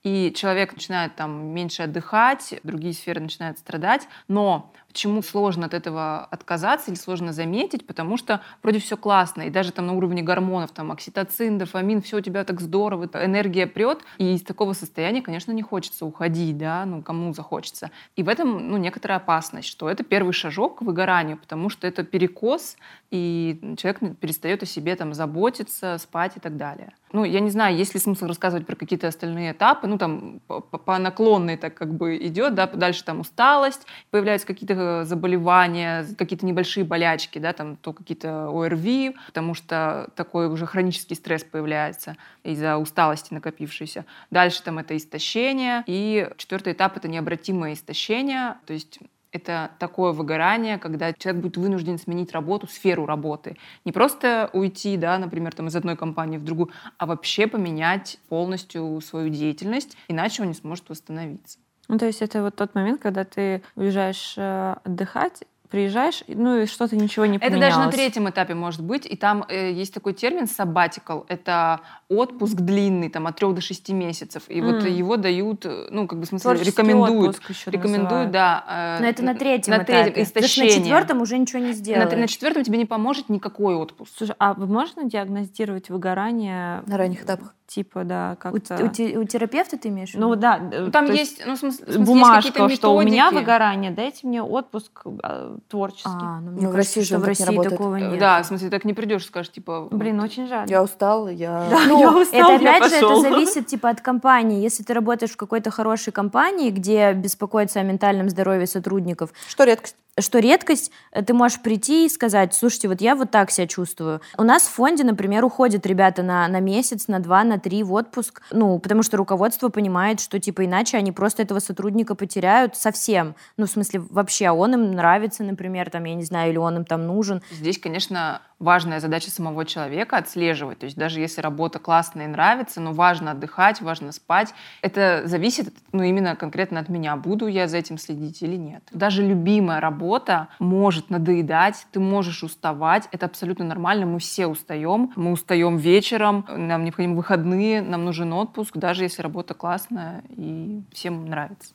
и 0.05 0.33
человек 0.37 0.75
начинает 0.75 1.17
там 1.17 1.47
меньше 1.47 1.83
отдыхать, 1.83 2.61
другие 2.63 2.93
сферы 2.93 3.23
начинают 3.23 3.59
страдать, 3.59 4.07
но 4.29 4.71
в 4.84 4.84
Почему 4.95 5.23
сложно 5.23 5.67
от 5.67 5.75
этого 5.75 6.21
отказаться 6.31 6.93
или 6.93 6.97
сложно 6.97 7.33
заметить? 7.33 7.85
Потому 7.85 8.17
что 8.17 8.43
вроде 8.63 8.79
все 8.79 8.97
классно, 8.97 9.43
и 9.43 9.51
даже 9.51 9.73
там 9.73 9.89
на 9.89 9.93
уровне 9.95 10.23
гормонов, 10.23 10.71
там 10.71 10.93
окситоцин, 10.93 11.59
дофамин, 11.59 12.01
все 12.01 12.19
у 12.19 12.21
тебя 12.21 12.45
так 12.45 12.61
здорово, 12.61 13.11
энергия 13.15 13.67
прет, 13.67 14.03
и 14.19 14.35
из 14.35 14.43
такого 14.43 14.73
состояния, 14.73 15.21
конечно, 15.21 15.51
не 15.51 15.63
хочется 15.63 16.07
уходить, 16.07 16.57
да, 16.59 16.87
ну 16.87 17.03
кому 17.03 17.35
захочется. 17.35 17.91
И 18.15 18.23
в 18.23 18.29
этом, 18.29 18.69
ну, 18.71 18.77
некоторая 18.77 19.19
опасность, 19.19 19.67
что 19.67 19.91
это 19.91 20.05
первый 20.05 20.33
шажок 20.33 20.79
к 20.79 20.83
выгоранию, 20.83 21.39
потому 21.39 21.71
что 21.71 21.89
это 21.89 22.05
перекос, 22.05 22.77
и 23.11 23.75
человек 23.79 24.19
перестает 24.21 24.63
о 24.63 24.67
себе 24.67 24.95
там 24.95 25.13
заботиться, 25.13 25.99
спать 25.99 26.37
и 26.37 26.41
так 26.41 26.57
далее. 26.57 26.93
Ну, 27.13 27.25
я 27.25 27.39
не 27.39 27.51
знаю, 27.51 27.77
есть 27.77 27.95
ли 27.95 28.01
смысл 28.01 28.27
рассказывать 28.27 28.67
про 28.67 28.75
какие-то 28.75 29.07
остальные 29.07 29.53
этапы, 29.53 29.87
ну, 29.87 29.99
там, 29.99 30.41
по, 30.49 30.61
по 30.61 30.99
наклонной 30.99 31.57
так 31.57 31.75
как 31.75 31.95
бы 31.95 32.17
идет, 32.17 32.55
да, 32.55 32.67
дальше 32.67 33.05
там 33.05 33.21
усталость, 33.21 33.87
появляются 34.11 34.49
какие-то 34.49 34.75
заболевания, 35.05 36.07
какие-то 36.17 36.47
небольшие 36.47 36.85
болячки, 36.85 37.39
да, 37.39 37.53
там, 37.53 37.77
то 37.77 37.93
какие-то 37.93 38.49
ОРВИ, 38.49 39.17
потому 39.27 39.55
что 39.55 40.11
такой 40.17 40.49
уже 40.49 40.67
хронический 40.67 41.15
стресс 41.15 41.45
появляется 41.45 42.17
из-за 42.43 42.77
усталости 42.79 43.35
накопившейся. 43.35 44.05
Дальше 44.31 44.63
там 44.63 44.79
это 44.79 44.97
истощение, 44.97 45.85
и 45.87 46.29
четвертый 46.37 46.73
этап— 46.73 46.97
это 46.97 47.09
необратимое 47.09 47.75
истощение, 47.75 48.57
то 48.67 48.73
есть 48.73 48.99
это 49.35 49.73
такое 49.81 50.13
выгорание, 50.13 50.79
когда 50.79 51.13
человек 51.13 51.43
будет 51.43 51.57
вынужден 51.57 51.99
сменить 51.99 52.31
работу, 52.31 52.69
сферу 52.69 53.05
работы. 53.05 53.57
Не 53.85 53.91
просто 53.91 54.49
уйти, 54.53 54.97
да, 54.97 55.19
например, 55.19 55.53
там, 55.53 55.67
из 55.67 55.75
одной 55.75 55.97
компании 55.97 56.39
в 56.39 56.45
другую, 56.45 56.71
а 56.99 57.07
вообще 57.07 57.49
поменять 57.49 58.19
полностью 58.29 59.01
свою 59.01 59.31
деятельность, 59.31 59.97
иначе 60.07 60.43
он 60.43 60.49
не 60.49 60.55
сможет 60.55 60.89
восстановиться. 60.89 61.59
Ну, 61.89 61.99
то 61.99 62.07
есть 62.07 62.23
это 62.23 62.43
вот 62.43 62.57
тот 62.57 62.75
момент, 62.75 63.01
когда 63.01 63.25
ты 63.25 63.63
уезжаешь 63.77 64.35
э, 64.37 64.77
отдыхать, 64.85 65.45
приезжаешь, 65.75 66.23
ну 66.29 66.61
и 66.61 66.67
что-то 66.67 66.95
ничего 66.95 67.27
не 67.27 67.41
поменялось. 67.41 67.67
Это 67.67 67.75
даже 67.75 67.85
на 67.85 67.91
третьем 67.91 68.31
этапе 68.31 68.55
может 68.55 68.81
быть. 68.81 69.07
И 69.07 69.17
там 69.17 69.45
э, 69.49 69.73
есть 69.73 69.93
такой 69.93 70.13
термин 70.13 70.45
sabbatical. 70.45 71.25
Это 71.27 71.81
отпуск 72.09 72.55
длинный, 72.55 73.09
там 73.09 73.27
от 73.27 73.35
трех 73.35 73.55
до 73.57 73.61
шести 73.61 73.93
месяцев. 73.93 74.45
И 74.47 74.61
mm. 74.61 74.65
вот 74.65 74.89
его 74.89 75.17
дают, 75.17 75.67
э, 75.67 75.89
ну, 75.91 76.07
как 76.07 76.21
бы 76.21 76.27
в 76.27 76.29
смысле, 76.29 76.55
Творческий 76.55 76.71
рекомендуют. 76.71 77.41
Рекомендуют, 77.67 78.31
да. 78.31 78.99
Э, 79.01 79.03
Но 79.03 79.09
это 79.09 79.25
на 79.25 79.35
третьем 79.35 79.77
на 79.77 79.83
этапе. 79.83 80.13
Третьем, 80.13 80.23
истощение. 80.23 80.77
на 80.77 80.81
четвертом 80.81 81.21
уже 81.23 81.39
ничего 81.39 81.59
не 81.59 81.73
сделаешь. 81.73 82.09
На, 82.09 82.17
на 82.19 82.29
четвертом 82.29 82.63
тебе 82.63 82.79
не 82.79 82.87
поможет 82.87 83.29
никакой 83.29 83.75
отпуск. 83.75 84.13
Слушай, 84.17 84.37
а 84.39 84.55
можно 84.55 85.11
диагностировать 85.11 85.91
выгорание? 85.91 86.85
На 86.87 86.97
ранних 86.97 87.25
этапах? 87.25 87.53
типа, 87.67 88.05
да, 88.05 88.37
как-то... 88.39 88.77
У, 88.77 88.87
у, 88.87 89.21
у 89.23 89.25
терапевта 89.25 89.79
ты 89.79 89.89
имеешь? 89.89 90.13
Ну 90.15 90.35
да. 90.37 90.59
Ну, 90.59 90.91
там 90.91 91.07
есть, 91.07 91.39
есть, 91.39 91.47
ну, 91.47 91.55
в 91.55 91.59
смысле, 91.59 91.99
в 91.99 92.05
бумажка, 92.05 92.63
есть 92.65 92.77
что 92.77 92.95
у 92.95 93.03
меня 93.03 93.31
выгорание, 93.31 93.91
дайте 93.91 94.27
мне 94.27 94.43
отпуск 94.43 95.03
э, 95.23 95.57
творческий. 95.69 96.11
А, 96.13 96.41
ну, 96.41 96.53
ну 96.61 96.71
в 96.71 96.75
России 96.75 97.01
же 97.01 97.19
в 97.19 97.25
России 97.25 97.63
такого 97.63 97.97
нет. 97.97 98.19
Да, 98.19 98.43
в 98.43 98.47
смысле, 98.47 98.71
так 98.71 98.85
не 98.85 98.95
придешь, 98.95 99.27
скажешь, 99.27 99.53
типа... 99.53 99.89
Блин, 99.91 100.21
очень 100.21 100.47
жаль. 100.47 100.71
Я 100.71 100.83
устал, 100.83 101.29
я... 101.29 101.67
Да, 101.71 101.87
ну, 101.87 102.01
я 102.01 102.11
устал, 102.11 102.53
это 102.53 102.55
опять 102.55 102.91
же, 102.91 102.97
это 102.97 103.21
зависит 103.21 103.67
типа 103.67 103.91
от 103.91 104.01
компании. 104.01 104.63
Если 104.63 104.83
ты 104.83 104.95
работаешь 104.95 105.33
в 105.33 105.37
какой-то 105.37 105.71
хорошей 105.71 106.13
компании, 106.13 106.71
где 106.71 107.13
беспокоятся 107.13 107.81
о 107.81 107.83
ментальном 107.83 108.29
здоровье 108.31 108.67
сотрудников... 108.67 109.31
Что 109.49 109.65
редкость? 109.65 109.97
что 110.19 110.39
редкость, 110.39 110.91
э, 111.13 111.23
ты 111.23 111.35
можешь 111.35 111.61
прийти 111.61 112.07
и 112.07 112.09
сказать, 112.09 112.55
слушайте, 112.55 112.89
вот 112.89 113.01
я 113.01 113.17
вот 113.17 113.31
так 113.31 113.51
себя 113.51 113.67
чувствую. 113.67 114.21
У 114.39 114.43
нас 114.43 114.63
в 114.63 114.71
фонде, 114.71 115.05
например, 115.05 115.45
уходят 115.45 115.87
ребята 115.87 116.23
на, 116.23 116.47
на 116.49 116.61
месяц, 116.61 117.09
на 117.09 117.19
два, 117.19 117.45
на 117.45 117.59
три 117.59 117.83
в 117.83 117.93
отпуск, 117.93 118.43
ну, 118.51 118.79
потому 118.79 119.03
что 119.03 119.17
руководство 119.17 119.69
понимает, 119.69 120.21
что, 120.21 120.39
типа, 120.39 120.65
иначе 120.65 120.97
они 120.97 121.13
просто 121.13 121.43
этого 121.43 121.59
сотрудника 121.59 122.15
потеряют 122.15 122.77
совсем. 122.77 123.35
Ну, 123.57 123.67
в 123.67 123.71
смысле, 123.71 124.03
вообще, 124.11 124.51
он 124.51 124.75
им 124.75 124.93
нравится, 124.93 125.43
например, 125.55 125.89
там, 125.91 126.05
я 126.05 126.15
не 126.15 126.25
знаю, 126.25 126.51
или 126.51 126.59
он 126.59 126.79
им 126.79 126.85
там 126.85 127.07
нужен. 127.07 127.41
Здесь, 127.51 127.79
конечно, 127.79 128.43
важная 128.59 128.99
задача 128.99 129.31
самого 129.31 129.65
человека 129.65 130.17
отслеживать. 130.17 130.81
То 130.81 130.87
есть 130.87 130.97
даже 130.97 131.21
если 131.21 131.41
работа 131.41 131.79
классная 131.79 132.25
и 132.25 132.29
нравится, 132.29 132.81
но 132.81 132.93
важно 132.93 133.31
отдыхать, 133.31 133.81
важно 133.81 134.11
спать. 134.13 134.53
Это 134.83 135.23
зависит, 135.27 135.73
ну, 135.93 136.03
именно 136.03 136.35
конкретно 136.35 136.81
от 136.81 136.89
меня, 136.89 137.17
буду 137.17 137.47
я 137.47 137.69
за 137.69 137.79
этим 137.79 137.99
следить 137.99 138.43
или 138.43 138.57
нет. 138.57 138.83
Даже 138.93 139.23
любимая 139.23 139.81
работа 139.81 140.49
может 140.59 141.11
надоедать, 141.11 141.87
ты 141.93 142.01
можешь 142.01 142.43
уставать, 142.43 143.09
это 143.13 143.27
абсолютно 143.27 143.65
нормально, 143.65 144.07
мы 144.07 144.19
все 144.19 144.47
устаем, 144.47 145.13
мы 145.15 145.33
устаем 145.33 145.77
вечером, 145.77 146.47
нам 146.49 146.85
необходимы 146.85 147.17
выходные, 147.17 147.83
нам 147.83 148.05
нужен 148.05 148.33
отпуск, 148.33 148.77
даже 148.77 149.05
если 149.05 149.23
работа 149.23 149.55
классная 149.55 150.25
и 150.31 150.83
всем 150.93 151.27
нравится. 151.27 151.75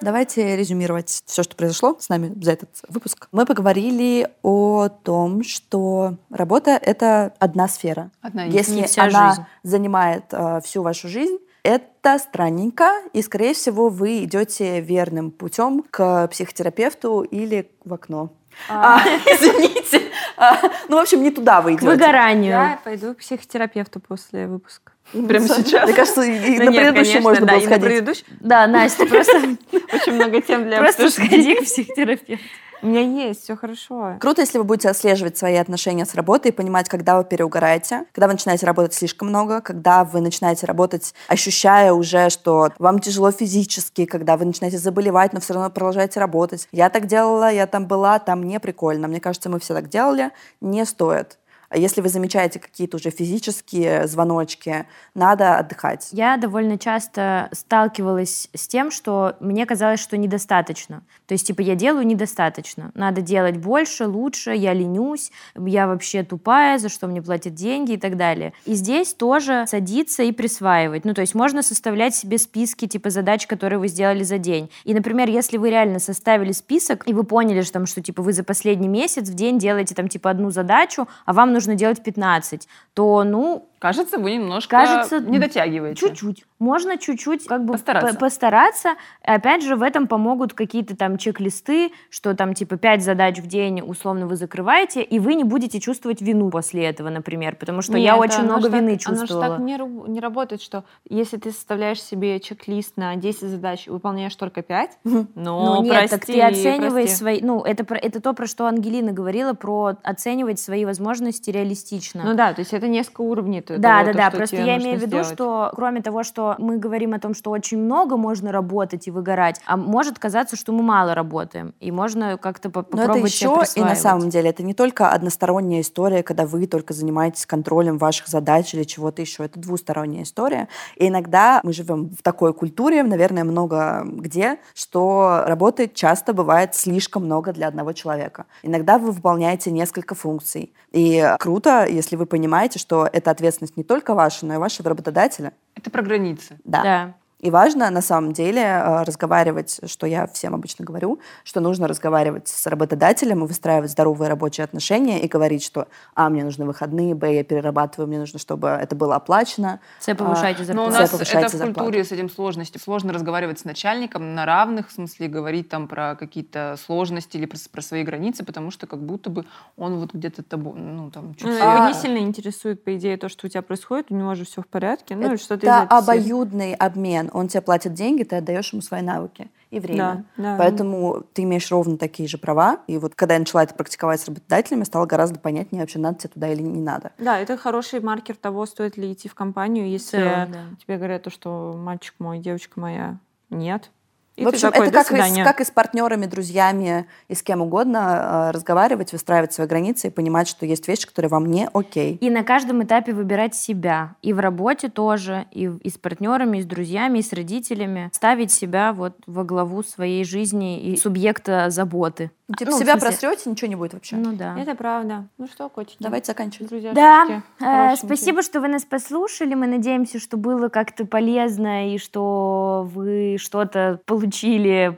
Давайте 0.00 0.56
резюмировать 0.56 1.22
все, 1.26 1.42
что 1.42 1.56
произошло 1.56 1.96
с 1.98 2.08
нами 2.08 2.32
за 2.40 2.52
этот 2.52 2.70
выпуск. 2.88 3.28
Мы 3.32 3.46
поговорили 3.46 4.28
о 4.42 4.88
том, 4.88 5.42
что 5.42 6.16
работа— 6.30 6.70
это 6.82 7.34
одна 7.38 7.68
сфера. 7.68 8.10
Одна 8.20 8.44
Если 8.44 8.82
вся 8.84 9.04
она 9.04 9.30
жизнь. 9.30 9.42
занимает 9.62 10.24
э, 10.32 10.60
всю 10.64 10.82
вашу 10.82 11.08
жизнь, 11.08 11.38
это 11.62 12.18
странненько, 12.18 12.92
и, 13.12 13.20
скорее 13.22 13.54
всего, 13.54 13.88
вы 13.88 14.24
идете 14.24 14.80
верным 14.80 15.30
путем 15.30 15.84
к 15.90 16.28
психотерапевту 16.28 17.22
или 17.22 17.70
в 17.84 17.92
окно. 17.92 18.30
А, 18.68 19.00
извините. 19.26 20.02
А, 20.36 20.58
ну, 20.88 20.96
в 20.96 21.00
общем, 21.00 21.22
не 21.22 21.30
туда 21.30 21.60
вы 21.60 21.72
идете. 21.72 21.86
К 21.86 21.90
выгоранию. 21.90 22.52
Я 22.52 22.80
пойду 22.82 23.14
к 23.14 23.18
психотерапевту 23.18 24.00
после 24.00 24.46
выпуска. 24.46 24.92
Прямо 25.12 25.48
сейчас? 25.48 25.84
Мне 25.86 25.94
кажется, 25.94 26.22
и 26.22 26.58
на 26.58 26.70
предыдущий 26.70 27.20
можно 27.20 27.46
было 27.46 27.60
сходить. 27.60 28.24
Да, 28.40 28.66
Настя, 28.66 29.06
просто... 29.06 29.56
Очень 29.92 30.14
много 30.14 30.40
тем 30.42 30.64
для 30.64 30.78
Просто 30.78 31.10
сходи 31.10 31.54
к 31.54 31.62
психотерапевту. 31.64 32.44
У 32.82 32.86
меня 32.86 33.00
есть, 33.00 33.42
все 33.42 33.56
хорошо. 33.56 34.16
Круто, 34.20 34.42
если 34.42 34.58
вы 34.58 34.64
будете 34.64 34.88
отслеживать 34.88 35.36
свои 35.36 35.56
отношения 35.56 36.04
с 36.04 36.14
работой 36.14 36.50
и 36.50 36.54
понимать, 36.54 36.88
когда 36.88 37.18
вы 37.18 37.24
переугораете, 37.24 38.04
когда 38.12 38.26
вы 38.26 38.34
начинаете 38.34 38.66
работать 38.66 38.94
слишком 38.94 39.28
много, 39.28 39.60
когда 39.60 40.04
вы 40.04 40.20
начинаете 40.20 40.66
работать, 40.66 41.14
ощущая 41.26 41.92
уже, 41.92 42.30
что 42.30 42.70
вам 42.78 42.98
тяжело 42.98 43.30
физически, 43.30 44.04
когда 44.04 44.36
вы 44.36 44.44
начинаете 44.44 44.78
заболевать, 44.78 45.32
но 45.32 45.40
все 45.40 45.54
равно 45.54 45.70
продолжаете 45.70 46.20
работать. 46.20 46.68
Я 46.72 46.90
так 46.90 47.06
делала, 47.06 47.50
я 47.50 47.66
там 47.66 47.86
была, 47.86 48.18
там 48.18 48.42
не 48.42 48.60
прикольно. 48.60 49.08
Мне 49.08 49.20
кажется, 49.20 49.48
мы 49.48 49.58
все 49.58 49.74
так 49.74 49.88
делали. 49.88 50.30
Не 50.60 50.84
стоит. 50.84 51.37
Если 51.74 52.00
вы 52.00 52.08
замечаете 52.08 52.58
какие-то 52.58 52.96
уже 52.96 53.10
физические 53.10 54.06
звоночки, 54.06 54.86
надо 55.14 55.58
отдыхать. 55.58 56.08
Я 56.12 56.36
довольно 56.38 56.78
часто 56.78 57.50
сталкивалась 57.52 58.48
с 58.54 58.66
тем, 58.66 58.90
что 58.90 59.36
мне 59.40 59.66
казалось, 59.66 60.00
что 60.00 60.16
недостаточно. 60.16 61.02
То 61.26 61.34
есть, 61.34 61.46
типа, 61.46 61.60
я 61.60 61.74
делаю 61.74 62.06
недостаточно. 62.06 62.90
Надо 62.94 63.20
делать 63.20 63.58
больше, 63.58 64.06
лучше, 64.06 64.52
я 64.52 64.72
ленюсь, 64.72 65.30
я 65.54 65.86
вообще 65.86 66.22
тупая, 66.22 66.78
за 66.78 66.88
что 66.88 67.06
мне 67.06 67.20
платят 67.20 67.54
деньги 67.54 67.92
и 67.92 67.96
так 67.98 68.16
далее. 68.16 68.54
И 68.64 68.72
здесь 68.74 69.12
тоже 69.12 69.64
садиться 69.66 70.22
и 70.22 70.32
присваивать. 70.32 71.04
Ну, 71.04 71.12
то 71.12 71.20
есть 71.20 71.34
можно 71.34 71.62
составлять 71.62 72.14
себе 72.14 72.38
списки, 72.38 72.86
типа, 72.86 73.10
задач, 73.10 73.46
которые 73.46 73.78
вы 73.78 73.88
сделали 73.88 74.22
за 74.22 74.38
день. 74.38 74.70
И, 74.84 74.94
например, 74.94 75.28
если 75.28 75.58
вы 75.58 75.68
реально 75.68 75.98
составили 75.98 76.52
список, 76.52 77.06
и 77.06 77.12
вы 77.12 77.24
поняли, 77.24 77.60
что, 77.60 77.74
там, 77.74 77.86
что 77.86 78.00
типа, 78.00 78.22
вы 78.22 78.32
за 78.32 78.42
последний 78.42 78.88
месяц 78.88 79.28
в 79.28 79.34
день 79.34 79.58
делаете, 79.58 79.94
там, 79.94 80.08
типа, 80.08 80.30
одну 80.30 80.50
задачу, 80.50 81.08
а 81.26 81.34
вам 81.34 81.52
нужно 81.58 81.74
делать 81.74 82.02
15, 82.02 82.68
то, 82.94 83.24
ну, 83.24 83.67
Кажется, 83.78 84.18
вы 84.18 84.34
немножко 84.34 84.70
Кажется, 84.70 85.20
не 85.20 85.38
дотягиваете. 85.38 86.08
Чуть-чуть. 86.08 86.44
Можно 86.58 86.98
чуть-чуть 86.98 87.46
как 87.46 87.64
бы 87.64 87.74
постараться. 87.74 88.18
постараться. 88.18 88.94
Опять 89.22 89.62
же, 89.62 89.76
в 89.76 89.82
этом 89.82 90.08
помогут 90.08 90.54
какие-то 90.54 90.96
там 90.96 91.16
чек-листы, 91.16 91.92
что 92.10 92.34
там 92.34 92.54
типа 92.54 92.76
5 92.76 93.02
задач 93.02 93.38
в 93.38 93.46
день 93.46 93.80
условно 93.80 94.26
вы 94.26 94.34
закрываете, 94.34 95.02
и 95.02 95.20
вы 95.20 95.34
не 95.34 95.44
будете 95.44 95.78
чувствовать 95.78 96.20
вину 96.20 96.50
после 96.50 96.84
этого, 96.84 97.08
например, 97.10 97.54
потому 97.54 97.82
что 97.82 97.92
Нет, 97.92 98.02
я 98.02 98.16
очень 98.16 98.42
много 98.42 98.68
вины 98.68 98.98
так, 98.98 99.00
чувствовала. 99.00 99.46
Оно 99.46 99.58
же 99.58 99.78
так 99.78 100.06
не, 100.06 100.12
не 100.12 100.20
работает, 100.20 100.60
что 100.60 100.84
если 101.08 101.36
ты 101.36 101.52
составляешь 101.52 102.02
себе 102.02 102.40
чек-лист 102.40 102.96
на 102.96 103.14
10 103.14 103.42
задач 103.42 103.86
и 103.86 103.90
выполняешь 103.90 104.34
только 104.34 104.62
5, 104.62 104.98
ну, 105.04 105.26
ну 105.36 105.82
нет, 105.82 105.94
прости, 105.94 106.10
так 106.10 106.26
ты 106.26 106.40
оценивай 106.40 107.02
прости. 107.02 107.16
свои... 107.16 107.40
Ну, 107.40 107.62
это, 107.62 107.84
про, 107.84 107.96
это 107.96 108.20
то, 108.20 108.32
про 108.32 108.48
что 108.48 108.66
Ангелина 108.66 109.12
говорила, 109.12 109.52
про 109.52 109.96
оценивать 110.02 110.58
свои 110.58 110.84
возможности 110.84 111.50
реалистично. 111.50 112.24
Ну 112.24 112.34
да, 112.34 112.52
то 112.52 112.60
есть 112.60 112.72
это 112.72 112.88
несколько 112.88 113.20
уровней 113.20 113.60
да, 113.76 114.00
того, 114.00 114.12
да, 114.12 114.30
да. 114.30 114.30
Просто 114.30 114.56
я 114.56 114.78
имею 114.78 114.98
в 114.98 115.02
виду, 115.02 115.08
сделать. 115.08 115.26
что 115.28 115.72
кроме 115.74 116.00
того, 116.00 116.22
что 116.22 116.54
мы 116.58 116.78
говорим 116.78 117.14
о 117.14 117.18
том, 117.18 117.34
что 117.34 117.50
очень 117.50 117.78
много 117.78 118.16
можно 118.16 118.52
работать 118.52 119.06
и 119.08 119.10
выгорать, 119.10 119.60
а 119.66 119.76
может 119.76 120.18
казаться, 120.18 120.56
что 120.56 120.72
мы 120.72 120.82
мало 120.82 121.14
работаем, 121.14 121.74
и 121.80 121.90
можно 121.90 122.38
как-то 122.38 122.70
попробовать 122.70 123.08
Но 123.08 123.14
это 123.16 123.26
еще 123.26 123.62
и 123.74 123.80
на 123.80 123.94
самом 123.94 124.30
деле 124.30 124.50
это 124.50 124.62
не 124.62 124.74
только 124.74 125.10
односторонняя 125.10 125.82
история, 125.82 126.22
когда 126.22 126.46
вы 126.46 126.66
только 126.66 126.94
занимаетесь 126.94 127.46
контролем 127.46 127.98
ваших 127.98 128.28
задач 128.28 128.74
или 128.74 128.84
чего-то 128.84 129.22
еще. 129.22 129.44
Это 129.44 129.58
двусторонняя 129.58 130.22
история. 130.22 130.68
И 130.96 131.08
иногда 131.08 131.60
мы 131.62 131.72
живем 131.72 132.10
в 132.10 132.22
такой 132.22 132.54
культуре, 132.54 133.02
наверное, 133.02 133.44
много 133.44 134.04
где, 134.04 134.58
что 134.74 135.42
работы 135.46 135.90
часто 135.92 136.32
бывает 136.32 136.74
слишком 136.74 137.24
много 137.24 137.52
для 137.52 137.68
одного 137.68 137.92
человека. 137.92 138.46
Иногда 138.62 138.98
вы 138.98 139.10
выполняете 139.10 139.70
несколько 139.70 140.14
функций. 140.14 140.72
И 140.92 141.34
круто, 141.38 141.86
если 141.86 142.16
вы 142.16 142.26
понимаете, 142.26 142.78
что 142.78 143.08
эта 143.12 143.30
ответственность 143.30 143.57
не 143.76 143.84
только 143.84 144.14
ваша, 144.14 144.46
но 144.46 144.54
и 144.54 144.58
вашего 144.58 144.88
работодателя. 144.88 145.52
Это 145.74 145.90
про 145.90 146.02
границы. 146.02 146.58
Да. 146.64 146.82
да. 146.82 147.14
И 147.40 147.50
важно 147.50 147.88
на 147.90 148.02
самом 148.02 148.32
деле 148.32 148.62
э, 148.62 149.02
разговаривать, 149.04 149.80
что 149.86 150.06
я 150.08 150.26
всем 150.26 150.56
обычно 150.56 150.84
говорю, 150.84 151.20
что 151.44 151.60
нужно 151.60 151.86
разговаривать 151.86 152.48
с 152.48 152.66
работодателем 152.66 153.44
и 153.44 153.46
выстраивать 153.46 153.92
здоровые 153.92 154.28
рабочие 154.28 154.64
отношения 154.64 155.20
и 155.20 155.28
говорить, 155.28 155.62
что 155.62 155.86
а, 156.14 156.30
мне 156.30 156.42
нужны 156.42 156.64
выходные, 156.64 157.14
б, 157.14 157.32
я 157.32 157.44
перерабатываю, 157.44 158.08
мне 158.08 158.18
нужно, 158.18 158.40
чтобы 158.40 158.68
это 158.68 158.96
было 158.96 159.14
оплачено. 159.14 159.78
С, 160.00 160.12
повышайте 160.16 160.64
зарплату. 160.64 160.90
Но 160.90 160.96
у 160.96 161.00
нас 161.00 161.14
это 161.14 161.48
в 161.48 161.60
культуре 161.60 162.02
с 162.02 162.10
этим 162.10 162.28
сложности. 162.28 162.78
Сложно 162.78 163.12
разговаривать 163.12 163.60
с 163.60 163.64
начальником 163.64 164.34
на 164.34 164.44
равных, 164.44 164.88
в 164.88 164.92
смысле 164.92 165.28
говорить 165.28 165.68
там 165.68 165.86
про 165.86 166.16
какие-то 166.16 166.76
сложности 166.84 167.36
или 167.36 167.46
про, 167.46 167.58
про 167.70 167.82
свои 167.82 168.02
границы, 168.02 168.44
потому 168.44 168.72
что 168.72 168.88
как 168.88 169.00
будто 169.00 169.30
бы 169.30 169.44
он 169.76 169.98
вот 169.98 170.12
где-то 170.12 170.42
табу, 170.42 170.74
ну 170.74 171.12
там 171.12 171.36
чуть 171.36 171.44
ну, 171.44 171.58
а... 171.60 171.86
не 171.86 171.94
сильно 171.94 172.18
интересует, 172.18 172.82
по 172.82 172.96
идее, 172.96 173.16
то, 173.16 173.28
что 173.28 173.46
у 173.46 173.50
тебя 173.50 173.62
происходит, 173.62 174.06
у 174.10 174.16
него 174.16 174.34
же 174.34 174.44
все 174.44 174.60
в 174.60 174.66
порядке, 174.66 175.14
ну 175.14 175.28
это 175.28 175.40
что-то 175.40 175.82
обоюдный 175.82 176.74
обмен 176.74 177.27
он 177.32 177.48
тебе 177.48 177.60
платит 177.60 177.94
деньги, 177.94 178.22
ты 178.22 178.36
отдаешь 178.36 178.72
ему 178.72 178.82
свои 178.82 179.02
навыки 179.02 179.50
и 179.70 179.80
время. 179.80 180.26
Да, 180.36 180.42
да. 180.42 180.56
Поэтому 180.58 181.24
ты 181.32 181.42
имеешь 181.42 181.70
ровно 181.70 181.98
такие 181.98 182.28
же 182.28 182.38
права. 182.38 182.80
И 182.86 182.98
вот 182.98 183.14
когда 183.14 183.34
я 183.34 183.40
начала 183.40 183.62
это 183.62 183.74
практиковать 183.74 184.20
с 184.20 184.26
работодателями, 184.26 184.84
стало 184.84 185.06
гораздо 185.06 185.38
понятнее, 185.38 185.82
вообще 185.82 185.98
надо 185.98 186.18
тебе 186.18 186.30
туда 186.30 186.52
или 186.52 186.62
не 186.62 186.80
надо. 186.80 187.12
Да, 187.18 187.38
это 187.38 187.56
хороший 187.56 188.00
маркер 188.00 188.36
того, 188.36 188.66
стоит 188.66 188.96
ли 188.96 189.12
идти 189.12 189.28
в 189.28 189.34
компанию, 189.34 189.88
если 189.88 190.18
да, 190.18 190.46
да. 190.46 190.64
тебе 190.82 190.96
говорят, 190.96 191.22
то, 191.22 191.30
что 191.30 191.74
мальчик 191.76 192.14
мой, 192.18 192.38
девочка 192.38 192.80
моя, 192.80 193.18
нет, 193.50 193.90
и 194.38 194.44
в 194.44 194.48
общем, 194.48 194.70
такой, 194.70 194.86
это 194.86 195.02
как 195.02 195.10
и, 195.10 195.20
с, 195.20 195.44
как 195.44 195.60
и 195.60 195.64
с 195.64 195.70
партнерами, 195.72 196.26
друзьями 196.26 197.06
и 197.26 197.34
с 197.34 197.42
кем 197.42 197.60
угодно 197.60 198.48
э, 198.48 198.50
разговаривать, 198.52 199.10
выстраивать 199.10 199.52
свои 199.52 199.66
границы 199.66 200.06
и 200.06 200.10
понимать, 200.10 200.46
что 200.46 200.64
есть 200.64 200.86
вещи, 200.86 201.08
которые 201.08 201.28
вам 201.28 201.46
не 201.46 201.68
окей. 201.74 202.14
И 202.20 202.30
на 202.30 202.44
каждом 202.44 202.84
этапе 202.84 203.12
выбирать 203.12 203.56
себя. 203.56 204.14
И 204.22 204.32
в 204.32 204.38
работе 204.38 204.90
тоже, 204.90 205.46
и, 205.50 205.68
и 205.82 205.90
с 205.90 205.98
партнерами, 205.98 206.58
и 206.58 206.62
с 206.62 206.66
друзьями, 206.66 207.18
и 207.18 207.22
с 207.22 207.32
родителями. 207.32 208.10
Ставить 208.12 208.52
себя 208.52 208.92
вот 208.92 209.16
во 209.26 209.42
главу 209.42 209.82
своей 209.82 210.22
жизни 210.22 210.80
и 210.80 210.96
субъекта 210.96 211.70
заботы. 211.70 212.30
Ну, 212.46 212.54
типа 212.54 212.70
ну, 212.70 212.78
себя 212.78 212.96
просрете, 212.96 213.50
ничего 213.50 213.68
не 213.68 213.76
будет 213.76 213.92
вообще. 213.92 214.16
Ну 214.16 214.32
да. 214.32 214.56
Это 214.56 214.74
правда. 214.76 215.26
Ну 215.36 215.48
что, 215.48 215.68
котики? 215.68 215.96
Давайте 215.98 216.28
заканчивать. 216.28 216.70
Друзья, 216.70 216.92
да. 216.92 217.42
Э, 217.60 217.96
спасибо, 217.96 218.42
что 218.42 218.60
вы 218.60 218.68
нас 218.68 218.84
послушали. 218.84 219.54
Мы 219.54 219.66
надеемся, 219.66 220.20
что 220.20 220.36
было 220.36 220.68
как-то 220.68 221.04
полезно 221.04 221.92
и 221.92 221.98
что 221.98 222.88
вы 222.94 223.36
что-то 223.38 224.00
получили 224.06 224.27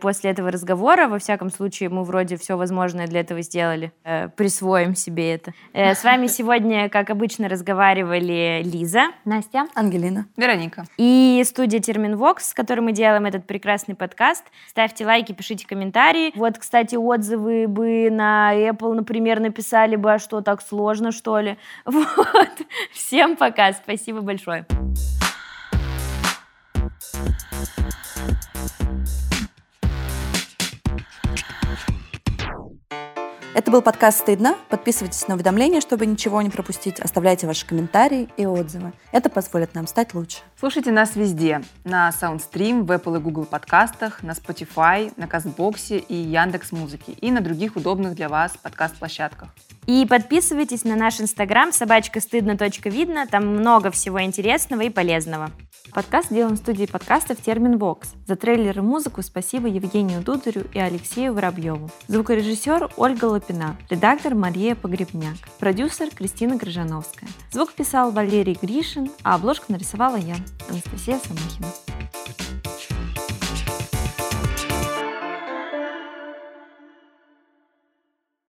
после 0.00 0.30
этого 0.30 0.50
разговора. 0.50 1.08
Во 1.08 1.18
всяком 1.18 1.50
случае, 1.50 1.88
мы 1.88 2.04
вроде 2.04 2.36
все 2.36 2.56
возможное 2.56 3.06
для 3.06 3.20
этого 3.20 3.42
сделали. 3.42 3.92
Э, 4.04 4.28
присвоим 4.28 4.94
себе 4.94 5.34
это. 5.34 5.52
Э, 5.72 5.94
с 5.94 6.02
вами 6.02 6.26
сегодня, 6.28 6.88
как 6.88 7.10
обычно, 7.10 7.48
разговаривали 7.48 8.62
Лиза, 8.64 9.08
Настя, 9.24 9.66
Ангелина, 9.74 10.26
Вероника 10.36 10.84
и 10.96 11.42
студия 11.46 11.80
Терминвокс, 11.80 12.50
с 12.50 12.54
которой 12.54 12.80
мы 12.80 12.92
делаем 12.92 13.26
этот 13.26 13.46
прекрасный 13.46 13.94
подкаст. 13.94 14.44
Ставьте 14.68 15.04
лайки, 15.04 15.32
пишите 15.32 15.66
комментарии. 15.66 16.32
Вот, 16.34 16.58
кстати, 16.58 16.96
отзывы 16.96 17.50
вы 17.50 17.66
бы 17.66 18.10
на 18.10 18.54
Apple, 18.54 18.94
например, 18.94 19.40
написали 19.40 19.96
бы, 19.96 20.12
а 20.12 20.18
что 20.18 20.40
так 20.40 20.62
сложно, 20.62 21.12
что 21.12 21.40
ли. 21.40 21.56
Вот. 21.84 22.66
Всем 22.92 23.36
пока. 23.36 23.72
Спасибо 23.72 24.20
большое. 24.20 24.66
Это 33.60 33.70
был 33.70 33.82
подкаст 33.82 34.20
«Стыдно». 34.20 34.56
Подписывайтесь 34.70 35.28
на 35.28 35.34
уведомления, 35.34 35.82
чтобы 35.82 36.06
ничего 36.06 36.40
не 36.40 36.48
пропустить. 36.48 36.98
Оставляйте 36.98 37.46
ваши 37.46 37.66
комментарии 37.66 38.30
и 38.38 38.46
отзывы. 38.46 38.94
Это 39.12 39.28
позволит 39.28 39.74
нам 39.74 39.86
стать 39.86 40.14
лучше. 40.14 40.38
Слушайте 40.58 40.92
нас 40.92 41.14
везде. 41.14 41.60
На 41.84 42.08
SoundStream, 42.08 42.84
в 42.84 42.90
Apple 42.90 43.18
и 43.18 43.20
Google 43.20 43.44
подкастах, 43.44 44.22
на 44.22 44.30
Spotify, 44.30 45.12
на 45.18 45.26
Кастбоксе 45.26 45.98
и 45.98 46.14
Яндекс 46.14 46.72
Музыки 46.72 47.10
и 47.10 47.30
на 47.30 47.42
других 47.42 47.76
удобных 47.76 48.14
для 48.14 48.30
вас 48.30 48.56
подкаст-площадках. 48.62 49.50
И 49.86 50.06
подписывайтесь 50.06 50.84
на 50.84 50.96
наш 50.96 51.20
инстаграм 51.20 51.70
собачка 51.70 52.20
стыдно 52.20 52.56
видно. 52.84 53.26
Там 53.26 53.46
много 53.46 53.90
всего 53.90 54.22
интересного 54.22 54.82
и 54.82 54.88
полезного. 54.88 55.50
Подкаст 55.92 56.30
сделан 56.30 56.54
в 56.54 56.58
студии 56.58 56.86
подкастов 56.86 57.38
«Термин 57.42 57.76
Вокс». 57.76 58.12
За 58.26 58.36
трейлер 58.36 58.78
и 58.78 58.80
музыку 58.80 59.22
спасибо 59.22 59.66
Евгению 59.66 60.22
Дударю 60.22 60.66
и 60.72 60.78
Алексею 60.78 61.34
Воробьеву. 61.34 61.90
Звукорежиссер 62.06 62.92
Ольга 62.96 63.24
Лапина. 63.24 63.49
Редактор 63.88 64.34
Мария 64.34 64.74
Погребняк. 64.74 65.36
Продюсер 65.58 66.10
Кристина 66.10 66.58
Крыжановская. 66.58 67.28
Звук 67.50 67.72
писал 67.72 68.12
Валерий 68.12 68.56
Гришин, 68.60 69.10
а 69.22 69.34
обложку 69.34 69.72
нарисовала 69.72 70.16
я, 70.16 70.36
Анастасия 70.68 71.18
Самохина. 71.18 71.66